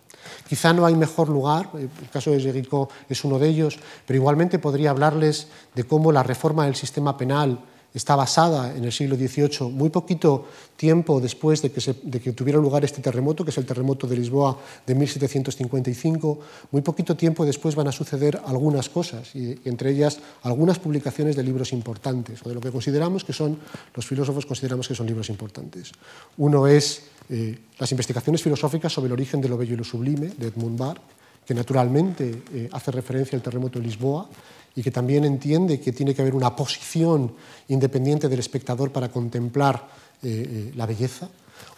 Quizá 0.48 0.72
no 0.72 0.86
hay 0.86 0.94
mejor 0.94 1.28
lugar, 1.28 1.68
el 1.74 2.08
caso 2.10 2.30
de 2.30 2.40
Jericho 2.40 2.88
es 3.10 3.24
uno 3.24 3.38
de 3.38 3.48
ellos, 3.48 3.78
pero 4.06 4.16
igualmente 4.16 4.58
podría 4.58 4.88
hablarles 4.88 5.48
de 5.74 5.84
cómo 5.84 6.12
la 6.12 6.22
reforma 6.22 6.64
del 6.64 6.76
sistema 6.76 7.14
penal 7.18 7.58
está 7.94 8.16
basada 8.16 8.74
en 8.74 8.84
el 8.84 8.92
siglo 8.92 9.16
XVIII, 9.16 9.70
muy 9.70 9.90
poquito 9.90 10.46
tiempo 10.76 11.20
después 11.20 11.62
de 11.62 11.70
que, 11.70 12.32
tuviera 12.32 12.58
lugar 12.58 12.84
este 12.84 13.02
terremoto, 13.02 13.44
que 13.44 13.50
es 13.50 13.58
el 13.58 13.66
terremoto 13.66 14.06
de 14.06 14.16
Lisboa 14.16 14.58
de 14.86 14.94
1755, 14.94 16.40
muy 16.70 16.82
poquito 16.82 17.16
tiempo 17.16 17.44
después 17.44 17.74
van 17.74 17.88
a 17.88 17.92
suceder 17.92 18.40
algunas 18.46 18.88
cosas, 18.88 19.34
y, 19.34 19.58
entre 19.64 19.90
ellas 19.90 20.18
algunas 20.42 20.78
publicaciones 20.78 21.36
de 21.36 21.42
libros 21.42 21.72
importantes, 21.72 22.40
o 22.44 22.48
de 22.48 22.54
lo 22.54 22.60
que 22.60 22.70
consideramos 22.70 23.24
que 23.24 23.32
son, 23.32 23.58
los 23.94 24.06
filósofos 24.06 24.46
consideramos 24.46 24.88
que 24.88 24.94
son 24.94 25.06
libros 25.06 25.28
importantes. 25.28 25.92
Uno 26.38 26.66
es 26.66 27.02
eh, 27.28 27.58
las 27.78 27.90
investigaciones 27.90 28.42
filosóficas 28.42 28.92
sobre 28.92 29.06
el 29.06 29.12
origen 29.12 29.40
de 29.40 29.48
lo 29.48 29.56
bello 29.56 29.74
y 29.74 29.76
lo 29.76 29.84
sublime, 29.84 30.32
de 30.36 30.48
Edmund 30.48 30.78
Burke, 30.78 31.00
que 31.46 31.54
naturalmente 31.54 32.42
eh, 32.52 32.68
hace 32.72 32.90
referencia 32.90 33.36
al 33.36 33.42
terremoto 33.42 33.78
de 33.78 33.86
Lisboa, 33.86 34.28
y 34.74 34.82
que 34.82 34.90
también 34.90 35.24
entiende 35.24 35.80
que 35.80 35.92
tiene 35.92 36.14
que 36.14 36.22
haber 36.22 36.34
una 36.34 36.54
posición 36.56 37.32
independiente 37.68 38.28
del 38.28 38.38
espectador 38.38 38.90
para 38.90 39.10
contemplar 39.10 39.88
eh, 40.22 40.28
eh, 40.48 40.72
la 40.76 40.86
belleza. 40.86 41.28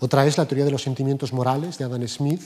Otra 0.01 0.27
es 0.27 0.39
la 0.39 0.47
teoría 0.47 0.65
de 0.65 0.71
los 0.71 0.83
sentimientos 0.83 1.33
morales 1.33 1.79
de 1.79 1.85
Adam 1.85 2.07
Smith, 2.07 2.43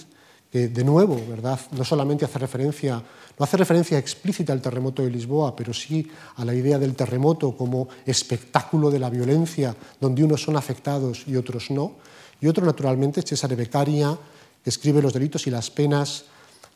que 0.51 0.69
de 0.69 0.85
nuevo, 0.85 1.21
¿verdad? 1.29 1.61
no 1.73 1.85
solamente 1.85 2.25
hace 2.25 2.39
referencia, 2.39 2.95
no 3.39 3.45
hace 3.45 3.59
referencia 3.59 3.99
explícita 3.99 4.55
al 4.55 4.63
terremoto 4.63 5.03
de 5.03 5.11
Lisboa, 5.11 5.55
pero 5.55 5.75
sí 5.75 6.09
a 6.37 6.45
la 6.45 6.55
idea 6.55 6.79
del 6.79 6.95
terremoto 6.95 7.55
como 7.55 7.89
espectáculo 8.07 8.91
de 8.91 8.99
la 8.99 9.11
violencia, 9.11 9.77
donde 10.01 10.25
unos 10.25 10.43
son 10.43 10.57
afectados 10.57 11.25
y 11.27 11.37
otros 11.37 11.71
no. 11.71 11.97
Y 12.41 12.47
otro, 12.47 12.65
naturalmente, 12.65 13.21
es 13.21 13.27
Cesare 13.27 13.57
Beccaria, 13.57 14.17
que 14.65 14.71
escribe 14.71 15.03
Los 15.03 15.13
delitos 15.13 15.47
y 15.47 15.51
las 15.51 15.71
penas 15.71 16.25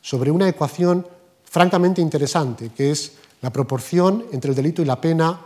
sobre 0.02 0.30
una 0.30 0.48
ecuación 0.48 1.06
francamente 1.44 2.02
interesante, 2.02 2.70
que 2.70 2.90
es 2.90 3.12
la 3.40 3.52
proporción 3.52 4.26
entre 4.32 4.50
el 4.50 4.56
delito 4.56 4.82
y 4.82 4.84
la 4.84 5.00
pena 5.00 5.40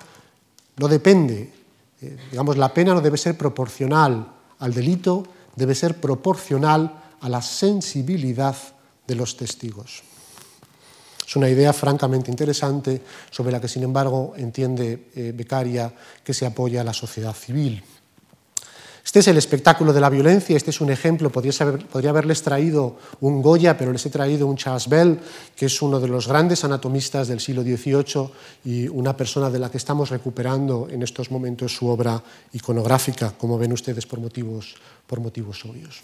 no 0.76 0.88
depende, 0.88 1.52
eh, 2.00 2.16
digamos, 2.30 2.56
la 2.56 2.72
pena 2.72 2.94
no 2.94 3.00
debe 3.00 3.16
ser 3.16 3.38
proporcional 3.38 4.32
al 4.58 4.74
delito, 4.74 5.24
debe 5.54 5.74
ser 5.74 6.00
proporcional 6.00 7.02
a 7.20 7.28
la 7.28 7.40
sensibilidad 7.40 8.56
de 9.06 9.14
los 9.14 9.36
testigos. 9.36 10.02
Es 11.26 11.34
una 11.34 11.48
idea 11.48 11.72
francamente 11.72 12.30
interesante 12.30 13.02
sobre 13.30 13.50
la 13.50 13.60
que, 13.60 13.68
sin 13.68 13.82
embargo, 13.82 14.34
entiende 14.36 15.10
eh, 15.14 15.32
Beccaria 15.34 15.92
que 16.22 16.34
se 16.34 16.46
apoya 16.46 16.82
a 16.82 16.84
la 16.84 16.92
sociedad 16.92 17.34
civil. 17.34 17.82
Este 19.06 19.20
es 19.20 19.28
el 19.28 19.36
espectáculo 19.36 19.92
de 19.92 20.00
la 20.00 20.10
violencia, 20.10 20.56
este 20.56 20.70
es 20.70 20.80
un 20.80 20.90
ejemplo, 20.90 21.30
podría, 21.30 22.10
haberles 22.10 22.42
traído 22.42 22.96
un 23.20 23.40
Goya, 23.40 23.78
pero 23.78 23.92
les 23.92 24.04
he 24.04 24.10
traído 24.10 24.48
un 24.48 24.56
Charles 24.56 24.88
Bell, 24.88 25.20
que 25.54 25.66
es 25.66 25.80
uno 25.80 26.00
de 26.00 26.08
los 26.08 26.26
grandes 26.26 26.64
anatomistas 26.64 27.28
del 27.28 27.38
siglo 27.38 27.62
XVIII 27.62 28.28
y 28.64 28.88
una 28.88 29.16
persona 29.16 29.48
de 29.48 29.60
la 29.60 29.70
que 29.70 29.78
estamos 29.78 30.10
recuperando 30.10 30.88
en 30.90 31.04
estos 31.04 31.30
momentos 31.30 31.76
su 31.76 31.86
obra 31.86 32.20
iconográfica, 32.52 33.30
como 33.38 33.56
ven 33.56 33.72
ustedes 33.72 34.04
por 34.06 34.18
motivos, 34.18 34.74
por 35.06 35.20
motivos 35.20 35.64
obvios. 35.64 36.02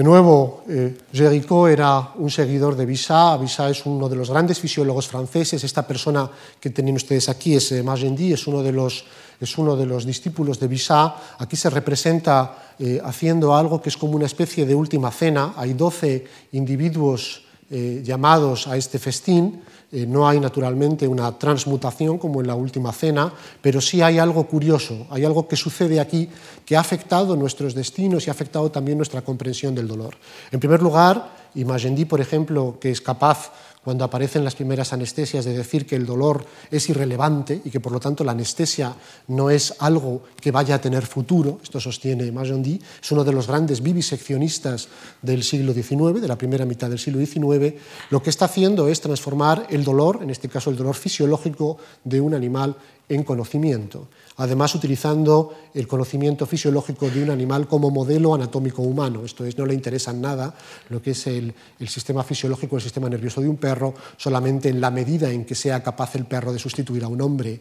De 0.00 0.04
nuevo, 0.04 0.64
eh, 0.66 0.96
era 1.12 2.14
un 2.16 2.30
seguidor 2.30 2.74
de 2.74 2.86
Vissat. 2.86 3.38
Vissat 3.38 3.70
es 3.70 3.84
uno 3.84 4.08
de 4.08 4.16
los 4.16 4.30
grandes 4.30 4.58
fisiólogos 4.58 5.06
franceses. 5.06 5.62
Esta 5.62 5.86
persona 5.86 6.24
que 6.58 6.70
tienen 6.70 6.96
ustedes 6.96 7.28
aquí 7.28 7.54
es 7.54 7.70
eh, 7.72 7.82
Magendie, 7.82 8.32
es 8.32 8.46
uno 8.46 8.62
de 8.62 8.72
los 8.72 9.04
es 9.38 9.58
uno 9.58 9.76
de 9.76 9.84
los 9.84 10.06
discípulos 10.06 10.58
de 10.58 10.68
Bissat. 10.68 11.12
Aquí 11.38 11.54
se 11.54 11.68
representa 11.68 12.72
eh, 12.78 12.98
haciendo 13.04 13.54
algo 13.54 13.82
que 13.82 13.90
es 13.90 13.96
como 13.98 14.16
una 14.16 14.24
especie 14.24 14.64
de 14.64 14.74
última 14.74 15.10
cena. 15.10 15.52
Hay 15.54 15.74
doce 15.74 16.24
individuos 16.52 17.42
eh, 17.70 18.00
llamados 18.02 18.68
a 18.68 18.78
este 18.78 18.98
festín. 18.98 19.60
Eh, 19.92 20.06
no 20.06 20.28
hay 20.28 20.38
naturalmente 20.38 21.08
una 21.08 21.36
transmutación 21.36 22.16
como 22.16 22.40
en 22.40 22.46
la 22.46 22.54
última 22.54 22.92
cena, 22.92 23.32
pero 23.60 23.80
sí 23.80 24.02
hay 24.02 24.18
algo 24.18 24.46
curioso, 24.46 25.06
hay 25.10 25.24
algo 25.24 25.48
que 25.48 25.56
sucede 25.56 25.98
aquí 25.98 26.28
que 26.64 26.76
ha 26.76 26.80
afectado 26.80 27.34
nuestros 27.34 27.74
destinos 27.74 28.26
y 28.26 28.30
ha 28.30 28.32
afectado 28.32 28.70
también 28.70 28.98
nuestra 28.98 29.22
comprensión 29.22 29.74
del 29.74 29.88
dolor. 29.88 30.16
En 30.52 30.60
primer 30.60 30.80
lugar, 30.80 31.40
Imagendi, 31.56 32.04
por 32.04 32.20
ejemplo, 32.20 32.78
que 32.80 32.92
es 32.92 33.00
capaz 33.00 33.50
cuando 33.84 34.04
aparecen 34.04 34.44
las 34.44 34.54
primeras 34.54 34.92
anestesias, 34.92 35.44
de 35.44 35.56
decir 35.56 35.86
que 35.86 35.96
el 35.96 36.04
dolor 36.04 36.44
es 36.70 36.88
irrelevante 36.88 37.60
y 37.64 37.70
que 37.70 37.80
por 37.80 37.92
lo 37.92 38.00
tanto 38.00 38.24
la 38.24 38.32
anestesia 38.32 38.94
no 39.28 39.50
es 39.50 39.74
algo 39.78 40.22
que 40.40 40.50
vaya 40.50 40.74
a 40.74 40.80
tener 40.80 41.06
futuro, 41.06 41.60
esto 41.62 41.80
sostiene 41.80 42.30
Magendie, 42.30 42.80
es 43.02 43.12
uno 43.12 43.24
de 43.24 43.32
los 43.32 43.46
grandes 43.46 43.82
viviseccionistas 43.82 44.88
del 45.22 45.42
siglo 45.42 45.72
XIX, 45.72 46.20
de 46.20 46.28
la 46.28 46.36
primera 46.36 46.66
mitad 46.66 46.90
del 46.90 46.98
siglo 46.98 47.24
XIX, 47.24 47.74
lo 48.10 48.22
que 48.22 48.30
está 48.30 48.44
haciendo 48.44 48.88
es 48.88 49.00
transformar 49.00 49.66
el 49.70 49.82
dolor, 49.82 50.20
en 50.22 50.30
este 50.30 50.48
caso 50.48 50.70
el 50.70 50.76
dolor 50.76 50.94
fisiológico 50.94 51.78
de 52.04 52.20
un 52.20 52.34
animal, 52.34 52.76
en 53.10 53.22
conocimiento 53.24 54.08
además 54.40 54.74
utilizando 54.74 55.52
el 55.74 55.86
conocimiento 55.86 56.46
fisiológico 56.46 57.10
de 57.10 57.22
un 57.22 57.28
animal 57.28 57.68
como 57.68 57.90
modelo 57.90 58.34
anatómico 58.34 58.80
humano. 58.80 59.22
Esto 59.22 59.44
es, 59.44 59.56
no 59.58 59.66
le 59.66 59.74
interesa 59.74 60.14
nada 60.14 60.54
lo 60.88 61.02
que 61.02 61.10
es 61.10 61.26
el, 61.26 61.54
sistema 61.86 62.24
fisiológico, 62.24 62.76
el 62.76 62.82
sistema 62.82 63.10
nervioso 63.10 63.42
de 63.42 63.48
un 63.48 63.58
perro, 63.58 63.92
solamente 64.16 64.70
en 64.70 64.80
la 64.80 64.90
medida 64.90 65.30
en 65.30 65.44
que 65.44 65.54
sea 65.54 65.82
capaz 65.82 66.14
el 66.14 66.24
perro 66.24 66.54
de 66.54 66.58
sustituir 66.58 67.04
a 67.04 67.08
un 67.08 67.20
hombre, 67.20 67.60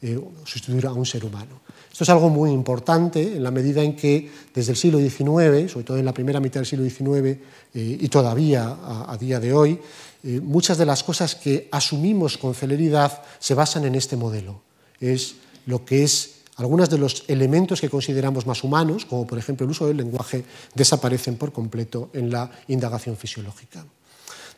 eh, 0.00 0.20
sustituir 0.44 0.86
a 0.86 0.92
un 0.92 1.04
ser 1.04 1.24
humano. 1.24 1.62
Esto 1.90 2.04
es 2.04 2.10
algo 2.10 2.28
muy 2.28 2.52
importante 2.52 3.36
en 3.36 3.42
la 3.42 3.50
medida 3.50 3.82
en 3.82 3.96
que 3.96 4.30
desde 4.54 4.70
el 4.70 4.78
siglo 4.78 5.00
XIX, 5.00 5.68
sobre 5.68 5.84
todo 5.84 5.98
en 5.98 6.04
la 6.04 6.14
primera 6.14 6.38
mitad 6.38 6.60
del 6.60 6.66
siglo 6.66 6.88
XIX 6.88 7.26
eh, 7.26 7.38
y 7.74 8.08
todavía 8.08 8.76
a, 9.08 9.16
día 9.18 9.40
de 9.40 9.52
hoy, 9.52 9.80
eh, 10.22 10.40
muchas 10.40 10.78
de 10.78 10.86
las 10.86 11.02
cosas 11.02 11.34
que 11.34 11.68
asumimos 11.72 12.38
con 12.38 12.54
celeridad 12.54 13.20
se 13.40 13.54
basan 13.54 13.84
en 13.84 13.96
este 13.96 14.16
modelo. 14.16 14.69
Es 15.00 15.36
lo 15.66 15.84
que 15.84 16.04
es 16.04 16.40
algunos 16.56 16.90
de 16.90 16.98
los 16.98 17.24
elementos 17.28 17.80
que 17.80 17.88
consideramos 17.88 18.46
más 18.46 18.62
humanos, 18.62 19.06
como 19.06 19.26
por 19.26 19.38
ejemplo 19.38 19.64
el 19.64 19.70
uso 19.70 19.86
del 19.86 19.96
lenguaje, 19.96 20.44
desaparecen 20.74 21.36
por 21.36 21.52
completo 21.52 22.10
en 22.12 22.30
la 22.30 22.50
indagación 22.68 23.16
fisiológica. 23.16 23.84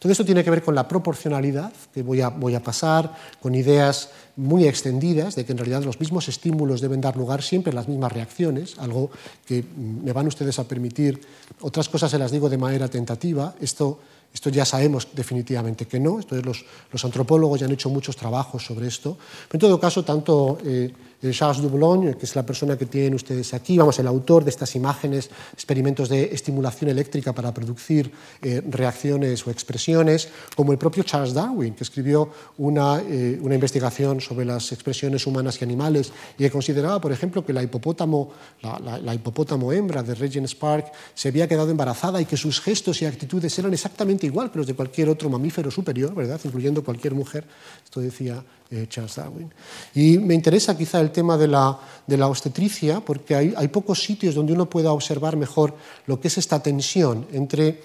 Todo 0.03 0.11
esto 0.11 0.24
tiene 0.24 0.43
que 0.43 0.51
ver 0.51 0.64
con 0.64 0.74
la 0.74 0.88
proporcionalidad, 0.88 1.72
que 1.95 2.03
voy 2.03 2.20
a, 2.20 2.28
voy 2.28 2.57
a, 2.57 2.61
pasar, 2.61 3.14
con 3.40 3.55
ideas 3.55 4.11
muy 4.34 4.66
extendidas 4.66 5.36
de 5.36 5.45
que 5.45 5.53
en 5.53 5.59
realidad 5.59 5.84
los 5.84 6.01
mismos 6.01 6.26
estímulos 6.26 6.80
deben 6.80 7.01
dar 7.01 7.16
lugar 7.16 7.40
siempre 7.40 7.70
a 7.70 7.76
las 7.76 7.86
mismas 7.86 8.11
reacciones, 8.11 8.76
algo 8.80 9.12
que 9.47 9.64
me 9.76 10.12
van 10.12 10.26
ustedes 10.26 10.59
a 10.59 10.66
permitir, 10.66 11.20
otras 11.61 11.88
cosas 11.88 12.11
se 12.11 12.18
las 12.18 12.32
digo 12.32 12.51
de 12.51 12.59
manera 12.59 12.88
tentativa, 12.88 13.55
esto 13.61 14.01
esto 14.33 14.51
ya 14.51 14.64
sabemos 14.64 15.09
definitivamente 15.12 15.87
que 15.87 16.01
no, 16.01 16.20
entonces 16.20 16.45
los, 16.45 16.64
los 16.91 17.05
antropólogos 17.05 17.61
ya 17.61 17.66
han 17.66 17.72
hecho 17.72 17.91
muchos 17.91 18.16
trabajos 18.16 18.64
sobre 18.64 18.89
esto. 18.89 19.16
Pero 19.49 19.57
en 19.57 19.61
todo 19.70 19.80
caso, 19.80 20.05
tanto 20.05 20.59
eh, 20.64 20.93
Charles 21.31 21.62
Boulogne, 21.62 22.16
que 22.16 22.27
es 22.27 22.35
la 22.35 22.45
persona 22.45 22.77
que 22.77 22.87
tienen 22.87 23.14
ustedes 23.14 23.55
aquí, 23.55 23.79
vamos, 23.79 23.99
el 24.01 24.09
autor 24.09 24.43
de 24.43 24.51
estas 24.51 24.75
imágenes, 24.75 25.31
experimentos 25.53 26.09
de 26.09 26.25
estimulación 26.35 26.91
eléctrica 26.91 27.33
para 27.33 27.55
producir 27.55 28.11
eh, 28.43 28.61
reacciones 28.68 29.47
o 29.47 29.51
expresiones, 29.51 30.29
como 30.57 30.73
el 30.73 30.79
propio 30.79 31.05
Charles 31.05 31.33
Darwin, 31.33 31.75
que 31.75 31.85
escribió 31.85 32.31
una, 32.59 33.01
eh, 33.01 33.39
una, 33.41 33.55
investigación 33.55 34.20
sobre 34.20 34.45
las 34.45 34.73
expresiones 34.73 35.27
humanas 35.27 35.61
y 35.61 35.64
animales 35.64 36.12
y 36.37 36.43
que 36.43 36.51
consideraba, 36.51 37.01
por 37.01 37.12
ejemplo, 37.12 37.45
que 37.45 37.53
la 37.53 37.62
hipopótamo, 37.62 38.33
la, 38.62 39.14
hipopótamo 39.14 39.73
hembra 39.73 40.03
de 40.03 40.14
Regent's 40.14 40.55
Park 40.57 40.93
se 41.14 41.29
había 41.29 41.47
quedado 41.47 41.70
embarazada 41.70 42.20
y 42.20 42.25
que 42.25 42.37
sus 42.37 42.61
gestos 42.61 43.01
y 43.03 43.07
actitudes 43.07 43.57
eran 43.59 43.73
exactamente 43.73 44.27
igual 44.27 44.51
que 44.51 44.59
los 44.59 44.66
de 44.66 44.75
cualquier 44.75 45.09
otro 45.09 45.31
mamífero 45.31 45.70
superior, 45.70 46.14
¿verdad? 46.14 46.41
incluyendo 46.43 46.83
cualquier 46.83 47.14
mujer. 47.14 47.45
Esto 47.85 48.01
decía 48.01 48.43
eh, 48.73 48.87
Charles 48.89 49.14
Darwin. 49.14 49.53
Y 49.95 50.18
me 50.18 50.35
interesa 50.35 50.77
quizá 50.77 51.01
el 51.01 51.12
tema 51.12 51.37
de 51.37 51.47
la, 51.47 51.79
de 52.07 52.16
la 52.16 52.27
obstetricia, 52.27 53.01
porque 53.01 53.35
hay, 53.35 53.55
hay, 53.57 53.68
pocos 53.68 54.03
sitios 54.03 54.35
donde 54.35 54.55
uno 54.55 54.68
pueda 54.68 54.93
observar 54.93 55.37
mejor 55.37 55.77
lo 56.07 56.18
que 56.18 56.29
es 56.29 56.39
esta 56.39 56.62
tensión 56.62 57.27
entre 57.33 57.83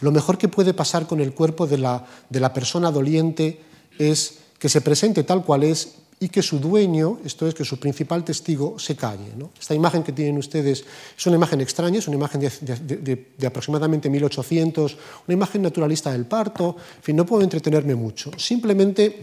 lo 0.00 0.12
mejor 0.12 0.38
que 0.38 0.48
puede 0.48 0.72
pasar 0.72 1.06
con 1.06 1.20
el 1.20 1.34
cuerpo 1.34 1.66
de 1.66 1.78
la, 1.78 2.06
de 2.28 2.40
la 2.40 2.52
persona 2.52 2.90
doliente 2.90 3.60
es 3.98 4.38
que 4.58 4.68
se 4.68 4.80
presente 4.80 5.24
tal 5.24 5.44
cual 5.44 5.62
es 5.64 5.96
y 6.22 6.28
que 6.28 6.42
su 6.42 6.58
dueño, 6.58 7.18
esto 7.24 7.46
es, 7.46 7.54
que 7.54 7.64
su 7.64 7.78
principal 7.78 8.24
testigo, 8.24 8.78
se 8.78 8.94
calle. 8.94 9.32
¿no? 9.36 9.50
Esta 9.58 9.74
imagen 9.74 10.02
que 10.02 10.12
tienen 10.12 10.36
ustedes 10.36 10.84
es 11.16 11.26
una 11.26 11.36
imagen 11.36 11.62
extraña, 11.62 11.98
es 11.98 12.08
una 12.08 12.16
imagen 12.16 12.40
de, 12.40 12.50
de, 12.60 13.26
de, 13.38 13.46
aproximadamente 13.46 14.10
1800, 14.10 14.96
una 15.26 15.34
imagen 15.34 15.62
naturalista 15.62 16.12
del 16.12 16.26
parto, 16.26 16.76
en 16.98 17.02
fin, 17.02 17.16
no 17.16 17.24
puedo 17.24 17.42
entretenerme 17.42 17.94
mucho. 17.94 18.30
Simplemente 18.36 19.22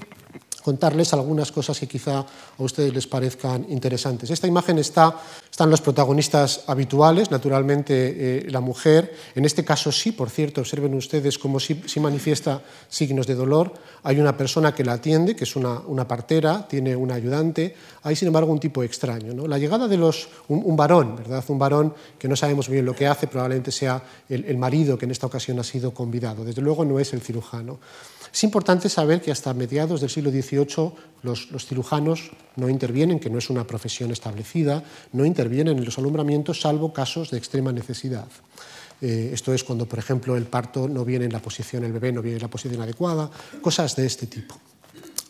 contarles 0.68 1.13
algunas 1.13 1.49
cosas 1.49 1.80
que 1.80 1.88
quizá 1.88 2.20
a 2.20 2.28
ustedes 2.59 2.93
les 2.93 3.07
parezcan 3.07 3.65
interesantes. 3.70 4.30
Esta 4.30 4.47
imagen 4.47 4.78
está, 4.80 5.15
están 5.49 5.72
los 5.72 5.80
protagonistas 5.80 6.65
habituales, 6.68 7.32
naturalmente 7.32 7.93
eh, 7.95 8.51
la 8.51 8.59
mujer, 8.59 9.15
en 9.34 9.45
este 9.45 9.63
caso 9.63 9.93
sí, 9.93 10.11
por 10.11 10.30
cierto, 10.30 10.59
observen 10.59 10.93
ustedes 10.93 11.39
cómo 11.39 11.61
sí, 11.61 11.80
manifiesta 12.01 12.61
signos 12.89 13.28
de 13.28 13.36
dolor. 13.36 13.72
Hay 14.03 14.20
una 14.20 14.36
persona 14.36 14.76
que 14.76 14.84
la 14.84 14.99
atiende, 14.99 15.38
que 15.38 15.45
es 15.45 15.55
una, 15.55 15.80
una 15.88 16.05
partera, 16.05 16.68
tiene 16.68 16.97
un 16.97 17.11
ayudante, 17.13 17.74
hay 18.03 18.18
sin 18.18 18.28
embargo 18.28 18.51
un 18.51 18.59
tipo 18.59 18.84
extraño. 18.84 19.34
¿no? 19.34 19.47
La 19.47 19.57
llegada 19.57 19.88
de 19.88 19.95
los, 19.95 20.28
un, 20.49 20.76
varón, 20.76 21.15
¿verdad? 21.15 21.45
un 21.47 21.59
varón 21.59 21.93
que 22.20 22.28
no 22.28 22.36
sabemos 22.36 22.68
bien 22.68 22.84
lo 22.84 22.93
que 22.93 23.07
hace, 23.07 23.28
probablemente 23.28 23.72
sea 23.72 24.03
el, 24.28 24.43
el 24.43 24.57
marido 24.57 24.97
que 24.97 25.05
en 25.05 25.11
esta 25.11 25.28
ocasión 25.28 25.57
ha 25.59 25.63
sido 25.63 25.93
convidado, 25.93 26.43
desde 26.43 26.61
luego 26.61 26.84
no 26.84 26.99
es 26.99 27.13
el 27.13 27.22
cirujano. 27.22 27.80
Es 28.34 28.43
importante 28.43 28.89
saber 28.89 29.22
que 29.22 29.32
hasta 29.32 29.53
mediados 29.53 30.01
del 30.01 30.09
siglo 30.09 30.30
XVIII 30.30 30.56
los, 31.23 31.47
cirujanos 31.65 32.31
no 32.55 32.69
intervienen, 32.69 33.19
que 33.19 33.29
no 33.29 33.37
es 33.37 33.49
una 33.49 33.65
profesión 33.65 34.11
establecida, 34.11 34.83
no 35.13 35.25
intervienen 35.25 35.77
en 35.77 35.85
los 35.85 35.97
alumbramientos 35.97 36.61
salvo 36.61 36.93
casos 36.93 37.31
de 37.31 37.37
extrema 37.37 37.71
necesidad. 37.71 38.27
Eh, 39.01 39.31
esto 39.33 39.53
es 39.53 39.63
cuando, 39.63 39.85
por 39.85 39.99
ejemplo, 39.99 40.35
el 40.35 40.45
parto 40.45 40.87
no 40.87 41.05
viene 41.05 41.25
en 41.25 41.33
la 41.33 41.41
posición, 41.41 41.83
el 41.83 41.93
bebé 41.93 42.11
no 42.11 42.21
viene 42.21 42.37
en 42.37 42.43
la 42.43 42.49
posición 42.49 42.81
adecuada, 42.81 43.29
cosas 43.61 43.95
de 43.95 44.05
este 44.05 44.27
tipo. 44.27 44.55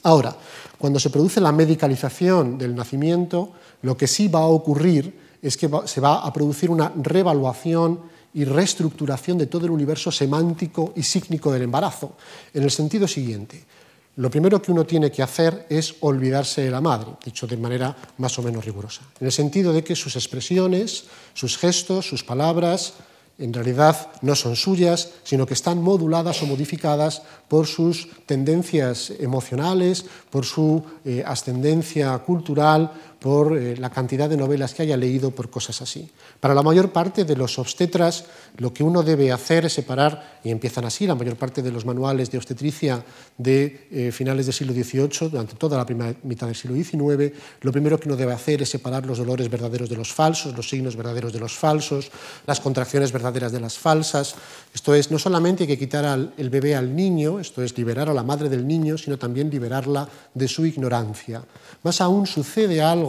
Ahora, 0.04 0.36
cuando 0.78 1.00
se 1.00 1.10
produce 1.10 1.42
la 1.42 1.52
medicalización 1.52 2.58
del 2.58 2.76
nacimiento, 2.76 3.52
lo 3.82 3.98
que 3.98 4.08
sí 4.08 4.28
va 4.28 4.40
a 4.40 4.48
ocurrir 4.48 5.14
es 5.42 5.58
que 5.58 5.70
se 5.86 6.02
va 6.02 6.20
a 6.20 6.32
producir 6.32 6.70
una 6.70 6.94
revaluación 6.96 8.00
y 8.34 8.46
reestructuración 8.46 9.38
de 9.38 9.48
todo 9.48 9.66
el 9.66 9.72
universo 9.72 10.12
semántico 10.12 10.94
y 10.96 11.04
sígnico 11.04 11.52
del 11.52 11.64
embarazo, 11.64 12.16
en 12.54 12.64
el 12.64 12.72
sentido 12.72 13.08
siguiente. 13.08 13.66
Lo 14.18 14.32
primero 14.32 14.60
que 14.60 14.72
uno 14.72 14.84
tiene 14.84 15.12
que 15.12 15.22
hacer 15.22 15.68
es 15.70 15.96
olvidarse 16.00 16.62
de 16.62 16.72
la 16.72 16.82
madre, 16.82 17.12
dicho 17.24 17.46
de 17.46 17.56
manera 17.56 17.96
más 18.18 18.38
o 18.40 18.42
menos 18.42 18.66
rigurosa, 18.66 19.02
en 19.20 19.28
el 19.28 19.32
sentido 19.32 19.72
de 19.72 19.84
que 19.84 19.96
sus 19.96 20.16
expresiones, 20.16 21.06
sus 21.36 21.56
gestos, 21.56 22.10
sus 22.10 22.24
palabras, 22.24 22.94
en 23.38 23.54
realidad 23.54 24.10
no 24.24 24.34
son 24.36 24.56
suyas, 24.56 25.14
sino 25.24 25.46
que 25.46 25.54
están 25.54 25.84
moduladas 25.84 26.42
o 26.42 26.48
modificadas 26.48 27.22
por 27.48 27.68
sus 27.68 28.10
tendencias 28.26 29.14
emocionales, 29.20 30.06
por 30.32 30.46
su 30.46 30.82
eh, 31.06 31.24
ascendencia 31.24 32.18
cultural, 32.18 32.92
por 33.20 33.58
eh, 33.58 33.76
la 33.78 33.90
cantidad 33.90 34.30
de 34.30 34.38
novelas 34.38 34.74
que 34.74 34.84
haya 34.84 34.98
leído, 34.98 35.32
por 35.32 35.50
cosas 35.50 35.82
así. 35.82 36.10
Para 36.40 36.54
la 36.54 36.62
mayor 36.62 36.92
parte 36.92 37.26
de 37.26 37.36
los 37.36 37.58
obstetras, 37.58 38.26
lo 38.58 38.74
que 38.74 38.84
uno 38.84 39.02
debe 39.02 39.32
hacer 39.32 39.66
es 39.66 39.74
separar, 39.74 40.40
y 40.44 40.52
empiezan 40.52 40.86
así 40.86 41.08
la 41.08 41.16
mayor 41.16 41.36
parte 41.36 41.62
de 41.62 41.72
los 41.72 41.86
manuales 41.86 42.30
de 42.30 42.38
obstetricia 42.38 43.04
de 43.38 43.88
eh, 43.92 44.12
finales 44.12 44.46
del 44.46 44.54
siglo 44.54 44.74
XVIII, 44.74 45.30
durante 45.32 45.56
toda 45.56 45.78
la 45.78 45.86
primera 45.86 46.14
mitad 46.24 46.48
del 46.48 46.56
siglo 46.56 46.76
XIX, 46.76 47.34
lo 47.62 47.72
primero 47.72 48.00
que 48.00 48.08
uno 48.08 48.16
debe 48.16 48.34
hacer 48.34 48.62
es 48.62 48.70
separar 48.70 49.06
los 49.06 49.18
dolores 49.18 49.50
verdaderos 49.50 49.90
de 49.90 49.96
los 49.96 50.14
falsos, 50.14 50.56
los 50.56 50.70
signos 50.70 50.96
verdaderos 50.96 51.34
de 51.34 51.40
los 51.40 51.56
falsos, 51.56 52.12
las 52.46 52.60
contracciones 52.60 53.12
verdaderas 53.12 53.52
de 53.52 53.60
las 53.60 53.78
falsas. 53.78 54.36
Esto 54.74 54.94
es, 54.94 55.10
no 55.10 55.18
solamente 55.18 55.64
hay 55.64 55.68
que 55.68 55.80
quitar 55.80 56.06
al, 56.06 56.34
el 56.38 56.50
bebé 56.50 56.76
al 56.76 56.96
niño, 56.96 57.40
esto 57.40 57.64
es, 57.64 57.76
liberar 57.78 58.10
a 58.10 58.14
la 58.14 58.24
madre 58.24 58.48
del 58.48 58.68
niño, 58.68 58.98
sino 58.98 59.18
también 59.18 59.50
liberarla 59.50 60.08
de 60.34 60.48
su 60.48 60.66
ignorancia. 60.66 61.44
Más 61.84 62.00
aún 62.02 62.28
sucede 62.28 62.82
algo 62.82 63.07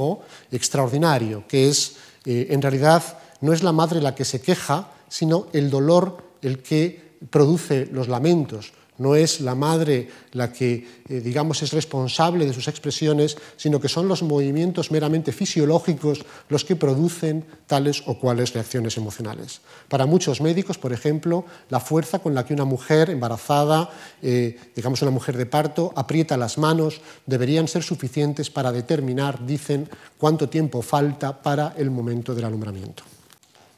extraordinario, 0.51 1.44
que 1.49 1.68
es, 1.68 1.96
eh, 2.24 2.49
en 2.51 2.62
realidad, 2.62 3.03
no 3.40 3.53
es 3.53 3.62
la 3.62 3.72
madre 3.72 4.01
la 4.01 4.14
que 4.14 4.24
se 4.24 4.40
queja, 4.40 4.90
sino 5.09 5.46
el 5.53 5.70
dolor 5.70 6.38
el 6.42 6.62
que 6.62 7.18
produce 7.30 7.86
los 7.92 8.09
lamentos 8.09 8.72
no 8.99 9.14
es 9.14 9.40
la 9.40 9.55
madre 9.55 10.09
la 10.32 10.53
que, 10.53 10.86
eh, 11.09 11.20
digamos, 11.20 11.62
es 11.62 11.72
responsable 11.72 12.46
de 12.46 12.53
sus 12.53 12.68
expresiones, 12.68 13.36
sino 13.57 13.80
que 13.80 13.88
son 13.88 14.09
los 14.09 14.22
movimientos 14.22 14.90
meramente 14.90 15.32
fisiológicos 15.32 16.24
los 16.49 16.64
que 16.64 16.76
producen 16.76 17.44
tales 17.66 18.03
o 18.07 18.18
cuales 18.18 18.53
reacciones 18.53 18.96
emocionales. 18.96 19.61
Para 19.88 20.07
muchos 20.07 20.40
médicos, 20.40 20.78
por 20.78 20.92
ejemplo, 20.92 21.44
la 21.70 21.80
fuerza 21.80 22.18
con 22.18 22.34
la 22.34 22.44
que 22.44 22.55
una 22.55 22.64
mujer 22.64 23.11
embarazada, 23.11 23.90
eh, 24.22 24.59
digamos 24.74 25.03
una 25.03 25.11
mujer 25.11 25.36
de 25.36 25.46
parto, 25.46 25.92
aprieta 25.96 26.36
las 26.36 26.59
manos, 26.59 27.01
deberían 27.26 27.68
ser 27.68 27.82
suficientes 27.82 28.51
para 28.51 28.72
determinar, 28.72 29.46
dicen, 29.46 29.88
cuánto 30.18 30.49
tiempo 30.49 30.82
falta 30.82 31.42
para 31.42 31.74
el 31.76 31.90
momento 31.90 32.34
del 32.34 32.44
alumbramiento. 32.44 33.17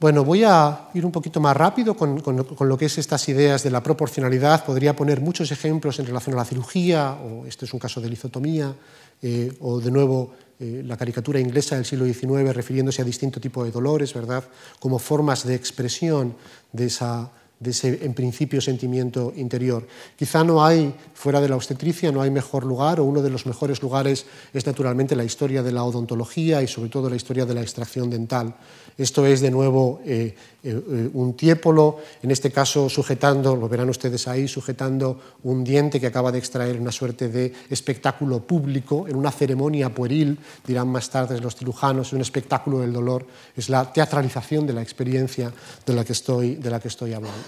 Bueno, 0.00 0.24
voy 0.24 0.44
a 0.44 0.88
ir 0.94 1.04
un 1.04 1.12
poquito 1.12 1.40
más 1.40 1.54
rápido 1.54 1.94
con, 1.94 2.22
lo 2.24 2.78
que 2.78 2.86
es 2.86 2.96
estas 2.96 3.28
ideas 3.28 3.62
de 3.62 3.70
la 3.70 3.82
proporcionalidad. 3.82 4.64
Podría 4.64 4.96
poner 4.96 5.20
muchos 5.20 5.52
ejemplos 5.52 5.98
en 5.98 6.06
relación 6.06 6.34
a 6.34 6.38
la 6.38 6.46
cirugía, 6.46 7.18
o 7.22 7.44
este 7.44 7.66
es 7.66 7.74
un 7.74 7.80
caso 7.80 8.00
de 8.00 8.08
lisotomía, 8.08 8.74
eh, 9.20 9.52
o 9.60 9.78
de 9.78 9.90
nuevo 9.90 10.32
eh, 10.58 10.82
la 10.86 10.96
caricatura 10.96 11.38
inglesa 11.38 11.76
del 11.76 11.84
siglo 11.84 12.06
XIX 12.06 12.54
refiriéndose 12.54 13.02
a 13.02 13.04
distinto 13.04 13.42
tipo 13.42 13.62
de 13.62 13.70
dolores, 13.70 14.14
¿verdad? 14.14 14.42
Como 14.78 14.98
formas 14.98 15.44
de 15.46 15.54
expresión 15.54 16.34
de 16.72 16.86
esa, 16.86 17.30
de 17.60 17.70
ese, 17.70 18.04
en 18.04 18.14
principio, 18.14 18.60
sentimiento 18.60 19.34
interior. 19.36 19.86
Quizá 20.16 20.42
no 20.42 20.64
hay, 20.64 20.94
fuera 21.12 21.42
de 21.42 21.48
la 21.48 21.56
obstetricia, 21.56 22.10
no 22.10 22.22
hay 22.22 22.30
mejor 22.30 22.64
lugar, 22.64 23.00
o 23.00 23.04
uno 23.04 23.20
de 23.20 23.28
los 23.28 23.44
mejores 23.44 23.82
lugares 23.82 24.24
es 24.54 24.66
naturalmente 24.66 25.14
la 25.14 25.24
historia 25.24 25.62
de 25.62 25.70
la 25.70 25.84
odontología 25.84 26.62
y 26.62 26.66
sobre 26.66 26.88
todo 26.88 27.10
la 27.10 27.16
historia 27.16 27.44
de 27.44 27.52
la 27.52 27.60
extracción 27.60 28.08
dental. 28.08 28.56
Esto 28.96 29.26
es, 29.26 29.42
de 29.42 29.50
nuevo, 29.50 30.00
eh, 30.06 30.34
un 30.62 31.34
tiépolo, 31.34 31.98
en 32.22 32.30
este 32.30 32.50
caso 32.50 32.88
sujetando, 32.88 33.56
lo 33.56 33.68
verán 33.68 33.88
ustedes 33.88 34.28
ahí, 34.28 34.46
sujetando 34.46 35.18
un 35.44 35.64
diente 35.64 35.98
que 35.98 36.06
acaba 36.06 36.30
de 36.30 36.38
extraer 36.38 36.78
una 36.78 36.92
suerte 36.92 37.28
de 37.28 37.52
espectáculo 37.70 38.40
público, 38.40 39.06
en 39.08 39.16
una 39.16 39.30
ceremonia 39.30 39.94
pueril, 39.94 40.38
dirán 40.66 40.88
más 40.88 41.08
tarde 41.08 41.40
los 41.40 41.56
cirujanos, 41.56 42.12
un 42.12 42.20
espectáculo 42.20 42.80
del 42.80 42.92
dolor, 42.92 43.26
es 43.56 43.68
la 43.68 43.90
teatralización 43.90 44.66
de 44.66 44.74
la 44.74 44.82
experiencia 44.82 45.52
de 45.86 45.94
la 45.94 46.04
que 46.04 46.12
estoy, 46.12 46.56
de 46.56 46.70
la 46.70 46.80
que 46.80 46.88
estoy 46.88 47.14
hablando. 47.14 47.38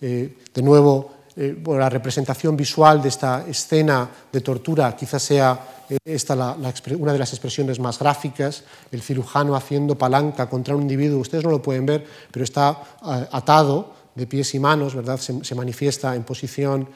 Eh, 0.00 0.36
de 0.52 0.62
nuevo, 0.62 1.23
eh, 1.36 1.56
la 1.66 1.88
representación 1.88 2.56
visual 2.56 3.02
de 3.02 3.08
esta 3.08 3.44
escena 3.46 4.08
de 4.32 4.40
tortura 4.40 4.94
quizás 4.96 5.22
sea 5.22 5.84
eh, 5.88 5.96
esta 6.04 6.56
una 6.98 7.12
de 7.12 7.18
las 7.18 7.32
expresiones 7.32 7.78
más 7.80 7.98
gráficas, 7.98 8.64
el 8.90 9.02
cirujano 9.02 9.56
haciendo 9.56 9.98
palanca 9.98 10.48
contra 10.48 10.76
un 10.76 10.82
individuo, 10.82 11.20
ustedes 11.20 11.44
no 11.44 11.50
lo 11.50 11.62
pueden 11.62 11.86
ver, 11.86 12.06
pero 12.30 12.44
está 12.44 12.98
atado 13.02 13.94
de 14.14 14.26
pies 14.26 14.54
y 14.54 14.60
manos, 14.60 14.94
¿verdad? 14.94 15.18
Se, 15.18 15.54
manifiesta 15.54 16.14
en 16.14 16.22
posición 16.22 16.88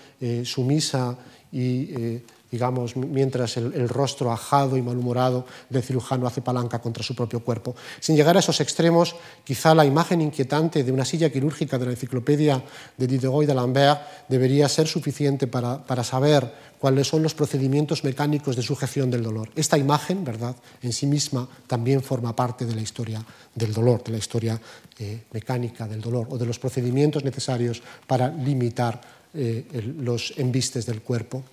sumisa 0.44 1.16
y 1.50 2.22
digamos, 2.50 2.96
mientras 2.96 3.56
el, 3.56 3.88
rostro 3.88 4.32
ajado 4.32 4.76
y 4.76 4.82
malhumorado 4.82 5.46
del 5.68 5.82
cirujano 5.82 6.26
hace 6.26 6.40
palanca 6.40 6.80
contra 6.80 7.02
su 7.02 7.14
propio 7.14 7.40
cuerpo. 7.40 7.74
Sin 8.00 8.16
llegar 8.16 8.36
a 8.36 8.40
esos 8.40 8.60
extremos, 8.60 9.14
quizá 9.44 9.74
la 9.74 9.84
imagen 9.84 10.20
inquietante 10.20 10.82
de 10.82 10.92
una 10.92 11.04
silla 11.04 11.30
quirúrgica 11.30 11.78
de 11.78 11.86
la 11.86 11.92
enciclopedia 11.92 12.62
de 12.96 13.06
Diderot 13.06 13.42
y 13.42 13.46
d'Alembert 13.46 14.00
debería 14.28 14.68
ser 14.68 14.86
suficiente 14.86 15.46
para, 15.46 15.84
para, 15.84 16.04
saber 16.04 16.50
cuáles 16.78 17.08
son 17.08 17.22
los 17.22 17.34
procedimientos 17.34 18.04
mecánicos 18.04 18.56
de 18.56 18.62
sujeción 18.62 19.10
del 19.10 19.22
dolor. 19.22 19.50
Esta 19.54 19.76
imagen, 19.76 20.24
¿verdad?, 20.24 20.56
en 20.82 20.92
sí 20.92 21.06
misma 21.06 21.48
también 21.66 22.02
forma 22.02 22.34
parte 22.34 22.64
de 22.64 22.74
la 22.74 22.80
historia 22.80 23.24
del 23.54 23.72
dolor, 23.72 24.02
de 24.04 24.12
la 24.12 24.18
historia 24.18 24.60
eh, 24.98 25.24
mecánica 25.32 25.86
del 25.86 26.00
dolor 26.00 26.28
o 26.30 26.38
de 26.38 26.46
los 26.46 26.58
procedimientos 26.58 27.24
necesarios 27.24 27.82
para 28.06 28.28
limitar 28.28 29.00
eh, 29.34 29.64
los 29.98 30.32
embistes 30.38 30.86
del 30.86 31.02
cuerpo. 31.02 31.44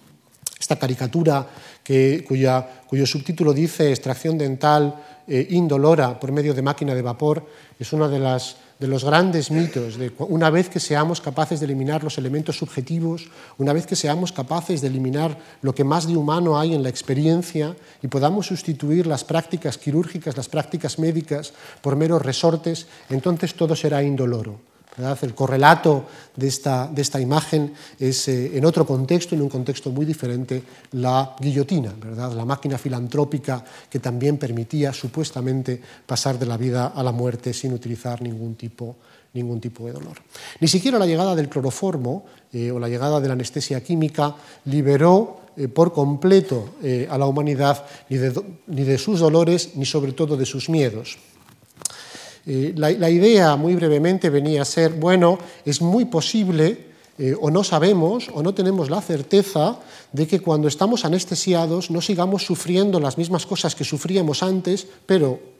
Esta 0.59 0.77
caricatura 0.77 1.47
cuyo 1.85 3.05
subtítulo 3.05 3.53
dice 3.53 3.91
extracción 3.91 4.37
dental 4.37 4.95
eh, 5.27 5.47
indolora 5.51 6.19
por 6.19 6.31
medio 6.31 6.53
de 6.53 6.61
máquina 6.61 6.93
de 6.93 7.01
vapor 7.01 7.45
es 7.79 7.91
uno 7.93 8.07
de, 8.07 8.19
los 8.19 9.03
grandes 9.03 9.51
mitos. 9.51 9.97
De, 9.97 10.11
una 10.19 10.49
vez 10.49 10.69
que 10.69 10.79
seamos 10.79 11.19
capaces 11.19 11.59
de 11.59 11.65
eliminar 11.65 12.03
los 12.03 12.17
elementos 12.17 12.57
subjetivos, 12.57 13.27
una 13.57 13.73
vez 13.73 13.85
que 13.85 13.95
seamos 13.95 14.31
capaces 14.31 14.81
de 14.81 14.87
eliminar 14.87 15.37
lo 15.61 15.75
que 15.75 15.83
más 15.83 16.07
de 16.07 16.15
humano 16.15 16.59
hay 16.59 16.73
en 16.73 16.83
la 16.83 16.89
experiencia 16.89 17.75
y 18.01 18.07
podamos 18.07 18.47
sustituir 18.47 19.07
las 19.07 19.23
prácticas 19.23 19.77
quirúrgicas, 19.77 20.37
las 20.37 20.47
prácticas 20.47 20.99
médicas 20.99 21.53
por 21.81 21.95
meros 21.95 22.21
resortes, 22.21 22.87
entonces 23.09 23.55
todo 23.55 23.75
será 23.75 24.03
indoloro. 24.03 24.74
El 24.97 25.35
correlato 25.35 26.05
de 26.35 26.47
esta, 26.47 27.19
imagen 27.19 27.73
es, 27.99 28.27
eh, 28.29 28.57
en 28.57 28.63
otro 28.63 28.85
contexto, 28.85 29.35
en 29.35 29.41
un 29.41 29.49
contexto 29.49 29.89
muy 29.91 30.05
diferente, 30.05 30.63
la 30.93 31.35
guillotina, 31.39 31.93
la 32.15 32.45
máquina 32.45 32.77
filantrópica 32.77 33.63
que 33.89 33.99
también 33.99 34.37
permitía 34.37 34.93
supuestamente 34.93 35.81
pasar 36.05 36.39
de 36.39 36.45
la 36.45 36.55
vida 36.55 36.87
a 36.95 37.03
la 37.03 37.11
muerte 37.11 37.53
sin 37.53 37.73
utilizar 37.73 38.21
ningún 38.21 38.55
tipo, 38.55 38.95
de 39.33 39.91
dolor. 39.91 40.15
Ni 40.61 40.67
siquiera 40.69 40.97
la 40.97 41.05
llegada 41.05 41.35
del 41.35 41.49
cloroformo 41.49 42.25
eh, 42.53 42.71
o 42.71 42.79
la 42.79 42.87
llegada 42.87 43.19
de 43.19 43.27
la 43.27 43.33
anestesia 43.33 43.83
química 43.83 44.33
liberó 44.65 45.41
eh, 45.57 45.67
por 45.67 45.91
completo 45.91 46.75
a 47.09 47.17
la 47.17 47.25
humanidad 47.25 47.85
ni 48.07 48.17
de 48.17 48.97
sus 48.97 49.19
dolores 49.19 49.75
ni 49.75 49.85
sobre 49.85 50.13
todo 50.13 50.37
de 50.37 50.45
sus 50.45 50.69
miedos. 50.69 51.17
Eh, 52.47 52.73
la, 52.75 53.09
idea, 53.09 53.55
muy 53.55 53.75
brevemente, 53.75 54.29
venía 54.29 54.61
a 54.61 54.65
ser, 54.65 54.93
bueno, 54.93 55.39
es 55.65 55.81
muy 55.81 56.05
posible, 56.05 56.93
eh, 57.17 57.33
o 57.39 57.49
no 57.49 57.63
sabemos, 57.63 58.29
o 58.33 58.43
no 58.43 58.53
tenemos 58.53 58.89
la 58.89 59.01
certeza 59.01 59.79
de 60.11 60.27
que 60.27 60.41
cuando 60.41 60.67
estamos 60.67 61.05
anestesiados 61.05 61.89
no 61.89 62.01
sigamos 62.01 62.43
sufriendo 62.43 62.99
las 62.99 63.17
mismas 63.17 63.45
cosas 63.45 63.73
que 63.73 63.83
sufríamos 63.83 64.43
antes, 64.43 64.85
pero 65.05 65.54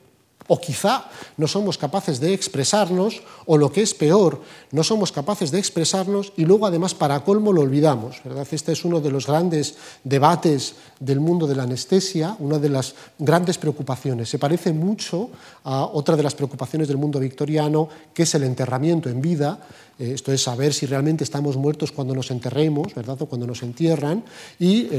o 0.47 0.61
quizá 0.61 1.09
no 1.37 1.47
somos 1.47 1.77
capaces 1.77 2.19
de 2.19 2.33
expresarnos, 2.33 3.21
o 3.45 3.57
lo 3.57 3.71
que 3.71 3.81
es 3.81 3.93
peor, 3.93 4.41
no 4.71 4.83
somos 4.83 5.11
capaces 5.11 5.51
de 5.51 5.59
expresarnos 5.59 6.33
y 6.37 6.45
luego 6.45 6.65
además 6.67 6.93
para 6.93 7.23
colmo 7.23 7.51
lo 7.51 7.61
olvidamos. 7.61 8.21
¿verdad? 8.23 8.47
Este 8.51 8.71
es 8.71 8.85
uno 8.85 9.01
de 9.01 9.11
los 9.11 9.27
grandes 9.27 9.75
debates 10.03 10.75
del 10.99 11.19
mundo 11.19 11.47
de 11.47 11.55
la 11.55 11.63
anestesia, 11.63 12.35
una 12.39 12.59
de 12.59 12.69
las 12.69 12.93
grandes 13.17 13.57
preocupaciones. 13.57 14.29
Se 14.29 14.39
parece 14.39 14.71
mucho 14.71 15.29
a 15.63 15.85
otra 15.85 16.15
de 16.15 16.23
las 16.23 16.35
preocupaciones 16.35 16.87
del 16.87 16.97
mundo 16.97 17.19
victoriano, 17.19 17.89
que 18.13 18.23
es 18.23 18.35
el 18.35 18.43
enterramiento 18.43 19.09
en 19.09 19.21
vida, 19.21 19.59
esto 19.97 20.33
es 20.33 20.43
saber 20.43 20.73
si 20.73 20.85
realmente 20.85 21.23
estamos 21.23 21.55
muertos 21.55 21.91
cuando 21.91 22.13
nos 22.13 22.29
enterremos, 22.29 22.93
¿verdad? 22.93 23.21
O 23.21 23.25
cuando 23.27 23.47
nos 23.47 23.63
entierran. 23.63 24.23
Y 24.59 24.89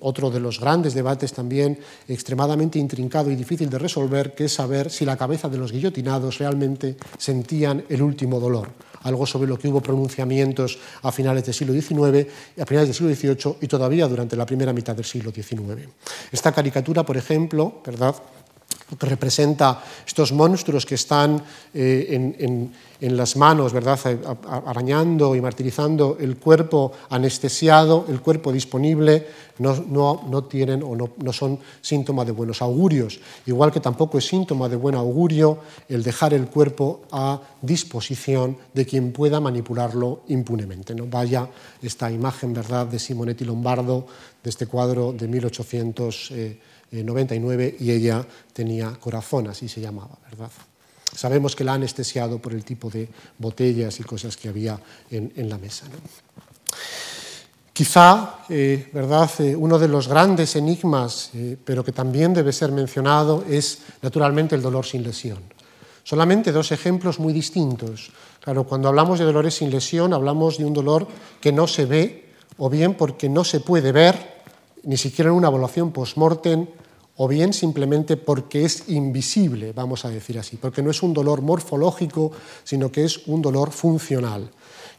otro 0.00 0.30
de 0.30 0.40
los 0.40 0.60
grandes 0.60 0.94
debates 0.94 1.32
también 1.32 1.78
extremadamente 2.06 2.78
intrincado 2.78 3.30
y 3.30 3.36
difícil 3.36 3.68
de 3.68 3.78
resolver, 3.78 4.34
que 4.34 4.44
es 4.44 4.52
saber 4.52 4.90
si 4.90 5.04
la 5.04 5.16
cabeza 5.16 5.48
de 5.48 5.58
los 5.58 5.72
guillotinados 5.72 6.38
realmente 6.38 6.96
sentían 7.18 7.84
el 7.88 8.02
último 8.02 8.38
dolor. 8.38 8.70
Algo 9.02 9.26
sobre 9.26 9.48
lo 9.48 9.58
que 9.58 9.68
hubo 9.68 9.82
pronunciamientos 9.82 10.78
a 11.02 11.12
finales 11.12 11.44
del 11.44 11.54
siglo 11.54 11.74
XIX, 11.74 12.26
a 12.58 12.64
finales 12.64 12.88
del 12.88 12.94
siglo 12.94 13.14
XVIII 13.14 13.56
y 13.60 13.66
todavía 13.66 14.08
durante 14.08 14.36
la 14.36 14.46
primera 14.46 14.72
mitad 14.72 14.96
del 14.96 15.04
siglo 15.04 15.30
XIX. 15.30 15.88
Esta 16.32 16.52
caricatura, 16.52 17.04
por 17.04 17.16
ejemplo, 17.16 17.82
¿verdad? 17.84 18.14
Que 18.98 19.06
representa 19.06 19.82
estos 20.06 20.32
monstruos 20.32 20.86
que 20.86 20.94
están 20.94 21.42
eh, 21.72 22.34
en, 22.38 22.72
las 23.00 23.36
manos, 23.36 23.74
¿verdad? 23.74 24.00
arañando 24.64 25.36
y 25.36 25.40
martirizando 25.40 26.16
el 26.18 26.38
cuerpo 26.38 26.92
anestesiado, 27.10 28.06
el 28.08 28.22
cuerpo 28.22 28.50
disponible, 28.50 29.26
no, 29.58 30.44
tienen 30.44 30.82
o 30.82 30.96
no, 30.96 31.32
son 31.32 31.58
síntoma 31.82 32.24
de 32.24 32.32
buenos 32.32 32.62
augurios. 32.62 33.20
Igual 33.44 33.72
que 33.72 33.80
tampoco 33.80 34.16
es 34.16 34.26
síntoma 34.26 34.70
de 34.70 34.76
buen 34.76 34.94
augurio 34.94 35.58
el 35.88 36.02
dejar 36.02 36.32
el 36.32 36.46
cuerpo 36.46 37.02
a 37.12 37.40
disposición 37.60 38.56
de 38.72 38.86
quien 38.86 39.12
pueda 39.12 39.38
manipularlo 39.38 40.22
impunemente. 40.28 40.94
¿no? 40.94 41.06
Vaya 41.06 41.48
esta 41.82 42.10
imagen 42.10 42.54
¿verdad? 42.54 42.86
de 42.86 42.98
Simonetti 42.98 43.44
Lombardo, 43.44 44.06
de 44.42 44.50
este 44.50 44.66
cuadro 44.66 45.12
de 45.12 45.28
1800. 45.28 46.32
99 47.02 47.76
y 47.80 47.90
ella 47.90 48.24
tenía 48.52 48.92
corazón, 49.00 49.48
así 49.48 49.68
se 49.68 49.80
llamaba, 49.80 50.16
¿verdad? 50.30 50.50
Sabemos 51.14 51.54
que 51.54 51.64
la 51.64 51.72
ha 51.72 51.74
anestesiado 51.76 52.38
por 52.38 52.52
el 52.52 52.64
tipo 52.64 52.90
de 52.90 53.08
botellas 53.38 54.00
y 54.00 54.02
cosas 54.02 54.36
que 54.36 54.48
había 54.48 54.78
en, 55.10 55.48
la 55.48 55.58
mesa. 55.58 55.86
Quizá, 57.72 58.40
eh, 58.48 58.90
¿verdad? 58.92 59.30
Eh, 59.38 59.54
uno 59.56 59.78
de 59.78 59.88
los 59.88 60.08
grandes 60.08 60.56
enigmas, 60.56 61.30
eh, 61.34 61.56
pero 61.64 61.84
que 61.84 61.92
también 61.92 62.34
debe 62.34 62.52
ser 62.52 62.72
mencionado, 62.72 63.44
es 63.48 63.78
naturalmente 64.02 64.54
el 64.54 64.62
dolor 64.62 64.86
sin 64.86 65.02
lesión. 65.02 65.38
Solamente 66.02 66.52
dos 66.52 66.70
ejemplos 66.72 67.18
muy 67.18 67.32
distintos. 67.32 68.10
Claro, 68.40 68.64
cuando 68.64 68.88
hablamos 68.88 69.18
de 69.18 69.24
dolores 69.24 69.54
sin 69.54 69.70
lesión, 69.70 70.12
hablamos 70.12 70.58
de 70.58 70.64
un 70.64 70.74
dolor 70.74 71.08
que 71.40 71.52
no 71.52 71.66
se 71.66 71.86
ve, 71.86 72.28
o 72.58 72.68
bien 72.68 72.94
porque 72.94 73.28
no 73.28 73.42
se 73.42 73.60
puede 73.60 73.90
ver, 73.90 74.42
ni 74.82 74.96
siquiera 74.96 75.30
en 75.30 75.36
una 75.36 75.48
evaluación 75.48 75.92
post-mortem, 75.92 76.66
o 77.16 77.28
bien 77.28 77.52
simplemente 77.52 78.16
porque 78.16 78.64
es 78.64 78.88
invisible, 78.88 79.72
vamos 79.72 80.04
a 80.04 80.10
decir 80.10 80.38
así, 80.38 80.56
porque 80.56 80.82
no 80.82 80.90
es 80.90 81.02
un 81.02 81.14
dolor 81.14 81.42
morfológico, 81.42 82.32
sino 82.64 82.90
que 82.90 83.04
es 83.04 83.26
un 83.26 83.40
dolor 83.40 83.70
funcional. 83.70 84.50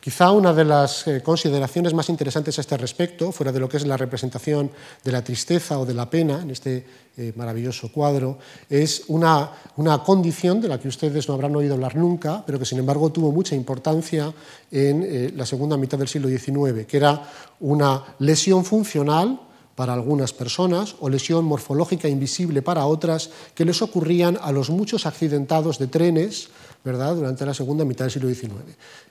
Quizá 0.05 0.29
una 0.29 0.53
de 0.53 0.63
las 0.65 1.07
eh, 1.07 1.23
consideraciones 1.23 1.95
más 1.95 2.09
interesantes 2.09 2.59
a 2.59 2.61
este 2.61 2.77
respecto, 2.77 3.31
fuera 3.31 3.51
de 3.51 3.59
lo 3.59 3.67
que 3.67 3.77
es 3.77 3.87
la 3.87 3.97
representación 3.97 4.69
de 5.03 5.11
la 5.11 5.23
tristeza 5.23 5.79
o 5.79 5.85
de 5.85 5.95
la 5.95 6.07
pena 6.07 6.43
en 6.43 6.51
este 6.51 6.85
eh, 7.17 7.33
maravilloso 7.35 7.91
cuadro, 7.91 8.37
es 8.69 9.05
una, 9.07 9.49
condición 10.05 10.61
de 10.61 10.67
la 10.67 10.79
que 10.79 10.89
ustedes 10.89 11.27
no 11.27 11.33
habrán 11.33 11.55
oído 11.55 11.73
hablar 11.73 11.95
nunca, 11.95 12.43
pero 12.45 12.59
que 12.59 12.65
sin 12.65 12.77
embargo 12.77 13.11
tuvo 13.11 13.31
mucha 13.31 13.55
importancia 13.55 14.31
en 14.69 15.01
eh, 15.03 15.33
la 15.35 15.45
segunda 15.45 15.75
mitad 15.75 15.97
del 15.97 16.07
siglo 16.07 16.29
XIX, 16.29 16.85
que 16.85 16.97
era 16.97 17.27
una 17.61 18.03
lesión 18.19 18.63
funcional 18.63 19.39
para 19.75 19.93
algunas 19.93 20.31
personas 20.31 20.95
o 20.99 21.09
lesión 21.09 21.45
morfológica 21.45 22.07
invisible 22.07 22.61
para 22.61 22.87
otras 22.87 23.29
que 23.53 23.65
les 23.65 23.81
ocurrían 23.81 24.39
a 24.41 24.51
los 24.51 24.69
muchos 24.69 25.05
accidentados 25.05 25.77
de 25.77 25.87
trenes 25.87 26.49
¿verdad? 26.83 27.15
durante 27.15 27.45
la 27.45 27.53
segunda 27.53 27.83
mitad 27.83 28.05
del 28.05 28.11
siglo 28.11 28.29
XIX. 28.29 28.53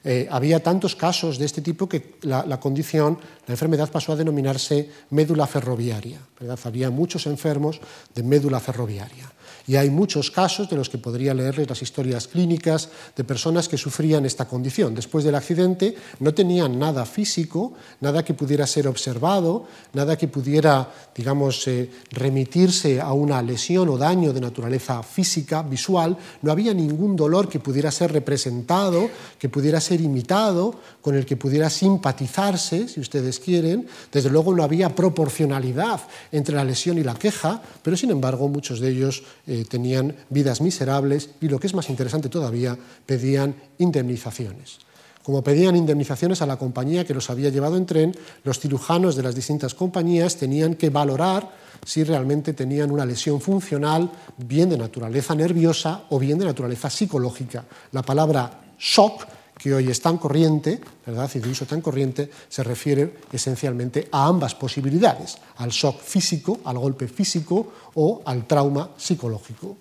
Eh, 0.05 0.27
había 0.31 0.63
tantos 0.63 0.97
casos 0.97 1.39
de 1.39 1.45
este 1.45 1.61
tipo 1.61 1.89
que 1.89 2.17
la, 2.23 2.59
condición, 2.61 3.19
la 3.47 3.55
enfermedad 3.55 3.91
pasó 3.91 4.13
a 4.13 4.17
denominarse 4.17 4.91
médula 5.11 5.47
ferroviaria. 5.47 6.21
Había 6.65 6.91
muchos 6.91 7.27
enfermos 7.27 7.81
de 8.15 8.23
médula 8.23 8.61
ferroviaria. 8.61 9.31
Y 9.67 9.77
hay 9.77 9.89
muchos 9.89 10.31
casos 10.31 10.69
de 10.69 10.77
los 10.77 10.91
que 10.91 10.99
podría 10.99 11.33
leerles 11.33 11.69
las 11.69 11.81
historias 11.81 12.29
clínicas 12.29 12.91
de 13.17 13.25
personas 13.25 13.69
que 13.69 13.79
sufrían 13.79 14.27
esta 14.27 14.47
condición. 14.47 14.95
Después 14.95 15.25
del 15.25 15.35
accidente 15.35 15.97
no 16.21 16.35
tenían 16.35 16.79
nada 16.79 17.07
físico, 17.07 17.73
nada 18.01 18.25
que 18.25 18.35
pudiera 18.35 18.67
ser 18.67 18.87
observado, 18.89 19.67
nada 19.95 20.19
que 20.19 20.29
pudiera, 20.29 20.93
digamos, 21.15 21.67
eh, 21.69 21.91
remitirse 22.11 23.01
a 23.01 23.13
una 23.13 23.41
lesión 23.41 23.89
o 23.89 23.97
daño 23.97 24.33
de 24.33 24.41
naturaleza 24.41 25.03
física, 25.03 25.63
visual. 25.63 26.17
No 26.43 26.53
había 26.53 26.75
ningún 26.75 27.17
dolor 27.17 27.49
que 27.49 27.61
pudiera 27.61 27.91
ser 27.91 28.13
representado, 28.13 29.09
que 29.39 29.49
pudiera 29.49 29.81
ser 29.81 30.01
imitado, 30.01 30.75
con 31.01 31.15
el 31.15 31.25
que 31.25 31.37
pudiera 31.37 31.71
simpatizarse, 31.71 32.89
si 32.89 33.01
ustedes 33.01 33.41
quieren. 33.41 33.87
Desde 34.13 34.31
luego 34.31 34.55
no 34.55 34.63
había 34.63 34.95
proporcionalidad 34.95 36.01
entre 36.33 36.55
la 36.55 36.65
lesión 36.65 36.99
y 36.99 37.03
la 37.03 37.15
queja, 37.15 37.63
pero 37.83 37.97
sin 37.97 38.11
embargo 38.11 38.49
muchos 38.49 38.81
de 38.81 38.91
ellos 38.91 39.23
eh, 39.47 39.54
tenían 39.65 40.17
vidas 40.31 40.61
miserables 40.61 41.31
y, 41.41 41.49
lo 41.49 41.61
que 41.61 41.69
es 41.69 41.75
más 41.75 41.91
interesante 41.91 42.29
todavía, 42.29 42.77
pedían 43.07 43.55
indemnizaciones. 43.79 44.79
Como 45.23 45.43
pedían 45.43 45.77
indemnizaciones 45.77 46.43
a 46.43 46.47
la 46.47 46.59
compañía 46.59 47.05
que 47.05 47.15
los 47.15 47.31
había 47.31 47.49
llevado 47.49 47.77
en 47.79 47.87
tren, 47.87 48.15
los 48.43 48.61
cirujanos 48.61 49.17
de 49.17 49.23
las 49.23 49.35
distintas 49.35 49.75
compañías 49.75 50.37
tenían 50.37 50.75
que 50.75 50.91
valorar 50.91 51.51
si 51.85 52.05
realmente 52.05 52.53
tenían 52.53 52.91
una 52.91 53.07
lesión 53.07 53.41
funcional, 53.41 54.11
bien 54.37 54.69
de 54.69 54.77
naturaleza 54.77 55.35
nerviosa 55.35 56.05
o 56.11 56.19
bien 56.19 56.39
de 56.39 56.45
naturaleza 56.45 56.91
psicológica. 56.91 57.65
La 57.93 58.03
palabra 58.03 58.61
shock 58.79 59.27
que 59.59 59.73
hoy 59.73 59.91
es 59.91 60.01
tan 60.01 60.19
corriente, 60.19 60.81
¿verdad? 61.07 61.31
y 61.35 61.39
de 61.39 61.49
uso 61.49 61.67
tan 61.67 61.81
corriente, 61.81 62.31
se 62.49 62.63
refiere 62.63 63.15
esencialmente 63.33 64.09
a 64.11 64.27
ambas 64.27 64.55
posibilidades, 64.55 65.39
al 65.57 65.71
shock 65.71 66.01
físico, 66.01 66.61
al 66.65 66.79
golpe 66.79 67.09
físico 67.09 67.73
o 67.95 68.23
al 68.25 68.47
trauma 68.47 68.91
psicológico. 68.97 69.77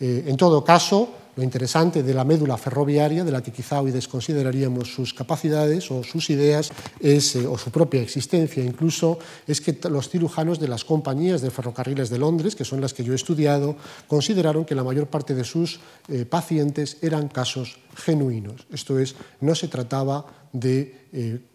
Eh, 0.00 0.24
en 0.26 0.36
todo 0.36 0.64
caso, 0.64 1.08
lo 1.36 1.42
interesante 1.42 2.02
de 2.02 2.14
la 2.14 2.24
médula 2.24 2.56
ferroviaria, 2.56 3.24
de 3.24 3.32
la 3.32 3.42
que 3.42 3.52
quizá 3.52 3.80
hoy 3.80 3.90
desconsideraríamos 3.90 4.94
sus 4.94 5.14
capacidades 5.14 5.90
o 5.90 6.04
sus 6.04 6.30
ideas, 6.30 6.70
es, 7.00 7.34
eh, 7.36 7.46
o 7.46 7.58
su 7.58 7.70
propia 7.70 8.02
existencia 8.02 8.62
incluso, 8.62 9.18
es 9.46 9.60
que 9.60 9.76
los 9.90 10.08
cirujanos 10.08 10.60
de 10.60 10.68
las 10.68 10.84
compañías 10.84 11.40
de 11.40 11.50
ferrocarriles 11.50 12.10
de 12.10 12.18
Londres, 12.18 12.54
que 12.54 12.64
son 12.64 12.80
las 12.80 12.94
que 12.94 13.04
yo 13.04 13.12
he 13.12 13.16
estudiado, 13.16 13.76
consideraron 14.06 14.64
que 14.64 14.74
la 14.74 14.84
mayor 14.84 15.08
parte 15.08 15.34
de 15.34 15.44
sus 15.44 15.80
eh, 16.08 16.24
pacientes 16.24 16.98
eran 17.02 17.28
casos 17.28 17.78
genuinos. 17.96 18.66
Esto 18.72 18.98
es, 18.98 19.16
no 19.40 19.54
se 19.54 19.68
trataba 19.68 20.26
de 20.52 21.02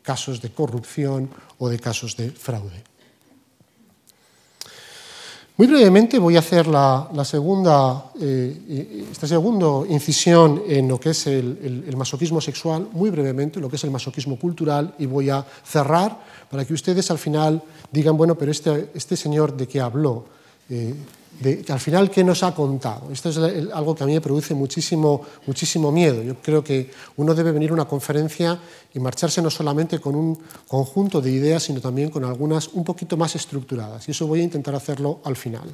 casos 0.04 0.42
de 0.42 0.52
corrupción 0.52 1.30
o 1.58 1.70
de 1.70 1.80
casos 1.80 2.16
de 2.16 2.32
fraude. 2.32 2.89
Muy 5.60 5.68
brevemente 5.68 6.20
voy 6.20 6.38
a 6.38 6.40
hacer 6.40 6.68
la, 6.68 7.10
segunda, 7.26 8.12
eh, 8.18 9.06
esta 9.12 9.28
segunda 9.28 9.86
incisión 9.90 10.64
en 10.66 10.88
lo 10.88 10.98
que 10.98 11.10
es 11.10 11.28
el, 11.28 11.94
masoquismo 11.98 12.40
sexual, 12.40 12.88
muy 12.94 13.10
brevemente, 13.10 13.60
lo 13.60 13.68
que 13.68 13.76
es 13.76 13.84
el 13.84 13.92
masoquismo 13.92 14.40
cultural, 14.40 14.96
y 15.00 15.06
voy 15.06 15.30
a 15.30 15.46
cerrar 15.66 16.18
para 16.50 16.64
que 16.64 16.74
ustedes 16.74 17.12
al 17.12 17.18
final 17.18 17.62
digan, 17.92 18.16
bueno, 18.16 18.36
pero 18.36 18.52
este, 18.52 18.90
este 18.94 19.18
señor 19.18 19.52
de 19.58 19.68
qué 19.68 19.82
habló, 19.82 20.24
eh, 20.70 20.96
al 21.70 21.80
final, 21.80 22.12
¿qué 22.12 22.24
nos 22.24 22.44
ha 22.44 22.54
contado? 22.54 23.12
Esto 23.12 23.30
es 23.30 23.38
algo 23.74 23.96
que 23.96 24.04
a 24.04 24.08
mí 24.08 24.14
me 24.14 24.22
produce 24.22 24.54
muchísimo, 24.54 25.22
muchísimo 25.48 25.92
miedo. 25.92 26.22
Yo 26.22 26.36
creo 26.36 26.64
que 26.64 26.92
uno 27.16 27.34
debe 27.34 27.52
venir 27.54 27.70
a 27.72 27.74
una 27.74 27.86
conferencia 27.86 28.60
y 28.94 29.00
marcharse 29.00 29.42
no 29.42 29.50
solamente 29.50 30.00
con 30.00 30.16
un 30.16 30.38
conjunto 30.68 31.22
de 31.22 31.32
ideas, 31.32 31.64
sino 31.64 31.80
también 31.80 32.10
con 32.10 32.26
algunas 32.26 32.70
un 32.70 32.84
poquito 32.84 33.16
más 33.16 33.36
estructuradas. 33.36 34.08
Y 34.08 34.12
eso 34.12 34.28
voy 34.28 34.42
a 34.42 34.44
intentar 34.44 34.76
hacerlo 34.76 35.20
al 35.24 35.36
final. 35.36 35.70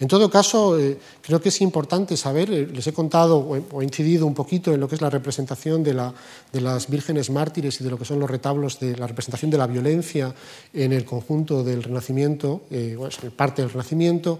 En 0.00 0.08
todo 0.08 0.28
caso, 0.28 0.78
eh, 0.78 0.98
creo 1.22 1.40
que 1.40 1.48
es 1.48 1.60
importante 1.60 2.16
saber, 2.16 2.52
eh, 2.52 2.66
les 2.66 2.86
he 2.86 2.92
contado 2.92 3.38
o 3.38 3.80
he 3.80 3.84
incidido 3.84 4.26
un 4.26 4.34
poquito 4.34 4.74
en 4.74 4.80
lo 4.80 4.88
que 4.88 4.96
es 4.96 5.00
la 5.00 5.10
representación 5.10 5.82
de, 5.82 5.94
la, 5.94 6.12
de 6.52 6.60
las 6.60 6.88
vírgenes 6.88 7.30
mártires 7.30 7.80
y 7.80 7.84
de 7.84 7.90
lo 7.90 7.98
que 7.98 8.04
son 8.04 8.18
los 8.18 8.30
retablos 8.30 8.80
de 8.80 8.96
la 8.96 9.06
representación 9.06 9.50
de 9.50 9.58
la 9.58 9.66
violencia 9.66 10.34
en 10.72 10.92
el 10.92 11.04
conjunto 11.04 11.62
del 11.62 11.82
Renacimiento, 11.82 12.62
eh, 12.70 12.94
bueno, 12.96 13.14
parte 13.36 13.62
del 13.62 13.70
Renacimiento. 13.70 14.38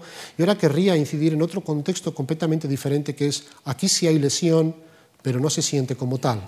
Querría 0.57 0.95
incidir 0.95 1.33
en 1.33 1.41
otro 1.41 1.61
contexto 1.61 2.13
completamente 2.13 2.67
diferente, 2.67 3.15
que 3.15 3.27
es 3.27 3.45
aquí 3.65 3.87
sí 3.87 4.07
hay 4.07 4.19
lesión, 4.19 4.75
pero 5.21 5.39
no 5.39 5.49
se 5.49 5.61
siente 5.61 5.95
como 5.95 6.17
tal. 6.17 6.41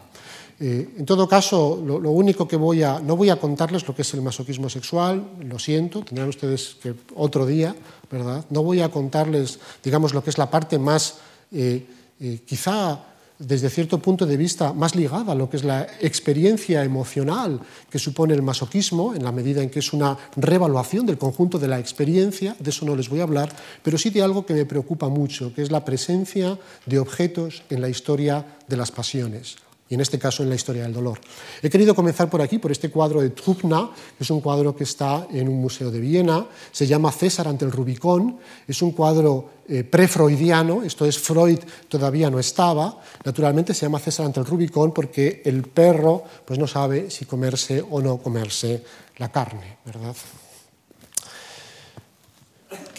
Eh, 0.60 0.94
en 1.00 1.06
todo 1.06 1.28
caso, 1.28 1.82
lo, 1.84 2.12
único 2.12 2.48
que 2.48 2.56
voy 2.56 2.84
a, 2.84 3.00
no 3.00 3.16
voy 3.16 3.30
a 3.30 3.38
contarles 3.38 3.88
lo 3.88 3.96
que 3.96 4.04
es 4.04 4.14
el 4.14 4.22
masoquismo 4.22 4.70
sexual, 4.70 5.26
lo 5.42 5.58
siento, 5.58 6.04
tendrán 6.04 6.30
ustedes 6.30 6.78
que 6.82 6.94
otro 7.16 7.48
día, 7.48 7.76
¿verdad? 8.12 8.46
No 8.52 8.62
voy 8.62 8.82
a 8.82 8.90
contarles, 8.90 9.60
digamos, 9.84 10.14
lo 10.14 10.24
que 10.24 10.30
es 10.30 10.38
la 10.38 10.52
parte 10.52 10.78
más, 10.78 11.18
eh, 11.52 11.84
eh, 12.20 12.42
quizá 12.46 13.11
desde 13.42 13.70
cierto 13.70 14.00
punto 14.00 14.26
de 14.26 14.38
vista 14.38 14.74
más 14.74 14.96
ligada 14.96 15.32
a 15.32 15.36
lo 15.36 15.50
que 15.50 15.58
es 15.58 15.64
la 15.64 15.88
experiencia 16.00 16.84
emocional 16.84 17.60
que 17.90 18.00
supone 18.00 18.34
el 18.34 18.42
masoquismo, 18.42 19.16
en 19.16 19.24
la 19.24 19.32
medida 19.32 19.62
en 19.62 19.70
que 19.70 19.80
es 19.80 19.94
una 19.94 20.18
revaluación 20.36 21.06
del 21.06 21.18
conjunto 21.18 21.58
de 21.58 21.68
la 21.68 21.80
experiencia, 21.80 22.56
de 22.60 22.70
eso 22.70 22.86
no 22.86 22.96
les 22.96 23.10
voy 23.10 23.20
a 23.20 23.24
hablar, 23.24 23.52
pero 23.84 23.98
sí 23.98 24.10
de 24.10 24.22
algo 24.22 24.46
que 24.46 24.54
me 24.54 24.66
preocupa 24.66 25.10
mucho, 25.10 25.54
que 25.54 25.62
es 25.62 25.72
la 25.72 25.84
presencia 25.84 26.58
de 26.86 27.00
objetos 27.00 27.64
en 27.70 27.82
la 27.82 27.90
historia 27.90 28.46
de 28.68 28.78
las 28.78 28.92
pasiones 28.92 29.58
y 29.92 29.96
en 29.96 30.00
este 30.00 30.18
caso 30.18 30.42
en 30.42 30.48
la 30.50 30.56
historia 30.56 30.84
del 30.84 30.94
dolor. 30.94 31.20
He 31.62 31.70
querido 31.70 31.94
comenzar 31.94 32.30
por 32.30 32.42
aquí, 32.42 32.60
por 32.60 32.72
este 32.72 32.90
cuadro 32.90 33.22
de 33.22 33.32
Trupna, 33.32 33.90
que 34.18 34.24
es 34.24 34.30
un 34.32 34.40
cuadro 34.40 34.74
que 34.74 34.86
está 34.86 35.28
en 35.30 35.50
un 35.50 35.60
museo 35.62 35.92
de 35.92 36.00
Viena, 36.00 36.48
se 36.72 36.88
llama 36.88 37.12
César 37.12 37.50
ante 37.50 37.66
el 37.66 37.74
Rubicón, 37.74 38.38
es 38.66 38.82
un 38.82 38.94
cuadro 38.94 39.50
eh, 39.68 39.84
pre-freudiano, 39.84 40.82
esto 40.84 41.06
es, 41.06 41.20
Freud 41.20 41.60
todavía 41.90 42.30
no 42.30 42.40
estaba, 42.40 43.02
naturalmente 43.26 43.74
se 43.74 43.86
llama 43.86 44.00
César 44.00 44.26
ante 44.26 44.40
el 44.40 44.46
Rubicón 44.46 44.94
porque 44.94 45.42
el 45.44 45.64
perro 45.64 46.24
pues, 46.46 46.58
no 46.58 46.68
sabe 46.68 47.12
si 47.12 47.26
comerse 47.26 47.84
o 47.92 48.02
no 48.02 48.18
comerse 48.18 48.82
la 49.18 49.30
carne, 49.30 49.80
¿verdad? 49.84 50.16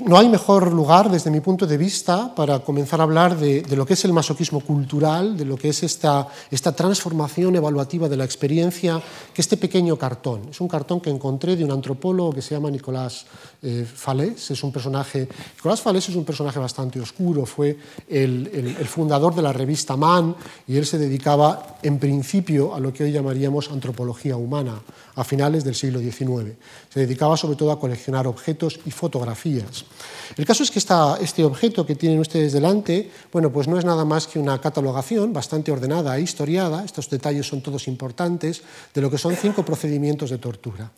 No 0.05 0.18
hay 0.18 0.28
mejor 0.28 0.72
lugar, 0.72 1.11
desde 1.11 1.30
mi 1.30 1.40
punto 1.40 1.66
de 1.66 1.76
vista, 1.76 2.34
para 2.34 2.61
comenzar 2.61 3.01
a 3.01 3.05
hablar 3.05 3.36
de, 3.36 3.64
lo 3.76 3.84
que 3.84 3.95
es 3.95 4.05
el 4.05 4.12
masoquismo 4.12 4.61
cultural, 4.61 5.36
de 5.36 5.45
lo 5.45 5.57
que 5.57 5.68
es 5.68 5.82
esta, 5.82 6.26
transformación 6.74 7.57
evaluativa 7.57 8.09
de 8.09 8.16
la 8.16 8.24
experiencia, 8.24 9.03
que 9.34 9.43
este 9.43 9.57
pequeño 9.57 9.97
cartón. 9.97 10.49
Es 10.51 10.61
un 10.61 10.68
cartón 10.68 11.01
que 11.01 11.11
encontré 11.11 11.57
de 11.57 11.64
un 11.64 11.70
antropólogo 11.70 12.32
que 12.32 12.43
se 12.43 12.55
llama 12.55 12.70
Nicolás 12.70 13.26
eh, 13.62 13.86
Falés. 13.93 14.51
Es 14.51 14.64
un 14.64 14.72
personaje, 14.72 15.28
Nicolás 15.57 15.80
Falés 15.80 16.09
es 16.09 16.16
un 16.16 16.24
personaje 16.24 16.59
bastante 16.59 16.99
oscuro, 17.01 17.45
fue 17.45 17.76
el, 18.09 18.76
el 18.78 18.86
fundador 18.86 19.34
de 19.34 19.43
la 19.43 19.53
revista 19.53 19.97
Man 19.97 20.34
y 20.66 20.76
él 20.76 20.86
se 20.86 20.99
dedicaba, 20.99 21.76
en 21.82 21.99
principio, 21.99 22.74
a 22.74 22.80
lo 22.80 22.93
que 22.93 23.05
hoy 23.05 23.12
llamaríamos 23.12 23.70
antropología 23.70 24.36
humana, 24.36 24.80
a 25.14 25.24
finales 25.24 25.64
del 25.64 25.74
siglo 25.74 26.01
XIX. 26.01 26.53
Se 26.88 27.01
dedicaba 27.01 27.36
sobre 27.36 27.57
todo 27.57 27.72
a 27.72 27.78
coleccionar 27.78 28.26
objetos 28.26 28.80
y 28.86 28.90
fotografías. 28.90 29.82
El 30.37 30.47
caso 30.47 30.62
es 30.62 30.70
que 30.70 30.78
este 30.78 31.45
objeto 31.45 31.85
que 31.85 31.95
tienen 31.95 32.18
ustedes 32.18 32.53
delante, 32.53 33.11
bueno, 33.30 33.53
pues 33.53 33.68
no 33.68 33.78
es 33.78 33.85
nada 33.85 34.05
más 34.05 34.26
que 34.26 34.39
una 34.39 34.61
catalogación 34.61 35.33
bastante 35.33 35.72
ordenada 35.72 36.16
e 36.16 36.22
historiada, 36.22 36.85
estos 36.85 37.11
detalles 37.11 37.47
son 37.47 37.61
todos 37.61 37.89
importantes, 37.89 38.62
de 38.95 39.01
lo 39.01 39.11
que 39.11 39.18
son 39.18 39.37
cinco 39.37 39.64
procedimientos 39.64 40.30
de 40.30 40.39
tortura. 40.39 40.91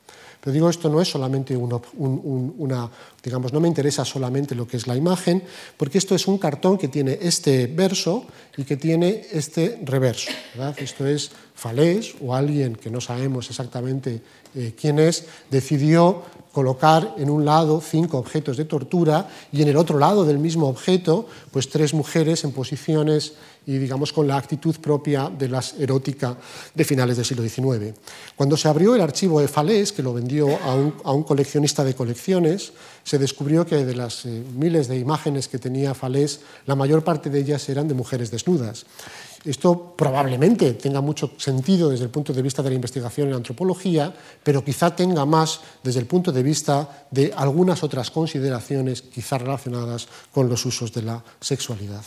Pero 0.45 0.53
digo, 0.53 0.69
esto 0.69 0.91
no 0.91 1.01
es 1.01 1.09
solamente 1.09 1.57
una, 1.57 2.91
digamos, 3.23 3.51
no 3.55 3.61
me 3.61 3.69
interesa 3.69 4.05
solamente 4.05 4.55
lo 4.55 4.69
que 4.69 4.77
es 4.77 4.87
la 4.87 4.95
imagen, 4.95 5.43
porque 5.79 5.97
esto 5.97 6.15
es 6.15 6.29
un 6.29 6.37
cartón 6.37 6.77
que 6.77 6.89
tiene 6.89 7.19
este 7.23 7.67
verso 7.67 8.27
y 8.59 8.65
que 8.65 8.77
tiene 8.77 9.27
este 9.33 9.81
reverso. 9.85 10.31
Esto 10.77 11.07
es 11.07 11.31
Falés 11.55 12.15
o 12.21 12.35
alguien 12.35 12.77
que 12.77 12.91
no 12.91 13.01
sabemos 13.01 13.49
exactamente 13.49 14.21
eh, 14.55 14.75
quién 14.79 14.99
es, 14.99 15.25
decidió 15.51 16.23
colocar 16.55 17.17
en 17.19 17.29
un 17.29 17.45
lado 17.45 17.83
cinco 17.83 18.17
objetos 18.17 18.57
de 18.57 18.65
tortura 18.65 19.29
y 19.53 19.61
en 19.61 19.69
el 19.69 19.77
otro 19.77 19.99
lado 19.99 20.25
del 20.25 20.39
mismo 20.39 20.69
objeto, 20.69 21.27
pues 21.51 21.69
tres 21.69 21.93
mujeres 21.93 22.45
en 22.45 22.53
posiciones 22.53 23.35
y 23.67 23.79
digamos 23.79 24.13
con 24.13 24.29
la 24.29 24.37
actitud 24.37 24.77
propia 24.77 25.29
de 25.29 25.49
las 25.49 25.75
erótica 25.81 26.37
de 26.73 26.85
finales 26.85 27.17
del 27.17 27.27
siglo 27.27 27.43
XIX. 27.43 27.99
Cuando 28.37 28.57
se 28.57 28.69
abrió 28.69 28.95
el 28.95 29.01
archivo 29.01 29.41
de 29.41 29.49
Falés, 29.49 29.91
que 29.91 30.03
lo 30.03 30.15
vendió 30.15 30.47
a 30.63 31.13
un, 31.13 31.25
coleccionista 31.25 31.83
de 31.83 31.95
colecciones, 31.95 32.73
se 33.03 33.19
descubrió 33.19 33.67
que 33.67 33.85
de 33.85 33.97
las 33.97 34.25
eh, 34.25 34.45
miles 34.55 34.87
de 34.87 34.99
imágenes 34.99 35.49
que 35.49 35.59
tenía 35.59 35.95
Falés, 35.95 36.41
la 36.67 36.77
mayor 36.77 37.03
parte 37.03 37.31
de 37.31 37.41
ellas 37.41 37.69
eran 37.69 37.89
de 37.89 37.95
mujeres 37.95 38.31
desnudas. 38.31 38.87
Esto 39.45 39.95
probablemente 39.97 40.73
tenga 40.75 41.03
mucho 41.03 41.33
sentido 41.37 41.91
desde 41.91 42.05
el 42.05 42.11
punto 42.11 42.33
de 42.33 42.41
vista 42.41 42.63
de 42.63 42.71
la 42.71 42.77
investigación 42.77 43.29
en 43.29 43.35
antropología, 43.35 44.13
pero 44.43 44.65
quizá 44.65 44.97
tenga 44.97 45.27
más 45.27 45.61
desde 45.83 46.01
el 46.01 46.07
punto 46.07 46.33
de 46.33 46.43
vista 46.43 47.07
de 47.11 47.33
algunas 47.37 47.83
otras 47.83 48.11
consideraciones 48.11 49.03
quizá 49.03 49.37
relacionadas 49.37 50.09
con 50.33 50.49
los 50.49 50.65
usos 50.65 50.93
de 50.93 51.03
la 51.03 51.23
sexualidad. 51.41 52.05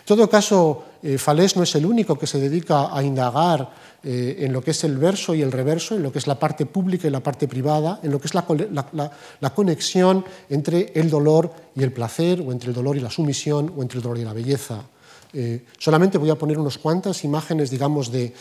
En 0.00 0.04
todo 0.16 0.28
caso, 0.28 0.84
eh, 1.02 1.18
Falés 1.18 1.56
no 1.56 1.62
es 1.62 1.74
el 1.74 1.84
único 1.84 2.18
que 2.18 2.26
se 2.26 2.40
dedica 2.40 2.96
a 2.96 3.02
indagar 3.02 3.70
eh, 4.02 4.36
en 4.40 4.52
lo 4.52 4.62
que 4.62 4.70
es 4.70 4.84
el 4.84 4.96
verso 4.96 5.34
y 5.34 5.42
el 5.42 5.52
reverso, 5.52 5.96
en 5.96 6.02
lo 6.02 6.12
que 6.12 6.18
es 6.18 6.26
la 6.26 6.38
parte 6.38 6.66
pública 6.66 7.08
y 7.08 7.10
la 7.10 7.22
parte 7.22 7.48
privada, 7.48 8.00
en 8.02 8.12
lo 8.12 8.20
que 8.20 8.28
es 8.28 8.34
la, 8.34 9.52
conexión 9.54 10.24
entre 10.48 10.92
el 10.94 11.10
dolor 11.10 11.52
y 11.74 11.82
el 11.82 11.92
placer, 11.92 12.40
o 12.40 12.52
entre 12.52 12.70
el 12.70 12.74
dolor 12.74 12.96
y 12.96 13.00
la 13.00 13.10
sumisión, 13.10 13.72
o 13.76 13.82
entre 13.82 13.98
el 13.98 14.02
dolor 14.02 14.18
y 14.18 14.24
la 14.24 14.32
belleza. 14.32 14.84
Eh, 15.32 15.64
solamente 15.78 16.18
voy 16.18 16.30
a 16.30 16.36
poner 16.36 16.58
unas 16.58 16.78
cuantas 16.78 17.24
imágenes, 17.24 17.70
digamos, 17.70 18.10
de, 18.10 18.32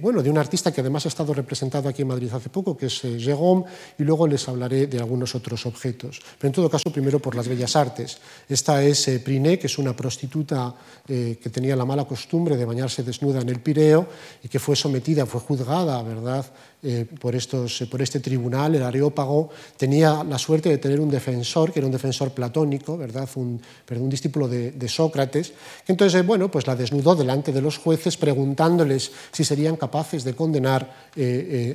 bueno, 0.00 0.22
de 0.22 0.30
un 0.30 0.38
artista 0.38 0.72
que 0.72 0.80
además 0.80 1.04
ha 1.04 1.08
estado 1.08 1.34
representado 1.34 1.88
aquí 1.88 2.02
en 2.02 2.08
Madrid 2.08 2.30
hace 2.32 2.48
poco, 2.48 2.76
que 2.76 2.86
es 2.86 3.04
eh, 3.04 3.18
Jérôme, 3.18 3.64
y 3.98 4.04
luego 4.04 4.26
les 4.26 4.48
hablaré 4.48 4.86
de 4.86 4.98
algunos 4.98 5.34
otros 5.34 5.66
objetos. 5.66 6.20
Pero 6.38 6.48
en 6.48 6.54
todo 6.54 6.70
caso, 6.70 6.90
primero 6.90 7.18
por 7.18 7.34
las 7.34 7.48
bellas 7.48 7.76
artes. 7.76 8.18
Esta 8.48 8.82
es 8.82 9.08
eh, 9.08 9.20
Priné, 9.20 9.58
que 9.58 9.66
es 9.66 9.78
una 9.78 9.94
prostituta 9.94 10.74
que 11.06 11.50
tenía 11.52 11.76
la 11.76 11.84
mala 11.84 12.06
costumbre 12.06 12.56
de 12.56 12.64
bañarse 12.64 13.02
desnuda 13.02 13.40
en 13.40 13.48
el 13.50 13.60
Pireo 13.60 14.08
y 14.42 14.48
que 14.48 14.58
fue 14.58 14.74
sometida, 14.74 15.26
fue 15.26 15.40
juzgada, 15.40 16.02
¿verdad?, 16.02 16.46
eh, 16.84 17.06
eh, 17.08 17.86
por, 17.86 18.02
este 18.02 18.20
tribunal, 18.20 18.74
el 18.74 18.82
Areópago, 18.82 19.48
tenía 19.78 20.22
la 20.22 20.36
suerte 20.36 20.68
de 20.68 20.76
tener 20.76 21.00
un 21.00 21.08
defensor, 21.08 21.72
que 21.72 21.78
era 21.78 21.86
un 21.86 21.92
defensor 21.92 22.32
platónico, 22.32 22.98
¿verdad? 22.98 23.26
Un, 23.36 23.60
discípulo 24.10 24.48
de, 24.48 24.88
Sócrates, 24.88 25.54
que 25.86 25.92
entonces, 25.92 26.20
eh, 26.20 26.22
bueno, 26.22 26.50
pues 26.50 26.66
la 26.66 26.76
desnudó 26.76 27.14
delante 27.14 27.52
de 27.52 27.62
los 27.62 27.78
jueces 27.78 28.18
preguntándoles 28.18 29.10
si 29.32 29.44
serían 29.44 29.76
capaces 29.76 30.24
de 30.24 30.34
condenar 30.34 31.04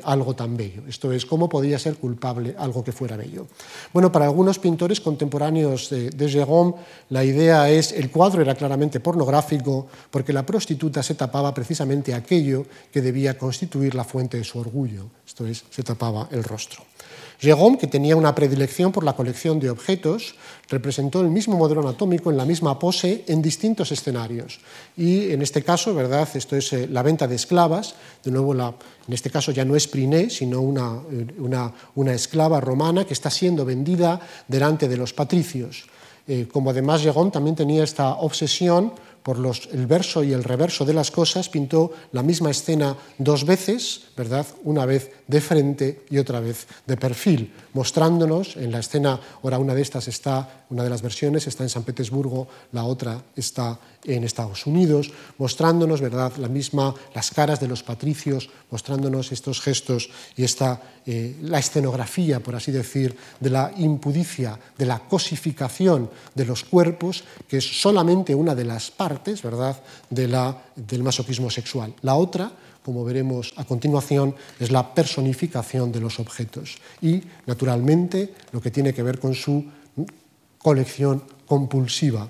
algo 0.03 0.36
tan 0.36 0.55
bello. 0.55 0.84
Esto 0.88 1.12
es, 1.12 1.26
¿cómo 1.26 1.49
podía 1.49 1.80
ser 1.80 1.95
culpable 1.95 2.53
algo 2.57 2.84
que 2.84 2.91
fuera 2.91 3.18
bello? 3.18 3.47
Bueno, 3.91 4.12
para 4.12 4.26
algunos 4.26 4.60
pintores 4.60 5.01
contemporáneos 5.01 5.89
de, 5.89 6.12
de 6.12 6.30
Jérôme, 6.30 6.76
la 7.10 7.24
idea 7.24 7.70
es, 7.70 7.93
el 7.93 8.12
cuadro 8.12 8.41
era 8.41 8.53
claramente 8.53 8.99
pornográfico 8.99 9.88
porque 10.12 10.34
la 10.34 10.45
prostituta 10.45 11.01
se 11.01 11.16
tapaba 11.16 11.53
precisamente 11.53 12.14
aquello 12.14 12.66
que 12.91 13.01
debía 13.01 13.38
constituir 13.38 13.95
la 13.95 14.03
fuente 14.03 14.38
de 14.38 14.43
su 14.43 14.60
orgullo 14.60 14.99
esto 15.26 15.45
es, 15.47 15.64
se 15.70 15.84
tapaba 15.84 16.28
el 16.32 16.43
rostro. 16.43 16.84
Jérôme, 17.39 17.78
que 17.78 17.88
tenía 17.88 18.18
una 18.18 18.36
predilección 18.36 18.91
por 18.91 19.06
la 19.06 19.16
colección 19.16 19.62
de 19.62 19.70
objetos, 19.70 20.36
representó 20.68 21.22
el 21.22 21.30
mismo 21.30 21.56
modelo 21.56 21.80
anatómico 21.80 22.30
en 22.30 22.36
la 22.36 22.43
misma 22.43 22.78
pose 22.78 23.24
en 23.28 23.41
distintos 23.41 23.93
escenarios. 23.93 24.60
Y 24.97 25.32
en 25.32 25.41
este 25.41 25.64
caso, 25.64 25.95
¿verdad? 25.95 26.28
Esto 26.36 26.58
es 26.58 26.74
eh, 26.74 26.88
la 26.91 27.02
venta 27.02 27.28
de 27.28 27.36
esclavas. 27.36 27.95
De 28.26 28.32
nuevo, 28.32 28.54
la, 28.54 28.76
en 29.08 29.14
este 29.14 29.30
caso 29.30 29.54
ya 29.54 29.64
no 29.64 29.78
es 29.78 29.88
Priné, 29.88 30.30
sino 30.30 30.60
una, 30.60 31.00
eh, 31.10 31.72
una, 31.95 32.14
esclava 32.14 32.60
romana 32.60 33.06
que 33.06 33.14
está 33.14 33.30
siendo 33.30 33.64
vendida 33.64 34.20
delante 34.50 34.89
de 34.89 34.97
los 34.97 35.14
patricios. 35.14 35.86
Eh, 36.28 36.45
como 36.52 36.72
además 36.72 37.02
Jérôme 37.02 37.32
también 37.32 37.56
tenía 37.56 37.86
esta 37.86 38.16
obsesión 38.16 38.91
por 39.30 39.38
el 39.71 39.86
verso 39.86 40.23
y 40.23 40.34
el 40.34 40.43
reverso 40.43 40.86
de 40.86 40.93
las 40.93 41.11
cosas, 41.11 41.49
pintó 41.49 41.93
la 42.13 42.23
misma 42.23 42.49
escena 42.49 42.97
dos 43.19 43.45
veces, 43.45 44.09
¿verdad? 44.17 44.47
Una 44.63 44.88
vez 44.88 45.11
de 45.27 45.39
frente 45.39 46.01
y 46.09 46.17
otra 46.17 46.39
vez 46.39 46.65
de 46.88 46.97
perfil, 46.97 47.53
mostrándonos 47.73 48.57
en 48.57 48.71
la 48.71 48.80
escena, 48.80 49.19
ahora 49.43 49.59
una 49.59 49.75
de 49.75 49.84
estas 49.84 50.07
está, 50.07 50.65
una 50.71 50.82
de 50.82 50.89
las 50.89 51.03
versiones 51.03 51.45
está 51.45 51.61
en 51.61 51.69
San 51.69 51.84
Petersburgo, 51.84 52.47
la 52.71 52.86
otra 52.86 53.21
está 53.36 53.77
en 54.03 54.23
Estados 54.23 54.65
Unidos, 54.65 55.11
mostrándonos, 55.38 56.01
¿verdad?, 56.01 56.34
la 56.38 56.47
misma, 56.47 56.95
las 57.13 57.30
caras 57.30 57.59
de 57.59 57.67
los 57.67 57.84
patricios, 57.84 58.49
mostrándonos 58.71 59.32
estos 59.32 59.61
gestos 59.61 60.09
y 60.38 60.43
esta, 60.43 60.82
eh, 61.05 61.36
la 61.43 61.59
escenografía, 61.59 62.39
por 62.39 62.55
así 62.55 62.71
decir, 62.71 63.15
de 63.39 63.49
la 63.49 63.71
impudicia, 63.77 64.57
de 64.77 64.86
la 64.86 64.99
cosificación 64.99 66.09
de 66.34 66.45
los 66.45 66.63
cuerpos, 66.63 67.23
que 67.47 67.57
es 67.57 67.82
solamente 67.82 68.34
una 68.34 68.55
de 68.55 68.65
las 68.65 68.89
partes, 68.89 69.18
¿verdad?, 69.24 69.82
de 70.09 70.28
la, 70.28 70.57
del 70.76 71.03
masoquismo 71.03 71.49
sexual. 71.49 71.93
La 72.01 72.15
otra, 72.15 72.51
como 72.84 73.03
veremos 73.03 73.53
a 73.57 73.65
continuación, 73.65 74.36
es 74.59 74.72
la 74.72 74.93
personificación 74.93 75.91
de 75.91 75.99
los 75.99 76.20
objetos 76.20 76.78
y, 77.01 77.22
naturalmente, 77.45 78.34
lo 78.51 78.61
que 78.61 78.72
tiene 78.72 78.93
que 78.93 79.03
ver 79.03 79.20
con 79.20 79.34
su 79.36 79.65
colección 80.57 81.24
compulsiva. 81.45 82.28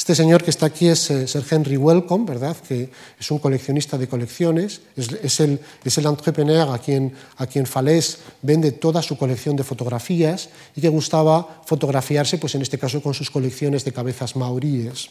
Este 0.00 0.14
señor 0.14 0.42
que 0.42 0.50
está 0.50 0.66
aquí 0.66 0.86
es 0.88 1.10
eh, 1.10 1.26
Sir 1.26 1.44
Henry 1.50 1.76
Welcome, 1.76 2.24
¿verdad? 2.24 2.56
que 2.56 2.88
es 3.18 3.30
un 3.30 3.38
coleccionista 3.38 3.98
de 3.98 4.08
colecciones, 4.08 4.80
es, 4.96 5.40
el, 5.40 5.60
es 5.84 5.98
el 5.98 6.06
entrepreneur 6.06 6.70
a 6.72 6.78
quien, 6.78 7.12
a 7.36 7.46
quien 7.46 7.66
Falés 7.66 8.18
vende 8.40 8.72
toda 8.72 9.02
su 9.02 9.18
colección 9.18 9.56
de 9.56 9.64
fotografías 9.64 10.48
y 10.76 10.80
que 10.80 10.88
gustaba 10.88 11.62
fotografiarse, 11.66 12.38
pues 12.38 12.54
en 12.54 12.62
este 12.62 12.78
caso 12.78 13.02
con 13.02 13.14
sus 13.14 13.30
colecciones 13.30 13.84
de 13.84 13.92
cabezas 13.92 14.36
maoríes. 14.36 15.10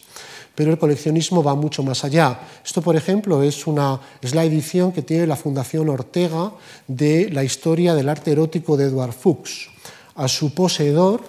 Pero 0.60 0.72
el 0.72 0.78
coleccionismo 0.78 1.42
va 1.42 1.54
mucho 1.54 1.82
más 1.82 2.04
allá. 2.04 2.38
Esto, 2.62 2.82
por 2.82 2.94
ejemplo, 2.94 3.42
es, 3.42 3.66
una, 3.66 3.98
es 4.20 4.34
la 4.34 4.44
edición 4.44 4.92
que 4.92 5.00
tiene 5.00 5.26
la 5.26 5.34
Fundación 5.34 5.88
Ortega 5.88 6.52
de 6.86 7.30
la 7.30 7.42
historia 7.42 7.94
del 7.94 8.10
arte 8.10 8.32
erótico 8.32 8.76
de 8.76 8.84
Edward 8.84 9.14
Fuchs. 9.14 9.70
A 10.16 10.28
su 10.28 10.52
poseedor, 10.52 11.22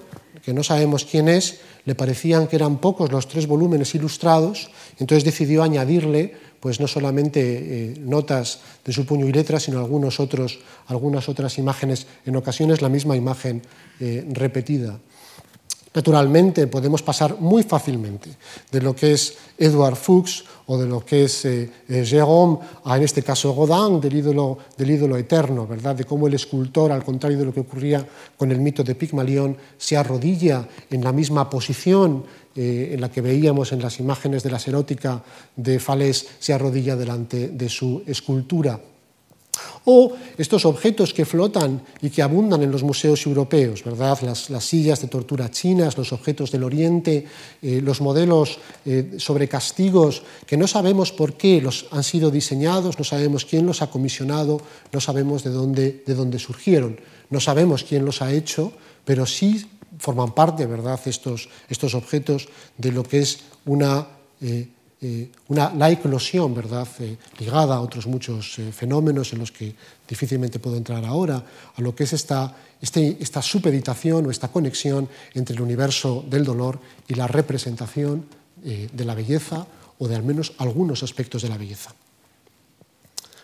que 0.43 0.53
no 0.53 0.63
sabemos 0.63 1.05
quién 1.05 1.29
es, 1.29 1.61
le 1.85 1.95
parecían 1.95 2.47
que 2.47 2.57
eran 2.57 2.79
pocos 2.79 3.09
los 3.09 3.29
tres 3.29 3.47
volúmenes 3.47 3.95
ilustrados, 3.95 4.69
entonces 4.99 5.23
decidió 5.23 5.63
añadirle 5.63 6.35
pues 6.59 6.81
no 6.81 6.87
solamente 6.87 7.39
eh, 7.39 7.93
notas 8.01 8.59
de 8.83 8.91
su 8.91 9.05
puño 9.05 9.25
y 9.27 9.31
letra, 9.31 9.61
sino 9.61 9.79
algunos 9.79 10.19
otros, 10.19 10.59
algunas 10.87 11.29
otras 11.29 11.57
imágenes, 11.57 12.05
en 12.25 12.35
ocasiones 12.35 12.81
la 12.81 12.89
misma 12.89 13.15
imagen 13.15 13.61
eh, 14.01 14.27
repetida. 14.27 14.99
Naturalmente 15.93 16.67
podemos 16.67 17.03
pasar 17.03 17.37
muy 17.39 17.63
fácilmente 17.63 18.29
de 18.71 18.81
lo 18.81 18.95
que 18.95 19.11
es 19.11 19.35
Edward 19.57 19.97
Fuchs 19.97 20.45
o 20.67 20.77
de 20.77 20.87
lo 20.87 21.03
que 21.03 21.25
es 21.25 21.43
eh, 21.43 21.69
eh, 21.89 22.05
Jérôme 22.05 22.59
a, 22.85 22.95
en 22.95 23.03
este 23.03 23.21
caso, 23.21 23.53
Rodin, 23.53 23.99
del 23.99 24.15
ídolo, 24.15 24.57
del 24.77 24.91
ídolo 24.91 25.17
eterno, 25.17 25.67
¿verdad? 25.67 25.93
de 25.93 26.05
cómo 26.05 26.27
el 26.27 26.33
escultor, 26.33 26.93
al 26.93 27.03
contrario 27.03 27.37
de 27.37 27.45
lo 27.45 27.53
que 27.53 27.59
ocurría 27.59 28.07
con 28.37 28.51
el 28.53 28.59
mito 28.59 28.85
de 28.85 28.95
Pigmalión, 28.95 29.57
se 29.77 29.97
arrodilla 29.97 30.65
en 30.89 31.03
la 31.03 31.11
misma 31.11 31.49
posición 31.49 32.23
eh, 32.55 32.91
en 32.93 33.01
la 33.01 33.11
que 33.11 33.19
veíamos 33.19 33.73
en 33.73 33.81
las 33.81 33.99
imágenes 33.99 34.43
de 34.43 34.51
la 34.51 34.59
serótica 34.59 35.21
de 35.57 35.77
Falés, 35.77 36.25
se 36.39 36.53
arrodilla 36.53 36.95
delante 36.95 37.49
de 37.49 37.67
su 37.67 38.01
escultura 38.07 38.79
o 39.85 40.13
estos 40.37 40.65
objetos 40.65 41.13
que 41.13 41.25
flotan 41.25 41.81
y 42.01 42.09
que 42.09 42.21
abundan 42.21 42.61
en 42.63 42.71
los 42.71 42.83
museos 42.83 43.25
europeos, 43.25 43.83
¿verdad? 43.83 44.19
Las, 44.21 44.63
sillas 44.63 45.01
de 45.01 45.07
tortura 45.07 45.49
chinas, 45.49 45.97
los 45.97 46.13
objetos 46.13 46.51
del 46.51 46.63
Oriente, 46.63 47.25
eh, 47.61 47.81
los 47.81 48.01
modelos 48.01 48.59
eh, 48.85 49.13
sobre 49.17 49.47
castigos 49.47 50.23
que 50.45 50.57
no 50.57 50.67
sabemos 50.67 51.11
por 51.11 51.33
qué 51.33 51.61
los 51.61 51.87
han 51.91 52.03
sido 52.03 52.29
diseñados, 52.31 52.97
no 52.97 53.03
sabemos 53.03 53.45
quién 53.45 53.65
los 53.65 53.81
ha 53.81 53.89
comisionado, 53.89 54.61
no 54.91 55.01
sabemos 55.01 55.43
de 55.43 55.49
dónde, 55.49 56.03
de 56.05 56.15
dónde 56.15 56.39
surgieron, 56.39 56.99
no 57.29 57.39
sabemos 57.39 57.83
quién 57.83 58.05
los 58.05 58.21
ha 58.21 58.31
hecho, 58.31 58.73
pero 59.05 59.25
sí 59.25 59.65
forman 59.97 60.33
parte, 60.33 60.65
¿verdad?, 60.65 60.99
estos, 61.05 61.49
estos 61.69 61.93
objetos 61.93 62.49
de 62.77 62.91
lo 62.91 63.03
que 63.03 63.19
es 63.19 63.39
una 63.65 64.07
eh, 64.41 64.67
eh, 65.03 65.31
una, 65.47 65.73
la 65.73 65.89
eclosión, 65.89 66.53
¿verdad? 66.53 66.87
Eh, 66.99 67.17
ligada 67.39 67.75
a 67.75 67.81
otros 67.81 68.05
muchos 68.05 68.59
eh, 68.59 68.71
fenómenos 68.71 69.33
en 69.33 69.39
los 69.39 69.51
que 69.51 69.73
difícilmente 70.07 70.59
puedo 70.59 70.77
entrar 70.77 71.03
ahora, 71.05 71.43
a 71.75 71.81
lo 71.81 71.95
que 71.95 72.03
es 72.03 72.13
esta, 72.13 72.55
este, 72.79 73.17
esta 73.19 73.41
supeditación 73.41 74.27
o 74.27 74.29
esta 74.29 74.49
conexión 74.49 75.09
entre 75.33 75.55
el 75.55 75.61
universo 75.61 76.23
del 76.29 76.45
dolor 76.45 76.79
y 77.07 77.15
la 77.15 77.25
representación 77.25 78.25
de 78.61 79.05
la 79.05 79.15
belleza 79.15 79.65
o 79.97 80.07
de 80.07 80.15
al 80.15 80.21
menos 80.21 80.53
algunos 80.59 81.01
aspectos 81.01 81.41
de 81.41 81.49
la 81.49 81.57
belleza. 81.57 81.95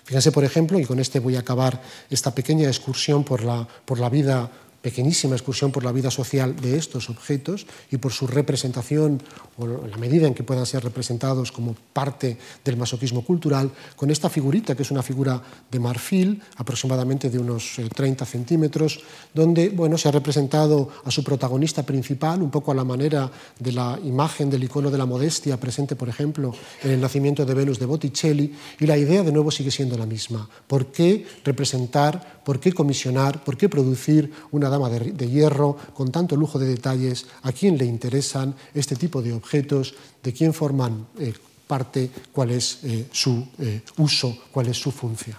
Fíjense, 0.04 0.32
por 0.32 0.44
ejemplo, 0.44 0.80
y 0.80 0.86
con 0.86 1.00
este 1.00 1.20
voy 1.20 1.38
a 1.38 1.40
acabar 1.40 1.82
esta 2.08 2.36
pequeña 2.36 2.68
excursión 2.68 3.24
por 3.24 3.44
la, 3.44 3.68
por 3.84 4.00
la 4.00 4.10
vida 4.10 4.52
pequeñísima 4.88 5.36
excursión 5.36 5.70
por 5.70 5.84
la 5.84 5.92
vida 5.92 6.10
social 6.10 6.56
de 6.56 6.78
estos 6.78 7.10
objetos 7.10 7.68
y 7.92 7.98
por 7.98 8.14
su 8.14 8.26
representación 8.26 9.22
o 9.60 9.68
la 9.68 9.98
medida 9.98 10.28
en 10.28 10.34
que 10.34 10.48
puedan 10.48 10.66
ser 10.66 10.82
representados 10.82 11.52
como 11.52 11.76
parte 11.92 12.38
del 12.64 12.78
masoquismo 12.78 13.20
cultural, 13.20 13.70
con 13.98 14.12
esta 14.12 14.30
figurita 14.30 14.76
que 14.76 14.84
es 14.84 14.92
una 14.92 15.04
figura 15.04 15.44
de 15.70 15.80
marfil 15.82 16.40
aproximadamente 16.56 17.30
de 17.30 17.38
unos 17.38 17.76
30 17.94 18.24
eh, 18.24 18.28
centímetros, 18.28 19.04
donde 19.34 19.68
bueno, 19.76 19.98
se 19.98 20.08
ha 20.08 20.12
representado 20.16 20.88
a 21.04 21.12
su 21.12 21.22
protagonista 21.22 21.84
principal, 21.84 22.42
un 22.42 22.50
poco 22.50 22.72
a 22.72 22.76
la 22.76 22.86
manera 22.86 23.30
de 23.60 23.74
la 23.74 24.00
imagen 24.06 24.50
del 24.50 24.64
icono 24.64 24.90
de 24.90 24.98
la 24.98 25.06
modestia 25.06 25.60
presente, 25.60 25.98
por 25.98 26.08
ejemplo, 26.08 26.56
en 26.82 26.92
el 26.92 27.02
nacimiento 27.02 27.44
de 27.44 27.54
Venus 27.54 27.78
de 27.78 27.88
Botticelli, 27.88 28.56
y 28.80 28.86
la 28.86 28.98
idea 28.98 29.24
de 29.24 29.34
nuevo 29.34 29.52
sigue 29.52 29.70
siendo 29.70 29.98
la 29.98 30.06
misma. 30.06 30.48
¿Por 30.66 30.94
qué 30.94 31.28
representar, 31.44 32.40
por 32.46 32.62
qué 32.62 32.72
comisionar, 32.72 33.44
por 33.44 33.58
qué 33.58 33.68
producir 33.68 34.32
una 34.52 34.70
de, 34.86 35.28
hierro 35.30 35.76
con 35.94 36.12
tanto 36.12 36.36
lujo 36.36 36.60
de 36.60 36.68
detalles, 36.68 37.26
a 37.44 37.52
quién 37.52 37.78
le 37.78 37.86
interesan 37.86 38.54
este 38.74 38.96
tipo 38.96 39.22
de 39.22 39.34
objetos, 39.34 39.94
de 40.22 40.34
quién 40.34 40.54
forman 40.54 41.08
eh, 41.20 41.34
parte, 41.66 42.10
cuál 42.32 42.52
es 42.52 42.80
eh, 42.84 43.08
su 43.12 43.46
eh, 43.60 43.82
uso, 43.98 44.38
cuál 44.52 44.68
es 44.68 44.78
su 44.78 44.92
función. 44.92 45.38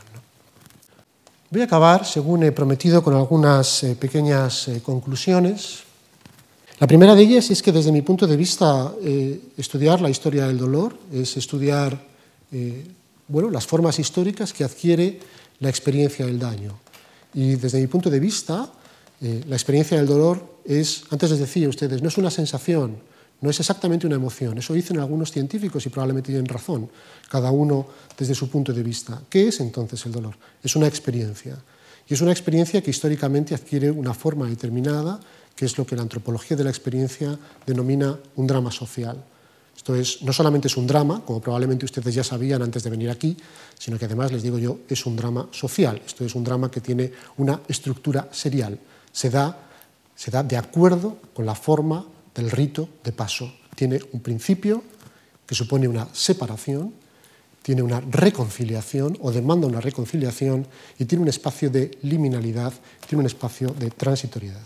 Voy 1.51 1.63
a 1.63 1.65
acabar, 1.65 2.05
según 2.05 2.43
he 2.43 2.53
prometido, 2.53 3.03
con 3.03 3.15
algunas 3.15 3.87
pequeñas 3.99 4.69
conclusiones. 4.83 5.81
La 6.79 6.87
primera 6.87 7.15
de 7.15 7.23
ellas 7.23 7.51
es 7.51 7.63
que 7.63 7.73
desde 7.73 7.91
mi 7.91 8.03
punto 8.03 8.27
de 8.27 8.37
vista 8.37 8.93
estudiar 9.57 10.03
la 10.03 10.11
historia 10.11 10.47
del 10.47 10.59
dolor 10.59 10.95
es 11.11 11.39
estudiar 11.39 11.99
bueno, 13.29 13.49
las 13.49 13.67
formas 13.67 13.99
históricas 13.99 14.53
que 14.53 14.65
adquiere 14.65 15.21
la 15.61 15.71
experiencia 15.71 16.27
del 16.27 16.39
daño. 16.39 16.79
Y 17.35 17.57
desde 17.57 17.81
mi 17.81 17.87
punto 17.87 18.11
de 18.11 18.21
vista, 18.21 18.71
eh, 19.21 19.45
la 19.49 19.57
experiencia 19.57 19.97
del 19.97 20.07
dolor 20.07 20.61
es, 20.65 21.05
antes 21.11 21.31
les 21.31 21.41
decía 21.41 21.67
a 21.67 21.71
ustedes, 21.71 22.03
no 22.03 22.09
es 22.09 22.19
una 22.19 22.31
sensación, 22.31 22.99
no 23.41 23.51
es 23.51 23.61
exactamente 23.61 24.07
una 24.07 24.17
emoción. 24.17 24.59
Eso 24.59 24.75
dicen 24.75 24.99
algunos 24.99 25.33
científicos 25.33 25.85
y 25.87 25.89
probablemente 25.89 26.33
tienen 26.33 26.47
razón, 26.47 26.91
cada 27.31 27.51
uno 27.51 27.87
desde 28.17 28.35
su 28.35 28.49
punto 28.49 28.73
de 28.73 28.83
vista. 28.83 29.23
¿Qué 29.29 29.49
es 29.49 29.61
entonces 29.61 30.05
el 30.07 30.13
dolor? 30.13 30.35
Es 30.63 30.75
una 30.77 30.87
experiencia. 30.87 31.57
Y 32.09 32.15
es 32.15 32.21
una 32.21 32.33
experiencia 32.33 32.83
que 32.83 32.91
históricamente 32.91 33.55
adquiere 33.55 33.91
una 33.91 34.15
forma 34.15 34.47
determinada, 34.47 35.21
que 35.55 35.67
es 35.67 35.77
lo 35.77 35.87
que 35.87 35.97
la 35.97 36.03
antropología 36.03 36.57
de 36.57 36.65
la 36.65 36.71
experiencia 36.71 37.39
denomina 37.67 38.19
un 38.37 38.47
drama 38.47 38.71
social. 38.71 39.23
Esto 39.77 39.95
es, 39.95 40.23
no 40.23 40.33
solamente 40.33 40.67
es 40.67 40.77
un 40.77 40.87
drama, 40.87 41.23
como 41.25 41.41
probablemente 41.41 41.85
ustedes 41.85 42.15
ya 42.15 42.25
sabían 42.25 42.63
antes 42.63 42.83
de 42.83 42.91
venir 42.91 43.11
aquí, 43.11 43.37
sino 43.79 43.99
que 43.99 44.07
además, 44.07 44.33
les 44.33 44.43
digo 44.43 44.59
yo, 44.59 44.81
es 44.89 45.07
un 45.07 45.15
drama 45.15 45.49
social. 45.53 46.01
Esto 46.05 46.25
es 46.25 46.35
un 46.35 46.43
drama 46.43 46.71
que 46.71 46.81
tiene 46.81 47.13
una 47.37 47.61
estructura 47.69 48.29
serial. 48.33 48.79
Se 49.19 49.31
da, 49.31 49.51
se 50.15 50.31
da 50.31 50.45
de 50.45 50.57
acuerdo 50.57 51.19
con 51.35 51.43
la 51.43 51.57
forma 51.57 52.07
del 52.33 52.53
rito 52.53 52.89
de 53.03 53.11
paso. 53.11 53.51
Tiene 53.75 53.99
un 54.13 54.21
principio 54.21 54.81
que 55.45 55.57
supone 55.57 55.89
una 55.89 56.07
separación, 56.13 56.95
tiene 57.61 57.83
una 57.83 57.99
reconciliación 57.99 59.19
o 59.21 59.33
demanda 59.33 59.67
una 59.67 59.81
reconciliación 59.81 60.69
y 61.01 61.05
tiene 61.05 61.23
un 61.23 61.29
espacio 61.29 61.69
de 61.69 61.99
liminalidad, 62.03 62.73
tiene 63.09 63.23
un 63.23 63.27
espacio 63.27 63.75
de 63.75 63.91
transitoriedad. 63.91 64.63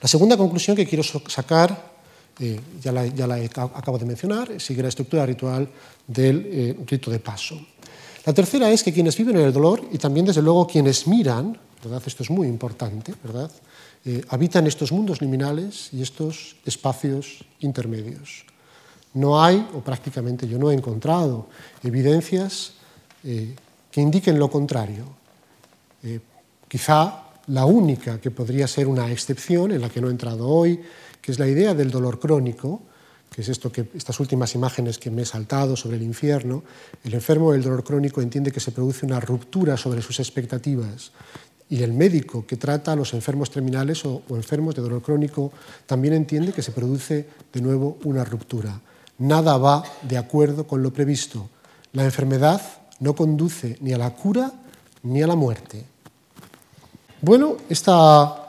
La 0.00 0.06
segunda 0.06 0.36
conclusión 0.36 0.76
que 0.76 0.86
quiero 0.86 1.02
sacar 1.02 1.90
eh, 2.38 2.60
ya, 2.80 2.92
la, 2.92 3.34
acabo 3.74 3.98
de 3.98 4.06
mencionar, 4.06 4.60
sigue 4.60 4.82
la 4.82 4.88
estructura 4.88 5.26
ritual 5.26 5.68
del 6.06 6.46
eh, 6.46 6.76
rito 6.86 7.10
de 7.10 7.18
paso. 7.18 7.58
La 8.24 8.32
tercera 8.32 8.70
es 8.70 8.82
que 8.82 8.92
quienes 8.92 9.16
viven 9.16 9.36
en 9.36 9.46
el 9.46 9.52
dolor 9.52 9.82
y 9.90 9.98
también 9.98 10.26
desde 10.26 10.42
luego 10.42 10.66
quienes 10.66 11.06
miran, 11.06 11.58
¿verdad? 11.82 12.02
esto 12.06 12.22
es 12.22 12.30
muy 12.30 12.46
importante, 12.46 13.14
¿verdad? 13.22 13.50
Eh, 14.04 14.22
habitan 14.28 14.66
estos 14.66 14.92
mundos 14.92 15.20
liminales 15.20 15.88
y 15.92 16.02
estos 16.02 16.56
espacios 16.64 17.44
intermedios. 17.60 18.44
No 19.14 19.42
hay, 19.42 19.66
o 19.74 19.80
prácticamente 19.80 20.46
yo 20.46 20.58
no 20.58 20.70
he 20.70 20.74
encontrado, 20.74 21.48
evidencias 21.82 22.74
que 23.22 24.00
indiquen 24.00 24.38
lo 24.38 24.50
contrario. 24.50 25.04
quizá 26.66 27.22
la 27.48 27.66
única 27.66 28.20
que 28.20 28.30
podría 28.30 28.66
ser 28.66 28.86
una 28.86 29.10
excepción, 29.10 29.72
en 29.72 29.80
la 29.80 29.88
que 29.88 30.00
no 30.00 30.08
he 30.08 30.10
entrado 30.10 30.48
hoy, 30.48 30.80
que 31.20 31.32
es 31.32 31.38
la 31.38 31.48
idea 31.48 31.74
del 31.74 31.90
dolor 31.90 32.18
crónico, 32.18 32.82
que 33.32 33.40
es 33.40 33.48
esto 33.48 33.72
que 33.72 33.88
estas 33.94 34.20
últimas 34.20 34.54
imágenes 34.54 34.98
que 34.98 35.10
me 35.10 35.22
he 35.22 35.24
saltado 35.24 35.74
sobre 35.74 35.96
el 35.96 36.02
infierno, 36.02 36.62
el 37.02 37.14
enfermo 37.14 37.52
del 37.52 37.62
dolor 37.62 37.82
crónico 37.82 38.20
entiende 38.20 38.52
que 38.52 38.60
se 38.60 38.72
produce 38.72 39.06
una 39.06 39.20
ruptura 39.20 39.76
sobre 39.76 40.02
sus 40.02 40.20
expectativas 40.20 41.12
y 41.70 41.82
el 41.82 41.94
médico 41.94 42.46
que 42.46 42.58
trata 42.58 42.92
a 42.92 42.96
los 42.96 43.14
enfermos 43.14 43.50
terminales 43.50 44.04
o, 44.04 44.22
o 44.28 44.36
enfermos 44.36 44.74
de 44.74 44.82
dolor 44.82 45.00
crónico 45.00 45.50
también 45.86 46.12
entiende 46.12 46.52
que 46.52 46.62
se 46.62 46.72
produce 46.72 47.26
de 47.50 47.62
nuevo 47.62 47.98
una 48.04 48.24
ruptura. 48.24 48.78
Nada 49.18 49.56
va 49.56 49.82
de 50.02 50.18
acuerdo 50.18 50.66
con 50.66 50.82
lo 50.82 50.92
previsto. 50.92 51.48
La 51.94 52.04
enfermedad 52.04 52.60
no 53.00 53.14
conduce 53.14 53.78
ni 53.80 53.92
a 53.94 53.98
la 53.98 54.10
cura 54.10 54.52
ni 55.04 55.22
a 55.22 55.26
la 55.26 55.36
muerte. 55.36 55.84
Bueno, 57.22 57.56
esta 57.68 58.41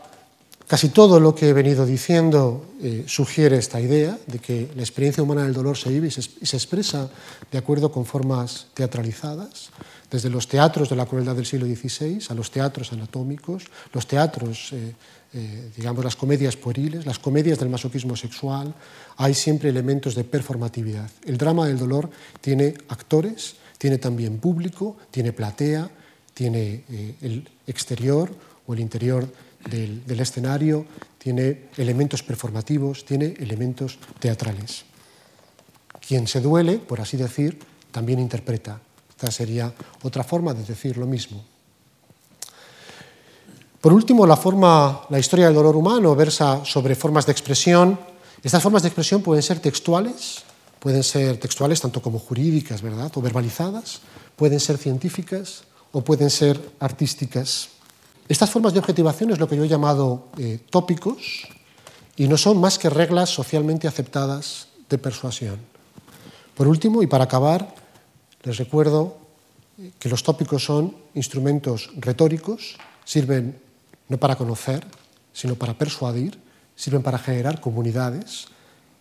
Casi 0.74 0.90
todo 0.90 1.20
lo 1.20 1.36
que 1.36 1.50
he 1.50 1.54
venido 1.54 1.86
diciendo 1.86 2.66
eh, 2.82 3.04
sugiere 3.06 3.58
esta 3.60 3.80
idea 3.80 4.18
de 4.26 4.40
que 4.40 4.72
la 4.76 4.82
experiencia 4.82 5.22
humana 5.22 5.44
del 5.44 5.54
dolor 5.54 5.78
se 5.78 5.92
vive 5.92 6.08
y 6.08 6.10
se, 6.10 6.58
expresa 6.58 7.12
de 7.52 7.60
acuerdo 7.60 7.92
con 7.92 8.08
formas 8.08 8.66
teatralizadas, 8.74 9.70
desde 10.10 10.32
los 10.32 10.48
teatros 10.48 10.90
de 10.90 10.96
la 10.96 11.06
crueldad 11.06 11.36
del 11.36 11.46
siglo 11.46 11.68
XVI 11.68 12.26
a 12.28 12.34
los 12.34 12.50
teatros 12.50 12.92
anatómicos, 12.92 13.66
los 13.94 14.08
teatros, 14.08 14.74
eh, 14.74 14.96
eh, 15.36 15.70
digamos, 15.78 16.04
las 16.04 16.16
comedias 16.16 16.58
pueriles, 16.58 17.06
las 17.06 17.20
comedias 17.20 17.60
del 17.60 17.70
masoquismo 17.70 18.16
sexual, 18.16 18.74
hay 19.18 19.36
siempre 19.36 19.70
elementos 19.70 20.16
de 20.16 20.24
performatividad. 20.24 21.08
El 21.24 21.38
drama 21.38 21.68
del 21.68 21.78
dolor 21.78 22.10
tiene 22.42 22.74
actores, 22.88 23.58
tiene 23.78 24.00
también 24.00 24.40
público, 24.40 24.98
tiene 25.12 25.34
platea, 25.34 25.88
tiene 26.34 26.84
el 27.22 27.48
exterior 27.68 28.34
o 28.66 28.74
el 28.74 28.80
interior 28.80 29.30
del, 29.70 30.20
escenario, 30.20 30.86
tiene 31.18 31.70
elementos 31.78 32.24
performativos, 32.24 33.06
tiene 33.06 33.34
elementos 33.40 33.98
teatrales. 34.20 34.86
Quien 36.06 36.28
se 36.28 36.42
duele, 36.42 36.78
por 36.78 37.00
así 37.00 37.18
decir, 37.18 37.60
también 37.92 38.20
interpreta. 38.20 38.80
Esta 39.10 39.32
sería 39.32 39.74
otra 40.02 40.24
forma 40.24 40.54
de 40.54 40.64
decir 40.64 40.98
lo 40.98 41.06
mismo. 41.06 41.44
Por 43.80 43.94
último, 43.94 44.26
la, 44.26 44.38
forma, 44.38 45.04
la 45.10 45.20
historia 45.20 45.46
del 45.46 45.56
dolor 45.56 45.76
humano 45.76 46.16
versa 46.16 46.64
sobre 46.64 46.96
formas 46.96 47.26
de 47.26 47.32
expresión. 47.34 48.00
Estas 48.42 48.64
formas 48.64 48.82
de 48.82 48.88
expresión 48.88 49.22
pueden 49.22 49.44
ser 49.44 49.60
textuales, 49.60 50.44
pueden 50.80 51.04
ser 51.04 51.38
textuales 51.38 51.82
tanto 51.82 52.02
como 52.02 52.20
jurídicas, 52.20 52.82
¿verdad? 52.82 53.12
O 53.16 53.22
verbalizadas, 53.22 54.00
pueden 54.36 54.60
ser 54.60 54.78
científicas 54.78 55.64
o 55.92 56.02
pueden 56.02 56.30
ser 56.30 56.60
artísticas. 56.80 57.70
Estas 58.30 58.50
formas 58.50 58.74
de 58.74 58.80
objetivación 58.80 59.32
es 59.32 59.40
lo 59.40 59.48
que 59.48 59.58
yo 59.58 59.66
he 59.66 59.68
llamado 59.68 60.30
eh, 60.38 60.60
tópicos 60.70 61.48
y 62.16 62.28
no 62.28 62.38
son 62.38 62.60
más 62.60 62.80
que 62.80 62.90
reglas 62.90 63.30
socialmente 63.30 63.88
aceptadas 63.88 64.68
de 64.90 64.98
persuasión. 64.98 65.58
Por 66.56 66.68
último, 66.68 67.04
y 67.04 67.08
para 67.08 67.26
acabar, 67.26 67.76
les 68.44 68.58
recuerdo 68.58 69.18
que 70.00 70.10
los 70.10 70.24
tópicos 70.24 70.64
son 70.64 70.96
instrumentos 71.16 71.90
retóricos, 71.98 72.78
sirven 73.04 73.60
no 74.08 74.18
para 74.18 74.36
conocer, 74.36 74.86
sino 75.34 75.56
para 75.56 75.74
persuadir, 75.74 76.40
sirven 76.76 77.02
para 77.02 77.18
generar 77.18 77.60
comunidades, 77.60 78.48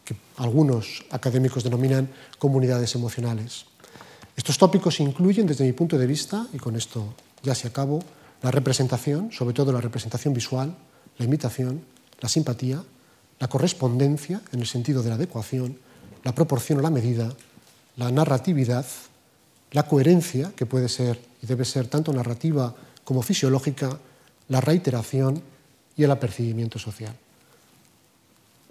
que 0.05 0.17
algunos 0.37 1.05
académicos 1.11 1.63
denominan 1.63 2.09
comunidades 2.39 2.95
emocionales. 2.95 3.67
Estos 4.37 4.59
tópicos 4.59 4.99
incluyen, 4.99 5.47
desde 5.47 5.65
mi 5.65 5.73
punto 5.73 5.99
de 5.99 6.07
vista, 6.07 6.47
y 6.53 6.59
con 6.59 6.75
esto 6.75 7.15
ya 7.43 7.55
se 7.55 7.69
acabo, 7.69 8.01
la 8.43 8.51
representación, 8.51 9.33
sobre 9.33 9.55
todo 9.55 9.73
la 9.73 9.81
representación 9.81 10.35
visual, 10.35 10.77
la 11.19 11.25
imitación, 11.25 11.83
la 12.21 12.29
simpatía, 12.29 12.83
la 13.39 13.49
correspondencia 13.49 14.41
en 14.53 14.61
el 14.61 14.67
sentido 14.67 15.03
de 15.03 15.09
la 15.09 15.15
adecuación, 15.17 15.79
la 16.25 16.35
proporción 16.35 16.79
o 16.79 16.83
la 16.83 16.91
medida, 16.91 17.33
la 17.97 18.11
narratividad, 18.11 18.87
la 19.73 19.85
coherencia, 19.85 20.53
que 20.55 20.67
puede 20.67 20.89
ser 20.89 21.21
y 21.43 21.47
debe 21.47 21.65
ser 21.65 21.87
tanto 21.87 22.13
narrativa 22.13 22.75
como 23.05 23.23
fisiológica, 23.23 23.99
la 24.49 24.61
reiteración 24.61 25.43
y 25.97 26.05
el 26.05 26.11
apercibimiento 26.11 26.79
social. 26.79 27.15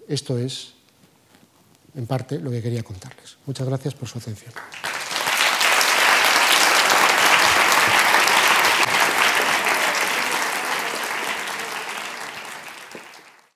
Esto 0.08 0.38
es, 0.38 0.74
en 1.96 2.06
parte, 2.06 2.40
lo 2.40 2.52
que 2.52 2.62
quería 2.62 2.84
contarles. 2.84 3.38
Muchas 3.46 3.68
gracias 3.68 3.94
por 3.94 4.08
su 4.08 4.20
atención. 4.20 4.54